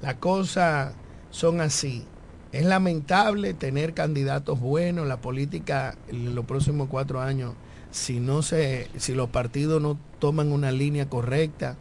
Las 0.00 0.14
cosas 0.14 0.94
son 1.30 1.60
así. 1.60 2.04
Es 2.52 2.64
lamentable 2.64 3.54
tener 3.54 3.94
candidatos 3.94 4.60
buenos. 4.60 5.06
La 5.06 5.20
política 5.20 5.96
en 6.08 6.34
los 6.34 6.44
próximos 6.44 6.88
cuatro 6.90 7.20
años, 7.20 7.54
si 7.90 8.20
no 8.20 8.42
se, 8.42 8.88
si 8.98 9.14
los 9.14 9.30
partidos 9.30 9.80
no 9.80 9.98
toman 10.18 10.52
una 10.52 10.72
línea 10.72 11.08
correcta 11.08 11.76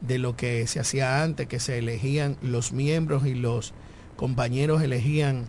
de 0.00 0.18
lo 0.18 0.36
que 0.36 0.66
se 0.66 0.80
hacía 0.80 1.22
antes, 1.22 1.46
que 1.46 1.60
se 1.60 1.78
elegían 1.78 2.36
los 2.42 2.72
miembros 2.72 3.26
y 3.26 3.34
los 3.34 3.72
compañeros 4.16 4.82
elegían 4.82 5.46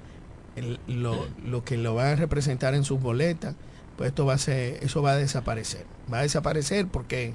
el- 0.56 0.80
lo, 0.88 1.64
que 1.66 1.78
lo 1.78 1.96
van 1.96 2.08
a 2.08 2.16
representar 2.16 2.76
en 2.76 2.84
sus 2.84 3.02
boletas, 3.02 3.56
pues 3.98 4.10
esto 4.10 4.26
va 4.26 4.34
a 4.36 4.38
ser, 4.38 4.84
eso 4.84 5.02
va 5.02 5.12
a 5.14 5.18
desaparecer. 5.18 5.86
Va 6.12 6.20
a 6.20 6.22
desaparecer 6.24 6.88
porque 6.88 7.34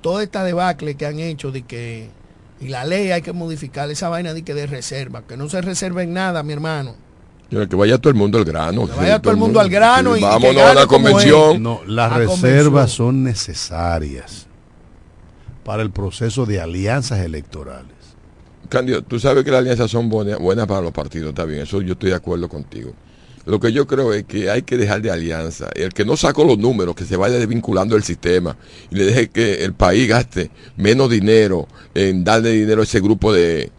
toda 0.00 0.22
esta 0.22 0.44
debacle 0.44 0.94
que 0.96 1.06
han 1.06 1.18
hecho 1.18 1.50
de 1.50 1.62
que 1.62 2.10
y 2.62 2.68
la 2.68 2.84
ley 2.84 3.10
hay 3.10 3.22
que 3.22 3.32
modificar 3.32 3.90
esa 3.90 4.08
vaina 4.08 4.32
de 4.34 4.42
que 4.42 4.54
de 4.54 4.66
reserva, 4.66 5.22
que 5.26 5.36
no 5.36 5.48
se 5.48 5.60
reserven 5.60 6.12
nada, 6.12 6.42
mi 6.42 6.52
hermano. 6.52 6.94
Que 7.50 7.66
vaya 7.76 7.98
todo 7.98 8.08
el 8.10 8.14
mundo 8.14 8.38
al 8.38 8.44
grano. 8.44 8.86
Que 8.86 8.94
vaya 8.94 9.18
todo 9.20 9.30
el 9.32 9.36
mundo 9.36 9.60
al 9.60 9.68
grano 9.68 10.16
y- 10.16 10.20
que 10.20 10.24
vámonos 10.26 10.62
a 10.62 10.74
la 10.74 10.86
convención. 10.86 11.62
No, 11.62 11.80
las 11.86 12.12
A 12.12 12.16
reservas 12.18 12.92
son 12.92 13.24
necesarias 13.24 14.46
para 15.64 15.82
el 15.82 15.90
proceso 15.90 16.46
de 16.46 16.60
alianzas 16.60 17.18
electorales. 17.20 17.92
Cándido, 18.68 19.02
tú 19.02 19.20
sabes 19.20 19.44
que 19.44 19.50
las 19.50 19.58
alianzas 19.60 19.90
son 19.90 20.08
buenas, 20.08 20.38
buenas 20.38 20.66
para 20.66 20.80
los 20.80 20.92
partidos, 20.92 21.28
está 21.30 21.44
bien, 21.44 21.60
eso 21.62 21.82
yo 21.82 21.92
estoy 21.92 22.10
de 22.10 22.16
acuerdo 22.16 22.48
contigo. 22.48 22.92
Lo 23.44 23.58
que 23.58 23.72
yo 23.72 23.86
creo 23.86 24.12
es 24.12 24.24
que 24.24 24.50
hay 24.50 24.62
que 24.62 24.76
dejar 24.76 25.02
de 25.02 25.10
alianza. 25.10 25.68
El 25.74 25.92
que 25.92 26.04
no 26.04 26.16
sacó 26.16 26.44
los 26.44 26.58
números, 26.58 26.94
que 26.94 27.04
se 27.04 27.16
vaya 27.16 27.36
desvinculando 27.38 27.94
del 27.96 28.04
sistema 28.04 28.56
y 28.90 28.94
le 28.96 29.04
deje 29.06 29.30
que 29.30 29.64
el 29.64 29.74
país 29.74 30.08
gaste 30.08 30.50
menos 30.76 31.10
dinero 31.10 31.66
en 31.94 32.22
darle 32.22 32.52
dinero 32.52 32.82
a 32.82 32.84
ese 32.84 33.00
grupo 33.00 33.32
de, 33.32 33.70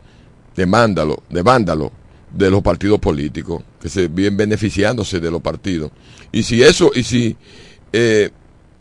de 0.56 0.66
mándalos, 0.66 1.18
de 1.30 1.42
vándalos 1.42 1.92
de 2.34 2.50
los 2.52 2.62
partidos 2.62 3.00
políticos, 3.00 3.64
que 3.82 3.88
se 3.90 4.08
vienen 4.08 4.36
beneficiándose 4.38 5.20
de 5.20 5.32
los 5.32 5.42
partidos. 5.42 5.92
Y 6.32 6.44
si 6.44 6.62
eso, 6.64 6.92
y 6.94 7.04
si 7.04 7.38
eh, 7.94 8.32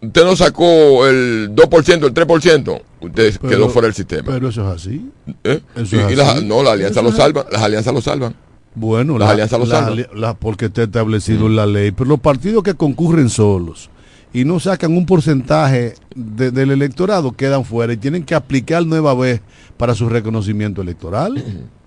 usted 0.00 0.24
no 0.24 0.34
sacó 0.34 1.06
el 1.06 1.50
2%, 1.54 2.06
el 2.06 2.14
3%, 2.14 2.82
usted 3.02 3.34
Pero- 3.40 3.48
quedó 3.50 3.68
fuera 3.68 3.86
del 3.86 3.94
sistema. 3.94 4.32
Pero 4.32 4.48
eso 4.48 4.66
es 4.68 4.80
así. 4.82 5.10
¿Eh? 5.44 5.60
Eso 5.76 5.96
Y- 5.96 5.98
es 6.00 6.12
y 6.12 6.16
las- 6.16 6.36
así. 6.36 6.44
no, 6.46 6.62
la 6.62 6.72
alianza 6.72 7.00
Eso 7.00 7.10
lo 7.10 7.14
salva, 7.16 7.46
las 7.52 7.62
alianzas 7.62 7.92
lo 7.94 8.00
salvan. 8.00 8.34
Bueno, 8.74 9.18
Las 9.18 9.28
la- 9.28 9.32
alianzas 9.32 9.68
la 9.68 10.06
la- 10.14 10.34
porque 10.34 10.66
está 10.66 10.82
establecido 10.84 11.46
en 11.46 11.56
la 11.56 11.66
ley, 11.66 11.90
pero 11.92 12.08
los 12.08 12.20
partidos 12.20 12.62
que 12.62 12.74
concurren 12.74 13.28
solos 13.28 13.90
y 14.32 14.44
no 14.46 14.58
sacan 14.60 14.96
un 14.96 15.04
porcentaje 15.04 15.94
de- 16.14 16.50
del 16.50 16.70
electorado 16.70 17.32
quedan 17.32 17.64
fuera 17.66 17.92
y 17.92 17.98
tienen 17.98 18.24
que 18.24 18.34
aplicar 18.34 18.86
nueva 18.86 19.14
vez 19.14 19.42
para 19.76 19.94
su 19.94 20.08
reconocimiento 20.08 20.80
electoral. 20.82 21.42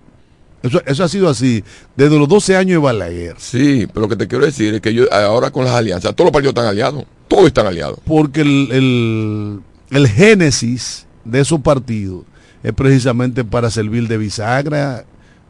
Eso, 0.62 0.80
eso 0.86 1.04
ha 1.04 1.08
sido 1.08 1.28
así 1.28 1.62
desde 1.96 2.18
los 2.18 2.26
12 2.28 2.56
años 2.56 2.70
de 2.80 2.84
Balaguer. 2.84 3.36
Sí, 3.38 3.86
pero 3.86 4.00
lo 4.06 4.08
que 4.08 4.16
te 4.16 4.26
quiero 4.26 4.44
decir 4.44 4.74
es 4.74 4.80
que 4.80 4.92
yo 4.92 5.04
ahora 5.12 5.50
con 5.52 5.64
las 5.64 5.74
alianzas, 5.74 6.12
todos 6.16 6.26
los 6.26 6.32
partidos 6.32 6.52
están 6.54 6.66
aliados. 6.66 7.04
todos 7.28 7.46
están 7.46 7.66
aliados. 7.66 8.00
Porque 8.04 8.40
el, 8.40 8.68
el, 8.72 9.60
el 9.90 10.08
génesis 10.08 11.06
de 11.24 11.40
esos 11.40 11.60
partidos 11.60 12.22
es 12.64 12.72
precisamente 12.72 13.44
para 13.44 13.70
servir 13.70 14.08
de 14.08 14.16
bisagra, 14.18 15.04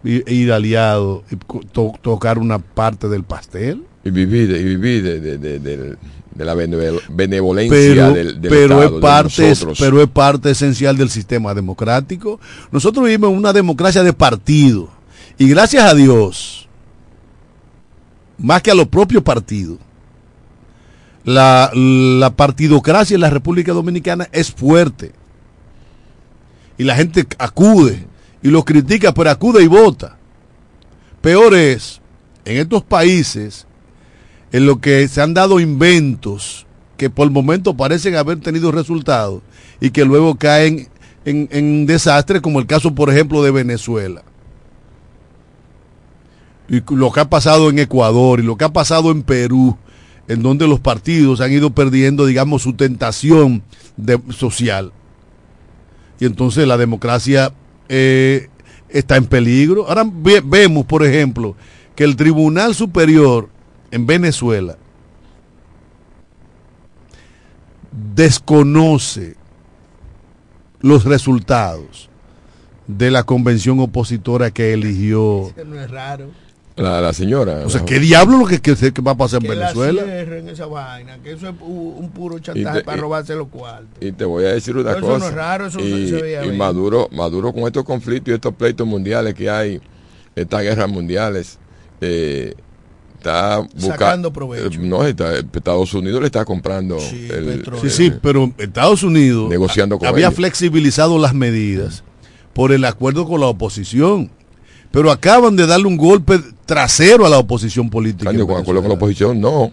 ir 0.05 0.53
aliado, 0.53 1.25
to- 1.73 1.95
tocar 2.03 2.39
una 2.39 2.59
parte 2.59 3.09
del 3.09 3.25
pastel. 3.25 3.83
Y 4.05 4.11
vivir, 4.11 4.51
y 4.51 4.63
vivir 4.65 5.03
de, 5.03 5.21
de- 5.21 5.39
de- 5.39 5.59
de- 5.59 5.97
la 6.45 6.55
bene- 6.55 6.77
benevolencia 7.09 7.77
pero, 7.77 8.13
del, 8.13 8.41
del 8.41 8.51
pero 8.51 8.83
Estado, 8.83 8.97
es 8.97 9.03
parte 9.03 9.43
de 9.43 9.75
pero 9.79 10.03
es 10.03 10.09
parte 10.09 10.51
esencial 10.51 10.97
del 10.97 11.09
sistema 11.09 11.55
democrático. 11.55 12.39
Nosotros 12.71 13.05
vivimos 13.07 13.31
en 13.31 13.39
una 13.39 13.53
democracia 13.55 14.03
de 14.03 14.13
partido. 14.13 14.91
Y 15.39 15.49
gracias 15.49 15.85
a 15.85 15.95
Dios 15.95 16.69
más 18.39 18.61
que 18.63 18.71
a 18.71 18.75
los 18.75 18.89
propios 18.89 19.23
partidos 19.23 19.79
la, 21.25 21.71
la 21.75 22.31
partidocracia 22.37 23.15
en 23.15 23.23
la 23.23 23.31
República 23.31 23.73
Dominicana 23.73 24.29
es 24.31 24.53
fuerte. 24.53 25.13
Y 26.79 26.85
la 26.85 26.95
gente 26.95 27.27
acude 27.39 28.05
y 28.47 28.51
lo 28.51 28.65
critica 28.65 29.13
pero 29.13 29.31
acude 29.31 29.65
y 29.65 29.67
vota 29.67 30.17
peor 31.21 31.53
es 31.55 32.01
en 32.45 32.59
estos 32.59 32.85
países 32.85 33.67
en 34.53 34.67
lo 34.67 34.81
que 34.81 35.09
se 35.09 35.21
han 35.21 35.35
dado 35.35 35.59
inventos 35.59 36.65
que 36.97 37.11
por 37.11 37.27
el 37.27 37.33
momento 37.33 37.77
parecen 37.77 38.15
haber 38.15 38.39
tenido 38.39 38.71
resultados 38.71 39.43
y 39.81 39.91
que 39.91 40.05
luego 40.05 40.37
caen 40.37 40.89
en, 41.25 41.49
en 41.51 41.87
desastres, 41.87 42.41
como 42.41 42.61
el 42.61 42.67
caso, 42.67 42.95
por 42.95 43.11
ejemplo, 43.11 43.43
de 43.43 43.51
Venezuela. 43.51 44.23
Y 46.69 46.83
lo 46.95 47.11
que 47.13 47.21
ha 47.21 47.29
pasado 47.29 47.69
en 47.69 47.81
Ecuador 47.81 48.39
y 48.41 48.45
lo 48.45 48.57
que 48.57 48.65
ha 48.65 48.73
pasado 48.73 49.11
en 49.11 49.25
Perú, 49.25 49.77
en 50.29 50.43
donde 50.43 50.67
los 50.69 50.81
partidos 50.81 51.41
han 51.41 51.53
ido 51.53 51.71
perdiendo, 51.71 52.27
digamos, 52.27 52.63
su 52.63 52.75
tentación 52.75 53.63
de- 53.97 54.21
social. 54.31 54.93
Y 56.19 56.27
entonces 56.27 56.67
la 56.67 56.77
democracia 56.77 57.53
eh, 57.89 58.49
está 58.89 59.17
en 59.17 59.27
peligro. 59.27 59.89
Ahora 59.89 60.05
ve- 60.07 60.43
vemos, 60.45 60.85
por 60.87 61.05
ejemplo, 61.05 61.55
que 61.95 62.05
el 62.05 62.17
Tribunal 62.17 62.75
Superior 62.75 63.49
en 63.91 64.07
Venezuela 64.07 64.77
desconoce 68.15 69.37
los 70.81 71.05
resultados 71.05 72.11
de 72.87 73.11
la 73.11 73.23
convención 73.25 73.81
opositora 73.81 74.51
que 74.51 74.73
eligió. 74.73 75.49
Eso 75.57 75.65
no 75.65 75.81
es 75.81 75.91
raro. 75.91 76.31
La, 76.77 77.01
la 77.01 77.13
señora. 77.15 77.63
O 77.65 77.71
sea, 77.71 77.85
¿qué 77.87 77.99
diablo 77.99 78.37
lo 78.37 78.47
que, 78.47 78.61
que, 78.61 78.75
que 78.77 79.01
va 79.03 79.13
a 79.13 79.17
pasar 79.17 79.43
en 79.43 79.51
Que 79.51 79.57
la 79.57 79.69
Venezuela? 79.73 80.03
cierren 80.05 80.49
esa 80.51 80.67
vaina, 80.67 81.17
que 81.23 81.33
eso 81.33 81.49
es 81.49 81.55
pu- 81.55 81.63
un 81.97 82.11
puro 82.11 82.39
chantaje 82.39 82.81
te- 82.81 82.85
para 82.85 82.99
y- 82.99 83.01
robarse 83.01 83.35
los 83.35 83.49
cuartos. 83.49 83.89
Y 84.01 84.13
te 84.13 84.27
voy 84.27 84.45
a 84.45 84.49
decir 84.53 84.77
una 84.77 84.91
Eso 84.91 85.01
no 85.01 85.07
cosa. 85.07 85.29
es 85.29 85.35
raro, 85.35 85.67
eso 85.69 85.81
y, 85.81 86.09
se 86.11 86.21
veía 86.21 86.45
y. 86.45 86.55
Maduro, 86.55 87.09
Maduro 87.13 87.53
con 87.55 87.63
estos 87.63 87.83
conflictos 87.85 88.31
y 88.31 88.35
estos 88.35 88.55
pleitos 88.55 88.87
mundiales 88.87 89.33
que 89.35 89.49
hay, 89.49 89.81
estas 90.35 90.61
guerras 90.63 90.91
mundiales, 90.91 91.59
eh, 92.03 92.55
está 93.17 93.61
buscando. 93.61 93.87
Sacando 93.87 94.33
provecho. 94.35 94.79
no, 94.83 95.03
está- 95.07 95.35
Estados 95.39 95.95
Unidos 95.95 96.21
le 96.21 96.27
está 96.27 96.45
comprando 96.45 96.99
el, 96.99 97.65
Sí, 97.81 97.89
sí, 97.89 98.13
pero 98.23 98.53
Estados 98.59 99.03
Unidos 99.03 99.49
Negociando 99.49 99.99
con 99.99 100.07
había 100.09 100.27
ellos. 100.27 100.37
flexibilizado 100.37 101.19
las 101.19 101.33
medidas 101.33 102.05
por 102.53 102.71
el 102.73 102.85
acuerdo 102.85 103.27
con 103.27 103.41
la 103.41 103.47
oposición. 103.47 104.31
Pero 104.91 105.11
acaban 105.11 105.57
de 105.57 105.67
darle 105.67 105.87
un 105.87 105.97
golpe 105.97 106.41
trasero 106.65 107.27
a 107.27 107.29
la 107.29 107.39
oposición 107.39 107.91
política. 107.91 108.31
En 108.31 108.37
con 108.47 108.61
acuerdo 108.61 108.81
con 108.81 108.89
la 108.89 108.95
oposición, 108.95 109.41
no. 109.41 109.71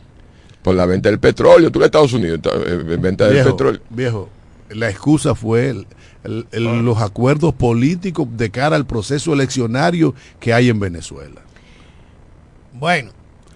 Por 0.61 0.76
la 0.76 0.86
venta 0.86 1.09
del 1.09 1.20
petróleo. 1.20 1.72
Tú 1.72 1.80
le 1.80 1.86
Estados 1.86 2.14
Unidos, 2.14 2.41
ta- 2.41 2.51
eh, 2.55 2.76
venta 2.99 3.26
del 3.26 3.34
Viejo, 3.36 3.49
petróleo. 3.51 3.82
viejo, 3.89 4.30
la 4.70 4.89
excusa 4.89 5.36
fue 5.36 5.70
el- 5.70 5.88
el- 6.24 6.47
el- 6.51 6.86
los 6.86 6.99
acuerdos 7.01 7.53
políticos 7.53 8.28
de 8.38 8.49
cara 8.49 8.76
al 8.76 8.86
proceso 8.86 9.34
eleccionario 9.34 10.14
que 10.39 10.53
hay 10.53 10.70
en 10.70 10.80
Venezuela. 10.80 11.41
Bueno, 12.74 13.11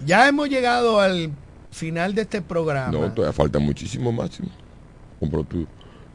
ya 0.05 0.27
hemos 0.27 0.49
llegado 0.49 0.99
al 0.99 1.31
final 1.71 2.13
de 2.13 2.23
este 2.23 2.41
programa. 2.41 2.91
No, 2.91 3.11
todavía 3.13 3.33
falta 3.33 3.59
muchísimo 3.59 4.11
máximo. 4.11 4.49
Compro 5.19 5.43
tú. 5.43 5.65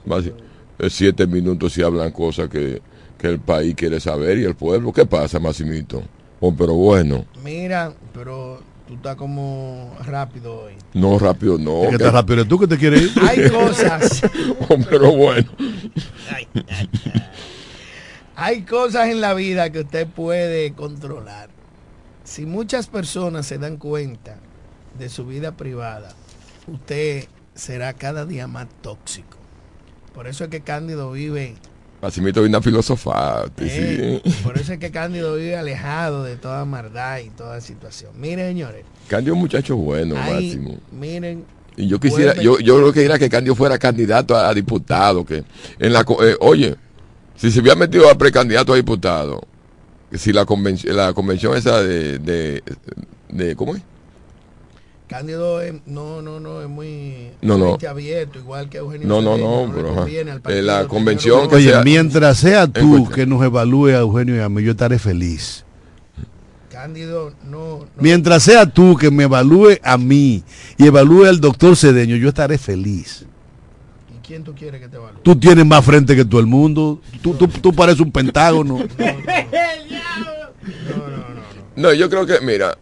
Más, 0.05 0.25
eh, 0.27 0.91
siete 0.91 1.27
minutos 1.27 1.73
si 1.73 1.83
hablan 1.83 2.11
cosas 2.13 2.49
que, 2.49 2.81
que 3.23 3.29
el 3.29 3.39
país 3.39 3.75
quiere 3.77 4.01
saber 4.01 4.37
y 4.39 4.45
el 4.45 4.57
pueblo. 4.57 4.93
¿Qué 4.93 5.07
pasa, 5.07 5.39
Maximito? 5.39 6.03
Oh, 6.41 6.53
pero 6.55 6.75
bueno, 6.75 7.25
Mira, 7.45 7.93
pero 8.13 8.61
tú 8.89 8.95
estás 8.95 9.15
como 9.15 9.97
rápido 10.05 10.63
hoy. 10.65 10.73
no 10.93 11.17
rápido, 11.21 11.57
no. 11.57 11.85
Es 11.85 11.91
que 11.91 11.95
estás 11.95 12.13
rápido, 12.13 12.35
¿eres 12.41 12.49
tú 12.49 12.59
que 12.59 12.67
te 12.67 12.77
quieres 12.77 13.03
ir? 13.03 13.13
Hay 13.23 13.49
cosas, 13.49 14.23
Oh, 14.69 14.77
pero 14.91 15.13
bueno. 15.13 15.49
hay 18.35 18.63
cosas 18.63 19.09
en 19.09 19.21
la 19.21 19.35
vida 19.35 19.71
que 19.71 19.81
usted 19.81 20.07
puede 20.09 20.73
controlar. 20.73 21.51
Si 22.25 22.45
muchas 22.45 22.89
personas 22.89 23.47
se 23.47 23.59
dan 23.59 23.77
cuenta 23.77 24.39
de 24.99 25.09
su 25.09 25.27
vida 25.27 25.53
privada, 25.57 26.13
usted 26.67 27.27
será 27.55 27.93
cada 27.93 28.27
día 28.27 28.49
más 28.49 28.67
tóxico. 28.81 29.39
Por 30.13 30.27
eso 30.27 30.43
es 30.45 30.51
que 30.51 30.61
Cándido 30.63 31.13
vive, 31.13 31.55
Maximito 32.03 32.41
viene 32.43 32.57
a 32.57 32.61
filosofar. 32.61 33.51
eh, 33.59 34.21
sí. 34.25 34.33
por 34.43 34.59
eso 34.59 34.73
es 34.73 34.79
que 34.81 34.91
Cándido 34.91 35.37
vive 35.37 35.57
alejado 35.57 36.25
de 36.25 36.37
toda 36.37 36.65
maldad 36.65 37.21
y 37.21 37.31
toda 37.31 37.61
situación. 37.61 38.11
Miren, 38.19 38.49
señores, 38.49 38.85
Candio 39.09 39.33
es 39.33 39.37
un 39.37 39.41
muchacho 39.41 39.77
bueno, 39.77 40.17
Máximo. 40.17 40.79
miren, 40.91 41.45
Y 41.77 41.87
yo 41.87 42.01
quisiera, 42.01 42.33
Vuelve. 42.35 42.45
yo, 42.45 42.59
yo 42.59 42.81
lo 42.81 42.93
que 42.93 43.03
quería 43.03 43.19
que 43.21 43.31
Candio 43.31 43.55
fuera 43.55 43.79
candidato 43.79 44.37
a, 44.37 44.49
a 44.49 44.55
diputado, 44.55 45.25
que 45.25 45.45
en 45.79 45.93
la 45.93 46.01
eh, 46.01 46.37
oye, 46.41 46.77
si 47.37 47.53
se 47.53 47.61
hubiera 47.61 47.77
metido 47.77 48.11
a 48.11 48.19
precandidato 48.19 48.73
a 48.73 48.77
diputado, 48.77 49.41
si 50.13 50.33
la 50.33 50.45
convención, 50.45 50.97
la 50.97 51.13
convención 51.13 51.57
esa 51.57 51.81
de, 51.83 52.19
de, 52.19 52.63
de 53.29 53.55
¿cómo 53.57 53.77
es? 53.77 53.83
Cándido 55.13 55.61
es, 55.61 55.75
no, 55.87 56.23
no, 56.23 56.41
no, 56.41 56.63
es 56.63 56.69
muy 56.69 57.31
No, 57.43 57.59
no. 57.59 57.77
abierto, 57.89 58.39
igual 58.39 58.69
que 58.69 58.79
Eugenio 58.79 59.07
No, 59.07 59.21
no, 59.21 59.35
Cedeño, 59.37 59.49
no, 59.49 59.67
le 59.67 59.73
pero, 59.75 60.07
Eh, 60.07 60.41
partido 60.41 60.63
la 60.63 60.89
convención 60.89 61.49
que 61.49 61.57
Oye, 61.57 61.71
sea- 61.71 61.83
mientras 61.83 62.39
sea 62.39 62.67
tú 62.67 62.81
Encuentra. 62.97 63.15
que 63.15 63.27
nos 63.27 63.43
evalúe 63.45 63.89
a 63.89 63.99
Eugenio 63.99 64.37
y 64.37 64.41
a 64.41 64.49
mí, 64.49 64.63
yo 64.63 64.71
estaré 64.73 64.99
feliz. 64.99 65.65
Cándido, 66.71 67.33
no, 67.45 67.81
no. 67.81 67.87
Mientras 68.01 68.43
sea 68.43 68.65
tú 68.67 68.97
que 68.97 69.11
me 69.11 69.25
evalúe 69.25 69.77
a 69.83 69.99
mí 69.99 70.43
y 70.79 70.87
evalúe 70.87 71.27
al 71.27 71.41
doctor 71.41 71.77
Cedeño, 71.77 72.17
yo 72.17 72.29
estaré 72.31 72.57
feliz. 72.59 73.27
¿Y 74.17 74.27
quién 74.27 74.43
tú 74.43 74.55
quieres 74.55 74.81
que 74.81 74.89
te 74.89 74.97
evalúe? 74.97 75.21
Tú 75.23 75.37
tienes 75.37 75.67
más 75.67 75.85
frente 75.85 76.17
que 76.17 76.25
todo 76.25 76.41
el 76.41 76.47
mundo. 76.47 77.01
Tú, 77.21 77.35
tú, 77.35 77.47
tú 77.47 77.73
pareces 77.75 78.01
un 78.01 78.11
pentágono. 78.11 78.79
No, 81.75 81.93
yo 81.93 82.09
creo 82.11 82.27
que, 82.27 82.39
mira, 82.43 82.77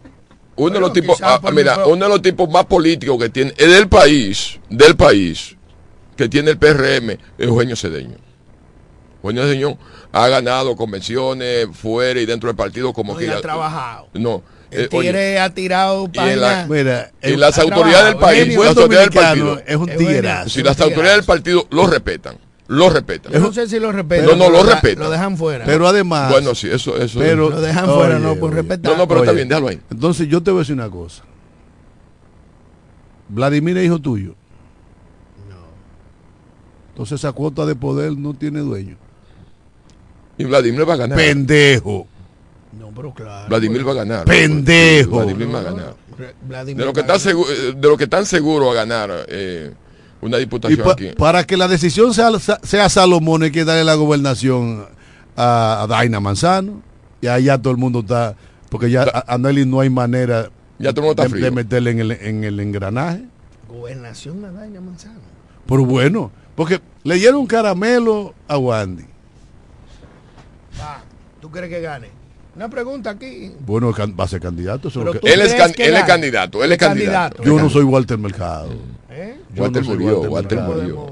uno 0.57 0.75
de 0.75 0.81
los 0.81 0.91
Bueno, 0.91 0.93
tipos, 1.03 1.19
ah, 1.23 1.41
mira, 1.53 1.87
uno 1.87 2.05
de 2.05 2.09
los 2.11 2.23
tipos 2.23 2.49
más 2.51 2.67
políticos 2.67 3.19
que 3.19 3.29
tiene, 3.31 3.55
es 3.57 3.69
del 3.71 3.89
país, 3.89 4.59
del 4.69 4.97
país, 4.97 5.57
que 6.17 6.29
tiene 6.29 6.51
el 6.51 6.59
PRM, 6.59 7.11
es 7.13 7.19
Eugenio 7.39 7.77
Cedeño. 7.77 8.17
Eugenio 9.23 9.43
Cedeño 9.45 9.79
ha 10.13 10.29
ganado 10.29 10.77
convenciones 10.77 11.69
fuera 11.73 12.21
y 12.21 12.27
dentro 12.27 12.49
del 12.49 12.57
partido 12.57 12.93
como 12.93 13.13
No, 13.15 13.19
que 13.19 13.29
ha 13.31 13.35
ya- 13.37 13.41
trabajado. 13.41 14.09
No, 14.15 14.43
El 14.71 14.83
eh, 14.85 14.89
oye, 14.93 15.09
tigre 15.09 15.39
ha 15.41 15.51
tirado 15.55 16.09
y 16.13 16.19
en 16.19 16.41
la-. 16.41 16.67
Mira, 16.69 17.11
y 17.23 17.33
el- 17.33 17.41
las 17.41 17.59
autoridades 17.59 18.07
del 18.07 18.17
país, 18.17 18.57
las 18.57 18.67
autoridades 18.77 19.11
del 19.11 19.23
partido, 19.23 19.63
es 19.67 19.77
un 19.77 19.87
tiguerazo. 19.97 20.49
si 20.51 20.63
las 20.63 20.81
autoridades 20.81 21.17
del 21.19 21.25
partido 21.27 21.67
lo 21.71 21.87
respetan, 21.87 22.37
lo 22.73 22.89
respetan. 22.89 23.33
Yo 23.33 23.41
no 23.41 23.53
sé 23.53 23.67
si 23.69 23.81
lo 23.81 23.91
respetan. 23.91 24.27
No, 24.27 24.37
no, 24.37 24.49
lo 24.51 24.63
da- 24.65 24.75
respetan. 24.75 25.03
Lo 25.05 25.11
dejan 25.11 25.37
fuera. 25.37 25.65
Pero 25.65 25.87
además, 25.89 26.31
Bueno, 26.31 26.55
sí, 26.55 26.69
eso, 26.71 26.97
eso. 26.97 27.19
pero- 27.19 27.51
lo 27.51 27.61
dejan 27.61 27.87
fuera, 27.87 28.19
no 28.19 28.37
por 28.37 28.55
respetar. 28.55 28.93
no, 28.93 28.99
no, 28.99 29.09
pero 29.09 29.21
está 29.21 29.33
Oye. 29.33 29.39
bien, 29.39 29.49
déjalo 29.49 29.69
ahí. 29.69 29.81
entonces 29.91 30.29
yo 30.29 30.41
te 30.43 30.51
voy 30.51 30.59
a 30.59 30.63
decir 30.63 30.75
una 30.77 30.89
cosa. 30.89 31.25
Vladimir 33.29 33.77
es 33.79 33.87
hijo 33.87 33.99
tuyo. 33.99 34.35
Entonces 36.91 37.21
esa 37.21 37.33
cuota 37.33 37.65
de 37.67 37.75
poder 37.75 38.13
no 38.17 38.35
tiene 38.35 38.61
dueño. 38.61 38.97
Y 40.39 40.45
Vladimir 40.45 40.89
va 40.89 40.95
a 40.95 40.97
ganar. 40.97 41.17
Pendejo. 41.19 42.07
No, 42.79 42.91
pero 42.95 43.13
claro. 43.15 43.49
Vladimir 43.49 43.87
va 43.87 43.93
a 43.93 43.95
ganar. 43.95 44.25
Pendejo. 44.27 45.17
Vladimir 45.17 45.55
va 45.55 45.59
a 45.61 45.63
ganar. 45.63 45.95
Vladimir 46.47 46.77
De 46.79 46.85
lo 46.85 46.93
que 46.93 47.01
ganar. 47.01 47.19
seguro, 47.21 47.51
de 47.75 47.89
lo 47.89 47.97
que 47.97 48.05
están 48.05 48.27
seguros 48.27 48.71
a 48.71 48.75
ganar 48.75 49.11
eh, 49.29 49.73
una 50.23 50.37
diputación 50.39 50.83
pa- 50.85 50.93
aquí. 50.93 51.09
para 51.17 51.45
que 51.45 51.57
la 51.57 51.69
decisión 51.69 52.13
sea, 52.15 52.31
sea 52.63 52.89
Salomón, 52.89 53.43
hay 53.43 53.51
que 53.51 53.65
darle 53.65 53.85
la 53.85 53.95
gobernación 53.95 54.87
a, 55.37 55.83
a 55.83 55.87
Daina 55.87 56.21
Manzano. 56.21 56.83
Y 57.23 57.27
ahí 57.27 57.45
ya 57.45 57.59
todo 57.59 57.71
el 57.73 57.77
mundo 57.79 58.01
está. 58.01 58.35
Porque 58.71 58.91
ya 58.91 59.03
a, 59.03 59.35
a 59.35 59.39
Nelly 59.39 59.67
no 59.67 59.81
hay 59.81 59.91
manera 59.91 60.51
Ya 60.79 60.93
todo 60.93 61.03
el 61.03 61.09
mundo 61.09 61.11
está 61.11 61.23
de, 61.25 61.29
frío. 61.31 61.45
de 61.45 61.51
meterle 61.51 61.91
en 61.91 61.99
el, 62.01 62.11
en 62.13 62.45
el 62.45 62.61
engranaje. 62.61 63.25
Gobernación 63.69 64.45
a 64.45 64.51
Daña 64.53 64.81
Manzano. 64.81 65.21
Pero 65.67 65.85
bueno, 65.85 66.31
porque 66.57 66.81
le 67.05 67.15
dieron 67.17 67.47
caramelo 67.47 68.35
a 68.49 68.59
Wandy. 68.59 69.05
Va, 70.81 71.03
¿Tú 71.41 71.51
crees 71.51 71.69
que 71.69 71.81
gane? 71.81 72.09
Una 72.57 72.69
pregunta 72.69 73.11
aquí. 73.11 73.53
Bueno, 73.65 73.93
va 73.93 74.25
a 74.25 74.29
ser 74.29 74.41
candidato. 74.41 74.89
Él 75.23 75.41
es, 75.41 75.55
can- 75.55 75.73
él 75.79 75.95
es 75.95 76.05
candidato, 76.05 76.65
él 76.65 76.73
es 76.73 76.77
Es 76.81 76.87
candidato. 76.87 77.37
candidato. 77.37 77.43
yo 77.59 77.63
no 77.63 77.71
soy 77.71 77.85
Walter 77.85 78.19
Mercado. 78.19 78.71
¿Eh? 79.11 79.37
Walter 79.57 79.83
no 79.83 79.89
murió, 79.91 80.21
Walter 80.23 80.59
Walter 80.59 80.59
murió. 80.61 81.11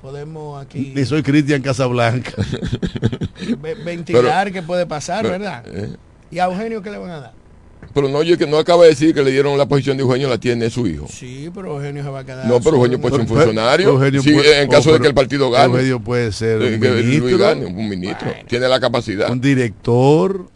Podemos, 0.00 0.62
aquí 0.62 0.92
Ni 0.94 1.04
soy 1.04 1.22
Cristian 1.22 1.60
Casablanca. 1.60 2.32
ve- 3.60 3.74
ventilar 3.74 4.50
qué 4.50 4.62
puede 4.62 4.86
pasar, 4.86 5.22
Pero, 5.22 5.32
¿verdad? 5.32 5.62
eh, 5.66 5.94
¿Y 6.30 6.38
a 6.38 6.44
Eugenio 6.46 6.80
qué 6.82 6.90
le 6.90 6.98
van 6.98 7.10
a 7.10 7.20
dar? 7.20 7.32
Pero 7.92 8.08
no, 8.08 8.22
yo 8.22 8.38
que 8.38 8.46
no 8.46 8.56
acaba 8.58 8.84
de 8.84 8.90
decir 8.90 9.12
que 9.14 9.22
le 9.22 9.30
dieron 9.30 9.58
la 9.58 9.66
posición 9.66 9.96
de 9.96 10.02
Eugenio, 10.04 10.28
la 10.28 10.38
tiene 10.38 10.70
su 10.70 10.86
hijo. 10.86 11.06
Sí, 11.08 11.50
pero 11.54 11.76
Eugenio 11.76 12.02
se 12.04 12.10
va 12.10 12.20
a 12.20 12.24
quedar. 12.24 12.46
No, 12.46 12.60
pero 12.60 12.76
Eugenio 12.76 12.96
en 12.96 13.02
puede 13.02 13.12
ser 13.16 13.20
un 13.22 13.26
funcionario. 13.28 13.88
Eugenio 13.88 14.22
Sí, 14.22 14.32
puede- 14.32 14.62
en 14.62 14.68
caso 14.70 14.90
oh, 14.90 14.92
de 14.94 15.00
que 15.00 15.08
el 15.08 15.14
partido 15.14 15.50
gane. 15.50 15.64
Eugenio 15.74 16.00
puede 16.00 16.30
ser 16.32 16.58
un 16.62 16.78
ministro, 16.80 17.38
gane, 17.38 17.66
un 17.66 17.88
ministro. 17.88 18.32
Tiene 18.46 18.68
la 18.68 18.78
capacidad. 18.80 19.30
un 19.30 19.40
director. 19.40 20.48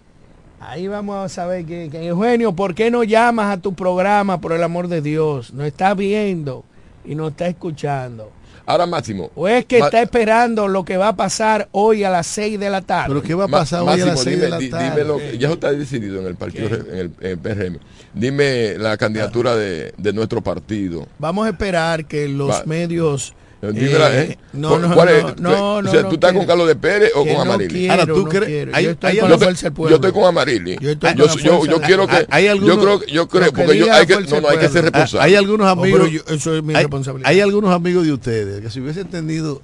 Ahí 0.66 0.88
vamos 0.88 1.24
a 1.24 1.28
saber 1.28 1.64
que, 1.66 1.88
que, 1.90 2.06
Eugenio, 2.06 2.52
¿por 2.52 2.74
qué 2.74 2.90
no 2.90 3.04
llamas 3.04 3.52
a 3.56 3.60
tu 3.60 3.74
programa 3.74 4.40
por 4.40 4.52
el 4.52 4.62
amor 4.62 4.88
de 4.88 5.00
Dios? 5.02 5.52
No 5.52 5.64
estás 5.64 5.96
viendo 5.96 6.64
y 7.04 7.14
no 7.14 7.28
está 7.28 7.46
escuchando. 7.48 8.30
Ahora 8.66 8.86
Máximo. 8.86 9.30
O 9.34 9.46
es 9.46 9.66
que 9.66 9.78
Ma- 9.78 9.86
está 9.86 10.00
esperando 10.00 10.66
lo 10.68 10.86
que 10.86 10.96
va 10.96 11.08
a 11.08 11.16
pasar 11.16 11.68
hoy 11.72 12.02
a 12.02 12.08
las 12.08 12.26
6 12.28 12.58
de 12.58 12.70
la 12.70 12.80
tarde. 12.80 13.08
Pero 13.08 13.22
¿qué 13.22 13.34
va 13.34 13.44
a 13.44 13.48
Ma- 13.48 13.58
pasar 13.58 13.82
hoy 13.82 13.88
a 14.00 14.06
las 14.06 14.06
Máximo, 14.06 14.22
6 14.24 14.36
dime, 14.36 14.44
de 14.44 14.50
la 14.50 14.70
tarde? 14.78 14.90
dime 14.90 15.04
lo 15.06 15.18
que- 15.18 15.38
ya 15.38 15.50
está 15.50 15.70
decidido 15.72 16.20
en 16.22 16.26
el 16.28 16.34
partido, 16.36 16.68
en 16.68 16.96
el, 16.96 17.10
en 17.20 17.30
el 17.32 17.38
PRM. 17.38 17.78
Dime 18.14 18.78
la 18.78 18.96
candidatura 18.96 19.54
de, 19.56 19.92
de 19.98 20.12
nuestro 20.14 20.40
partido. 20.40 21.06
Vamos 21.18 21.46
a 21.46 21.50
esperar 21.50 22.06
que 22.06 22.26
los 22.28 22.48
Va. 22.50 22.62
medios... 22.64 23.34
Dímela, 23.72 24.20
¿eh? 24.22 24.38
No, 24.52 24.68
¿Cuál- 24.70 24.82
no, 24.82 24.94
cuál 24.94 25.08
es? 25.08 25.22
no, 25.24 25.34
¿Tú- 25.34 25.42
no, 25.42 25.82
no, 25.82 25.88
o 25.88 25.92
sea, 25.92 26.02
no 26.02 26.08
¿tú 26.08 26.14
estás 26.14 26.30
quiero. 26.30 26.38
con 26.40 26.46
Carlos 26.46 26.68
de 26.68 26.76
Pérez 26.76 27.10
o 27.14 27.24
Que 27.24 27.34
con 27.34 27.46
no 27.46 27.52
Amarili? 27.54 27.88
Ahora, 27.88 28.06
¿tú 28.06 28.16
no 28.22 28.28
crees- 28.28 28.66
yo 28.82 28.90
estoy 28.90 29.16
con 29.18 29.28
yo, 29.28 29.28
la 29.28 29.38
fuerza 29.38 29.62
del 29.62 29.70
yo 29.70 29.74
pueblo. 29.74 29.96
estoy 29.96 30.12
con 30.12 30.24
Amarili. 30.24 30.76
Yo 30.80 30.90
estoy 30.90 31.14
yo, 31.14 31.26
yo, 31.36 31.66
yo 31.66 31.78
de- 31.78 31.86
quiero 31.86 32.06
que 32.06 32.26
Hay- 32.30 32.44
yo 32.46 32.78
creo 32.80 33.04
yo 33.06 33.28
creo 33.28 33.52
porque 33.52 33.78
yo 33.78 33.92
hay 33.92 34.06
que 34.06 34.14
no, 34.20 34.40
no 34.40 34.48
hay 34.48 34.58
que 34.58 34.68
ser 34.68 34.82
pueblo. 34.82 34.90
responsable. 34.90 35.20
Ah, 35.20 35.24
Hay 35.24 35.34
algunos 35.34 35.66
amigos. 35.66 36.10
yo- 36.10 36.22
eso 36.34 36.56
es 36.56 36.62
mi 36.62 36.74
hay, 36.74 36.82
responsabilidad. 36.82 37.28
hay 37.30 37.40
algunos 37.40 37.70
amigos 37.72 38.04
de 38.06 38.12
ustedes 38.12 38.60
que 38.60 38.70
si 38.70 38.80
hubiesen 38.80 39.08
tenido 39.08 39.62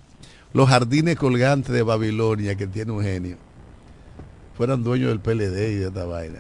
los 0.53 0.69
jardines 0.69 1.17
colgantes 1.17 1.73
de 1.73 1.83
Babilonia 1.83 2.55
que 2.57 2.67
tiene 2.67 2.93
un 2.93 3.03
genio, 3.03 3.37
fueran 4.57 4.83
dueños 4.83 5.09
del 5.09 5.21
PLD 5.21 5.73
y 5.73 5.75
de 5.77 5.87
esta 5.89 6.05
vaina. 6.05 6.39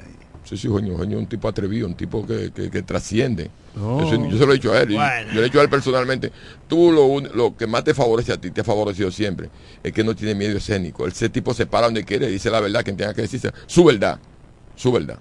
Sí, 0.50 0.56
sí, 0.56 0.66
Eugenio, 0.66 0.94
Eugenio 0.94 1.18
es 1.18 1.22
un 1.22 1.28
tipo 1.28 1.46
atrevido, 1.46 1.86
un 1.86 1.94
tipo 1.94 2.26
que, 2.26 2.50
que, 2.52 2.72
que 2.72 2.82
trasciende. 2.82 3.44
Eso- 3.72 4.28
yo 4.28 4.36
se 4.36 4.44
lo 4.46 4.50
he 4.50 4.54
dicho 4.56 4.72
a 4.72 4.80
él, 4.80 4.88
Bueno. 4.94 5.28
yo 5.28 5.34
le 5.34 5.40
he 5.42 5.44
dicho 5.44 5.60
a 5.60 5.62
él 5.62 5.70
personalmente. 5.70 6.32
Tú 6.66 6.90
lo, 6.90 7.20
lo 7.36 7.56
que 7.56 7.68
más 7.68 7.84
te 7.84 7.94
favorece 7.94 8.32
a 8.32 8.36
ti, 8.40 8.50
te 8.50 8.62
ha 8.62 8.64
favorecido 8.64 9.12
siempre, 9.12 9.48
es 9.80 9.92
que 9.92 10.02
no 10.02 10.16
tiene 10.16 10.34
miedo 10.34 10.58
escénico. 10.58 11.06
Ese 11.06 11.28
tipo 11.28 11.54
se 11.54 11.66
para 11.66 11.86
donde 11.86 12.04
quiere 12.04 12.28
y 12.28 12.32
dice 12.32 12.50
la 12.50 12.58
verdad, 12.58 12.82
quien 12.82 12.96
tenga 12.96 13.14
que 13.14 13.22
decirse, 13.22 13.52
su 13.68 13.84
verdad, 13.84 14.18
su 14.74 14.90
verdad. 14.90 15.18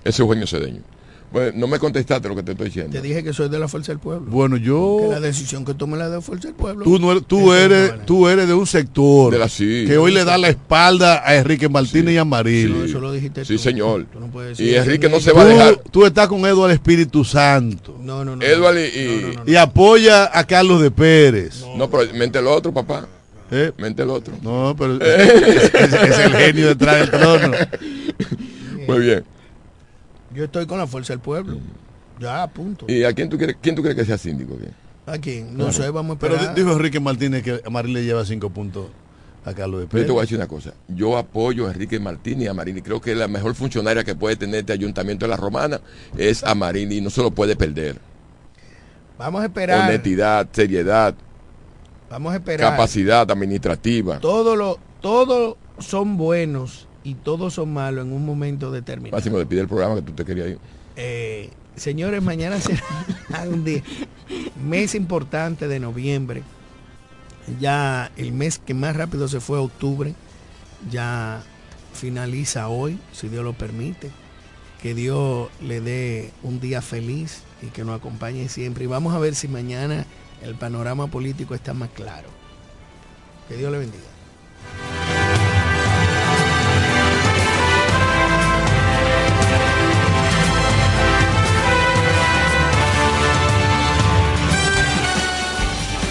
Ese 0.00 0.08
es 0.10 0.18
Eugenio 0.20 0.46
Cedeño. 0.48 0.82
Bueno, 1.30 1.52
no 1.56 1.66
me 1.66 1.78
contestaste 1.78 2.26
lo 2.26 2.34
que 2.34 2.42
te 2.42 2.52
estoy 2.52 2.68
diciendo. 2.68 2.90
Te 2.92 3.02
dije 3.02 3.22
que 3.22 3.34
soy 3.34 3.50
de 3.50 3.58
la 3.58 3.68
fuerza 3.68 3.92
del 3.92 3.98
pueblo. 3.98 4.30
Bueno, 4.30 4.56
Que 4.56 4.62
yo. 4.62 5.08
la 5.10 5.20
decisión 5.20 5.62
que 5.64 5.74
tome 5.74 5.98
la 5.98 6.08
de 6.08 6.16
la 6.16 6.20
fuerza 6.22 6.48
del 6.48 6.54
pueblo. 6.56 6.84
Tú, 6.84 6.98
no 6.98 7.12
eres, 7.12 7.24
tú, 7.26 7.52
eres, 7.52 7.96
no 7.98 8.02
tú 8.06 8.28
eres 8.28 8.48
de 8.48 8.54
un 8.54 8.66
sector 8.66 9.30
De 9.32 9.38
la- 9.38 9.48
sí. 9.50 9.84
que 9.86 9.98
hoy 9.98 10.12
le 10.14 10.24
da 10.24 10.38
la 10.38 10.48
espalda 10.48 11.22
a 11.28 11.36
Enrique 11.36 11.68
Martínez 11.68 12.14
y 12.14 12.16
a 12.16 12.24
Maril. 12.24 12.78
No, 12.78 12.84
eso 12.84 12.98
lo 12.98 13.12
dijiste 13.12 13.44
Sí, 13.44 13.56
tú. 13.56 13.62
señor. 13.62 14.06
Tú 14.10 14.20
no 14.20 14.28
puedes 14.28 14.58
Y 14.58 14.74
Enrique 14.74 15.10
no 15.10 15.20
se 15.20 15.32
va 15.32 15.42
a 15.42 15.44
dejar. 15.44 15.76
Tú, 15.90 16.06
estás 16.06 16.28
con 16.28 16.40
Eduardo 16.46 16.70
Espíritu 16.70 17.22
Santo 17.24 17.98
No, 18.02 18.24
no, 18.24 18.34
no. 18.36 18.42
Edward 18.42 18.78
y... 18.78 18.80
no, 18.80 19.12
y- 19.12 19.20
no, 19.22 19.28
no, 19.28 19.44
no. 19.44 19.50
y 19.52 19.56
apoya 19.56 20.30
a 20.32 20.44
Carlos 20.46 20.80
de 20.80 20.90
Pérez. 20.90 21.62
no, 21.76 21.90
pero 21.90 22.10
mente 22.14 22.38
el 22.38 22.46
otro, 22.46 22.72
papá. 22.72 23.06
¿Eh? 23.50 23.72
Mente 23.76 24.02
el 24.02 24.08
otro. 24.10 24.32
No, 24.40 24.74
pero 24.78 24.94
es, 25.04 25.34
es- 25.74 25.92
es 25.92 26.18
el 26.20 26.32
genio 26.36 26.68
detrás 26.68 27.00
del 27.00 27.10
trono. 27.10 27.52
Muy 28.86 28.98
bien. 29.00 29.24
Yo 30.34 30.44
estoy 30.44 30.66
con 30.66 30.78
la 30.78 30.86
fuerza 30.86 31.12
del 31.12 31.20
pueblo. 31.20 31.58
Ya, 32.20 32.46
punto. 32.48 32.86
¿Y 32.88 33.04
a 33.04 33.12
quién 33.12 33.28
tú 33.28 33.38
quieres, 33.38 33.56
quién 33.60 33.74
tú 33.74 33.82
crees 33.82 33.96
que 33.96 34.04
sea 34.04 34.18
síndico? 34.18 34.54
aquí? 34.54 34.66
¿A 35.06 35.18
quién? 35.18 35.56
No 35.56 35.72
sé, 35.72 35.88
vamos 35.90 36.16
a 36.16 36.18
Pero 36.18 36.34
esperar. 36.34 36.54
di- 36.54 36.62
dijo 36.62 36.72
Enrique 36.74 37.00
Martínez 37.00 37.42
que 37.42 37.62
a 37.64 37.70
Maril 37.70 37.94
le 37.94 38.04
lleva 38.04 38.24
cinco 38.24 38.50
puntos 38.50 38.86
a 39.44 39.54
Carlos 39.54 39.80
de 39.80 39.86
Pero 39.86 40.02
yo 40.02 40.06
te 40.06 40.12
voy 40.12 40.18
a 40.18 40.22
Pérez. 40.22 40.30
decir 40.30 40.38
una 40.38 40.48
cosa. 40.48 40.74
Yo 40.88 41.16
apoyo 41.16 41.66
a 41.66 41.70
Enrique 41.70 41.98
Martínez 42.00 42.44
y 42.44 42.48
a 42.48 42.54
Marini. 42.54 42.82
Creo 42.82 43.00
que 43.00 43.14
la 43.14 43.28
mejor 43.28 43.54
funcionaria 43.54 44.02
que 44.04 44.14
puede 44.16 44.36
tener 44.36 44.60
este 44.60 44.72
ayuntamiento 44.72 45.24
de 45.24 45.30
la 45.30 45.36
Romana 45.36 45.80
es 46.16 46.42
a 46.44 46.54
Marini 46.54 46.96
y 46.96 47.00
no 47.00 47.08
se 47.08 47.22
lo 47.22 47.30
puede 47.30 47.56
perder. 47.56 47.98
Vamos 49.16 49.42
a 49.42 49.46
esperar. 49.46 49.88
Honestidad, 49.88 50.48
seriedad, 50.52 51.14
Vamos 52.10 52.32
a 52.32 52.36
esperar. 52.36 52.70
capacidad 52.72 53.30
administrativa. 53.30 54.18
Todo 54.18 54.56
lo, 54.56 54.78
todos 55.00 55.56
son 55.78 56.16
buenos 56.16 56.87
y 57.08 57.14
todos 57.14 57.54
son 57.54 57.72
malos 57.72 58.04
en 58.04 58.12
un 58.12 58.26
momento 58.26 58.70
determinado. 58.70 59.16
Máximo, 59.16 59.38
despide 59.38 59.62
el 59.62 59.68
programa 59.68 59.94
que 59.94 60.02
tú 60.02 60.12
te 60.12 60.26
querías 60.26 60.48
ir. 60.48 60.58
Eh, 60.94 61.48
señores, 61.74 62.22
mañana 62.22 62.60
será 62.60 62.82
un 63.48 63.64
día, 63.64 63.82
mes 64.62 64.94
importante 64.94 65.68
de 65.68 65.80
noviembre. 65.80 66.42
Ya 67.58 68.12
el 68.18 68.32
mes 68.32 68.58
que 68.58 68.74
más 68.74 68.94
rápido 68.94 69.26
se 69.26 69.40
fue 69.40 69.56
octubre, 69.58 70.12
ya 70.90 71.42
finaliza 71.94 72.68
hoy, 72.68 72.98
si 73.12 73.30
Dios 73.30 73.42
lo 73.42 73.54
permite. 73.54 74.10
Que 74.82 74.94
Dios 74.94 75.48
le 75.62 75.80
dé 75.80 76.30
un 76.42 76.60
día 76.60 76.82
feliz 76.82 77.40
y 77.62 77.68
que 77.68 77.84
nos 77.84 77.98
acompañe 77.98 78.50
siempre. 78.50 78.84
Y 78.84 78.86
vamos 78.86 79.14
a 79.14 79.18
ver 79.18 79.34
si 79.34 79.48
mañana 79.48 80.04
el 80.42 80.56
panorama 80.56 81.06
político 81.06 81.54
está 81.54 81.72
más 81.72 81.88
claro. 81.88 82.28
Que 83.48 83.56
Dios 83.56 83.72
le 83.72 83.78
bendiga. 83.78 85.17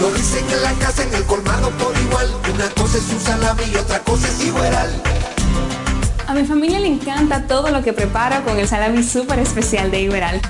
Lo 0.00 0.10
dicen 0.10 0.44
en 0.50 0.62
la 0.62 0.72
casa, 0.72 1.04
en 1.04 1.14
el 1.14 1.24
colmado 1.24 1.70
por 1.70 1.96
igual. 1.96 2.28
Una 2.52 2.68
cosa 2.70 2.98
es 2.98 3.08
un 3.10 3.20
salami 3.20 3.62
y 3.72 3.76
otra 3.76 4.00
cosa 4.00 4.26
es 4.28 4.44
igual. 4.44 5.02
A 6.26 6.34
mi 6.34 6.44
familia 6.44 6.80
le 6.80 6.88
encanta 6.88 7.46
todo 7.46 7.70
lo 7.70 7.82
que 7.82 7.92
preparo 7.92 8.44
con 8.44 8.58
el 8.58 8.66
salami 8.66 9.04
súper 9.04 9.38
especial 9.38 9.90
de 9.90 10.00
Iberal. 10.02 10.40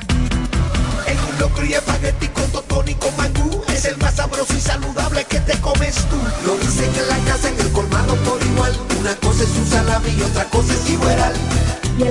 En 1.07 1.18
un 1.18 1.38
locro 1.38 1.64
y 1.66 1.74
espagueti 1.74 2.28
con 2.28 2.51
totón 2.53 2.88
y 2.88 2.95
con 2.95 3.14
mangú. 3.16 3.62
Es 3.68 3.84
el 3.84 3.99
más 3.99 4.14
sabroso 4.14 4.55
y 4.55 4.61
saludable 4.61 5.24
que 5.24 5.40
te 5.40 5.59
comes 5.61 5.95
tú. 6.09 6.16
Lo 6.47 6.57
dicen 6.57 6.90
en 6.95 7.09
la 7.09 7.18
casa, 7.30 7.51
en 7.51 7.61
el 7.61 7.70
colmado 7.72 8.16
por 8.16 8.42
igual. 8.42 8.72
Una 8.99 9.14
cosa 9.16 9.42
es 9.42 9.51
un 9.51 9.66
salami 9.66 10.09
y 10.16 10.22
otra 10.22 10.45
cosa 10.45 10.72
es 10.72 10.90
igual. 10.90 11.34
Y 11.99 12.05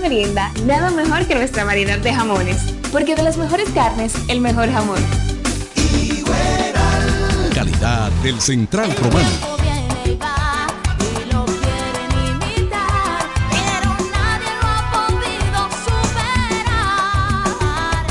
merienda, 0.00 0.52
nada 0.64 0.90
mejor 0.90 1.26
que 1.26 1.34
nuestra 1.34 1.64
variedad 1.64 1.98
de 1.98 2.14
jamones. 2.14 2.58
Porque 2.92 3.16
de 3.16 3.22
las 3.22 3.36
mejores 3.36 3.68
carnes, 3.74 4.12
el 4.28 4.40
mejor 4.40 4.70
jamón. 4.72 5.35
Del 8.22 8.40
Central 8.40 8.92
Romano. 8.96 9.55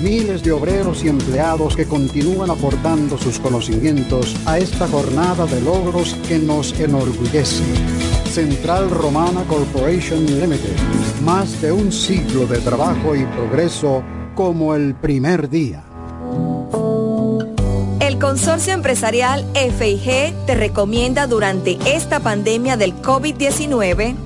Miles 0.00 0.42
de 0.42 0.52
obreros 0.52 1.02
y 1.04 1.08
empleados 1.08 1.74
que 1.74 1.86
continúan 1.86 2.50
aportando 2.50 3.16
sus 3.16 3.38
conocimientos 3.38 4.36
a 4.44 4.58
esta 4.58 4.86
jornada 4.88 5.46
de 5.46 5.60
logros 5.62 6.14
que 6.28 6.38
nos 6.38 6.78
enorgullece. 6.78 7.64
Central 8.30 8.90
Romana 8.90 9.42
Corporation 9.48 10.26
Limited. 10.26 10.76
Más 11.24 11.62
de 11.62 11.72
un 11.72 11.90
siglo 11.90 12.46
de 12.46 12.58
trabajo 12.58 13.16
y 13.16 13.24
progreso 13.24 14.02
como 14.34 14.74
el 14.74 14.94
primer 14.94 15.48
día. 15.48 15.82
El 18.00 18.18
Consorcio 18.18 18.74
Empresarial 18.74 19.46
FIG 19.54 20.34
te 20.46 20.54
recomienda 20.54 21.26
durante 21.26 21.78
esta 21.86 22.20
pandemia 22.20 22.76
del 22.76 22.94
COVID-19 22.94 24.25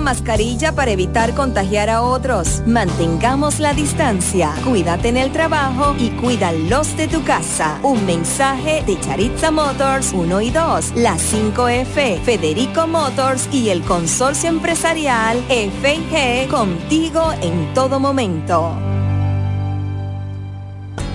mascarilla 0.00 0.72
para 0.72 0.92
evitar 0.92 1.34
contagiar 1.34 1.90
a 1.90 2.02
otros. 2.02 2.62
Mantengamos 2.66 3.60
la 3.60 3.74
distancia. 3.74 4.54
Cuídate 4.64 5.08
en 5.08 5.16
el 5.16 5.30
trabajo 5.30 5.94
y 5.98 6.10
cuida 6.10 6.52
los 6.52 6.96
de 6.96 7.06
tu 7.06 7.22
casa. 7.24 7.78
Un 7.82 8.06
mensaje 8.06 8.82
de 8.86 8.98
Charitza 8.98 9.50
Motors 9.50 10.12
1 10.12 10.40
y 10.40 10.50
2, 10.50 10.92
la 10.96 11.16
5F, 11.16 12.20
Federico 12.22 12.86
Motors 12.86 13.48
y 13.52 13.68
el 13.68 13.82
consorcio 13.82 14.48
empresarial 14.48 15.38
FG 15.48 16.48
contigo 16.48 17.32
en 17.42 17.74
todo 17.74 18.00
momento. 18.00 18.72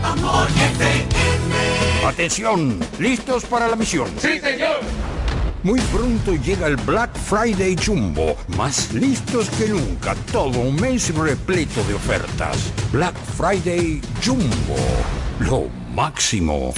Amor 0.04 0.48
Atención, 2.06 2.80
¿listos 2.98 3.46
para 3.46 3.68
la 3.68 3.76
misión? 3.76 4.10
Sí, 4.18 4.40
señor. 4.40 4.80
Muy 5.62 5.82
pronto 5.82 6.36
llega 6.36 6.68
el 6.68 6.78
Black 6.78 7.14
Friday 7.18 7.76
Jumbo, 7.76 8.38
más 8.56 8.94
listos 8.94 9.50
que 9.50 9.68
nunca, 9.68 10.16
todo 10.32 10.58
un 10.58 10.78
mes 10.78 11.14
repleto 11.14 11.84
de 11.84 11.96
ofertas. 11.96 12.72
Black 12.94 13.14
Friday 13.36 14.00
Jumbo, 14.26 14.78
lo 15.40 15.68
máximo. 15.94 16.74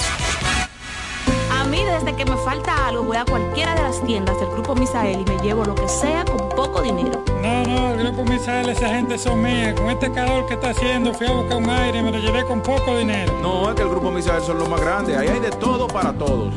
A 1.51 1.63
mí 1.65 1.83
desde 1.83 2.15
que 2.15 2.25
me 2.25 2.35
falta 2.37 2.87
algo 2.87 3.03
voy 3.03 3.17
a 3.17 3.25
cualquiera 3.25 3.75
de 3.75 3.83
las 3.83 4.03
tiendas 4.03 4.39
del 4.39 4.49
Grupo 4.49 4.73
Misael 4.73 5.19
y 5.27 5.31
me 5.31 5.37
llevo 5.43 5.63
lo 5.63 5.75
que 5.75 5.87
sea 5.87 6.25
con 6.25 6.49
poco 6.49 6.81
dinero. 6.81 7.23
No, 7.39 7.63
no, 7.63 7.91
el 7.91 7.99
Grupo 7.99 8.23
Misael, 8.23 8.67
esa 8.67 8.87
gente 8.87 9.19
son 9.19 9.43
mía. 9.43 9.75
Con 9.75 9.91
este 9.91 10.11
calor 10.11 10.47
que 10.47 10.55
está 10.55 10.71
haciendo 10.71 11.13
fui 11.13 11.27
a 11.27 11.33
buscar 11.33 11.57
un 11.57 11.69
aire 11.69 11.99
y 11.99 12.01
me 12.01 12.11
lo 12.11 12.17
llevé 12.17 12.43
con 12.45 12.63
poco 12.63 12.97
dinero. 12.97 13.31
No, 13.43 13.69
es 13.69 13.75
que 13.75 13.83
el 13.83 13.89
Grupo 13.89 14.11
Misael 14.11 14.41
son 14.41 14.57
los 14.57 14.67
más 14.67 14.81
grandes, 14.81 15.15
ahí 15.15 15.27
hay 15.27 15.39
de 15.39 15.51
todo 15.51 15.85
para 15.85 16.11
todos. 16.13 16.51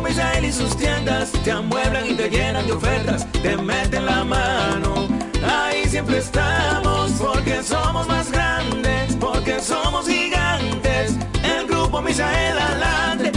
Misael 0.00 0.44
y 0.44 0.52
sus 0.52 0.76
tiendas 0.76 1.32
te 1.44 1.50
amueblan 1.50 2.06
y 2.06 2.14
te 2.14 2.28
llenan 2.28 2.66
de 2.66 2.72
ofertas, 2.72 3.26
te 3.32 3.56
meten 3.56 4.06
la 4.06 4.24
mano. 4.24 5.08
Ahí 5.42 5.84
siempre 5.86 6.18
estamos 6.18 7.12
porque 7.12 7.62
somos 7.62 8.06
más 8.06 8.30
grandes, 8.30 9.16
porque 9.16 9.60
somos 9.60 10.06
gigantes. 10.08 11.16
El 11.42 11.66
Grupo 11.66 12.00
Misael 12.00 12.58
adelante, 12.58 13.27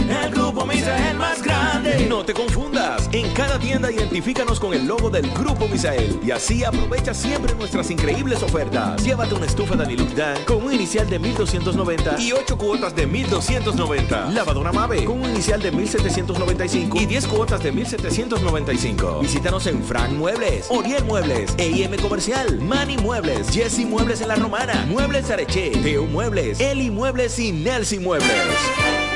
No 2.08 2.24
te 2.24 2.34
confundas. 2.34 3.08
En 3.12 3.32
cada 3.34 3.58
tienda 3.58 3.90
identifícanos 3.90 4.58
con 4.58 4.74
el 4.74 4.86
logo 4.86 5.10
del 5.10 5.30
Grupo 5.32 5.68
Misael 5.68 6.18
y 6.24 6.30
así 6.30 6.64
aprovecha 6.64 7.14
siempre 7.14 7.54
nuestras 7.54 7.90
increíbles 7.90 8.42
ofertas. 8.42 9.02
Llévate 9.02 9.34
una 9.34 9.46
estufa 9.46 9.76
Danilux 9.76 10.14
Dan 10.16 10.44
con 10.44 10.64
un 10.64 10.72
inicial 10.72 11.08
de 11.08 11.18
1290 11.18 12.20
y 12.20 12.32
8 12.32 12.58
cuotas 12.58 12.94
de 12.94 13.06
1290. 13.06 14.30
Lavadora 14.30 14.72
Mave 14.72 15.04
con 15.04 15.20
un 15.20 15.30
inicial 15.30 15.60
de 15.60 15.70
1795 15.70 16.98
y 17.00 17.06
10 17.06 17.26
cuotas 17.26 17.62
de 17.62 17.72
1795. 17.72 19.20
Visítanos 19.20 19.66
en 19.66 19.82
Frank 19.82 20.10
Muebles, 20.10 20.66
Oriel 20.70 21.04
Muebles, 21.04 21.54
EIM 21.58 21.96
Comercial, 22.00 22.60
Mani 22.60 22.96
Muebles, 22.98 23.50
Jesse 23.50 23.86
Muebles 23.86 24.20
en 24.20 24.28
La 24.28 24.36
Romana, 24.36 24.86
Muebles 24.88 25.30
Areche, 25.30 25.70
Teo 25.82 26.04
Muebles, 26.06 26.60
Eli 26.60 26.90
Muebles 26.90 27.38
y 27.38 27.52
Nelson 27.52 28.02
Muebles. 28.02 29.11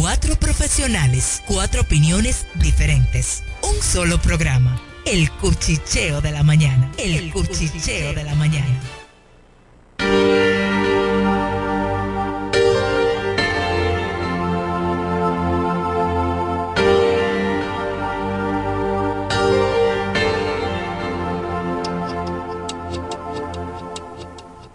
Cuatro 0.00 0.34
profesionales, 0.34 1.42
cuatro 1.46 1.82
opiniones 1.82 2.46
diferentes. 2.54 3.42
Un 3.60 3.82
solo 3.82 4.18
programa. 4.18 4.80
El 5.04 5.30
cuchicheo 5.30 6.22
de 6.22 6.30
la 6.30 6.42
mañana. 6.42 6.90
El, 6.96 7.30
cuchicheo 7.30 8.14
de 8.14 8.24
la 8.24 8.34
mañana. 8.34 8.80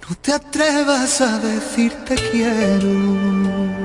No 0.08 0.16
te 0.22 0.34
atrevas 0.34 1.20
a 1.20 1.40
decir 1.40 1.94
te 2.06 2.14
quiero. 2.14 3.85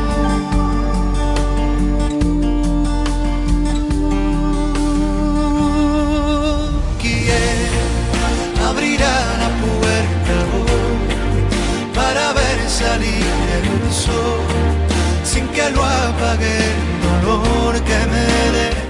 salir 12.81 13.23
sin 15.23 15.47
que 15.49 15.69
lo 15.71 15.83
apague 15.83 16.57
el 16.71 17.21
dolor 17.23 17.73
que 17.83 17.99
me 18.11 18.25
dé. 18.57 18.80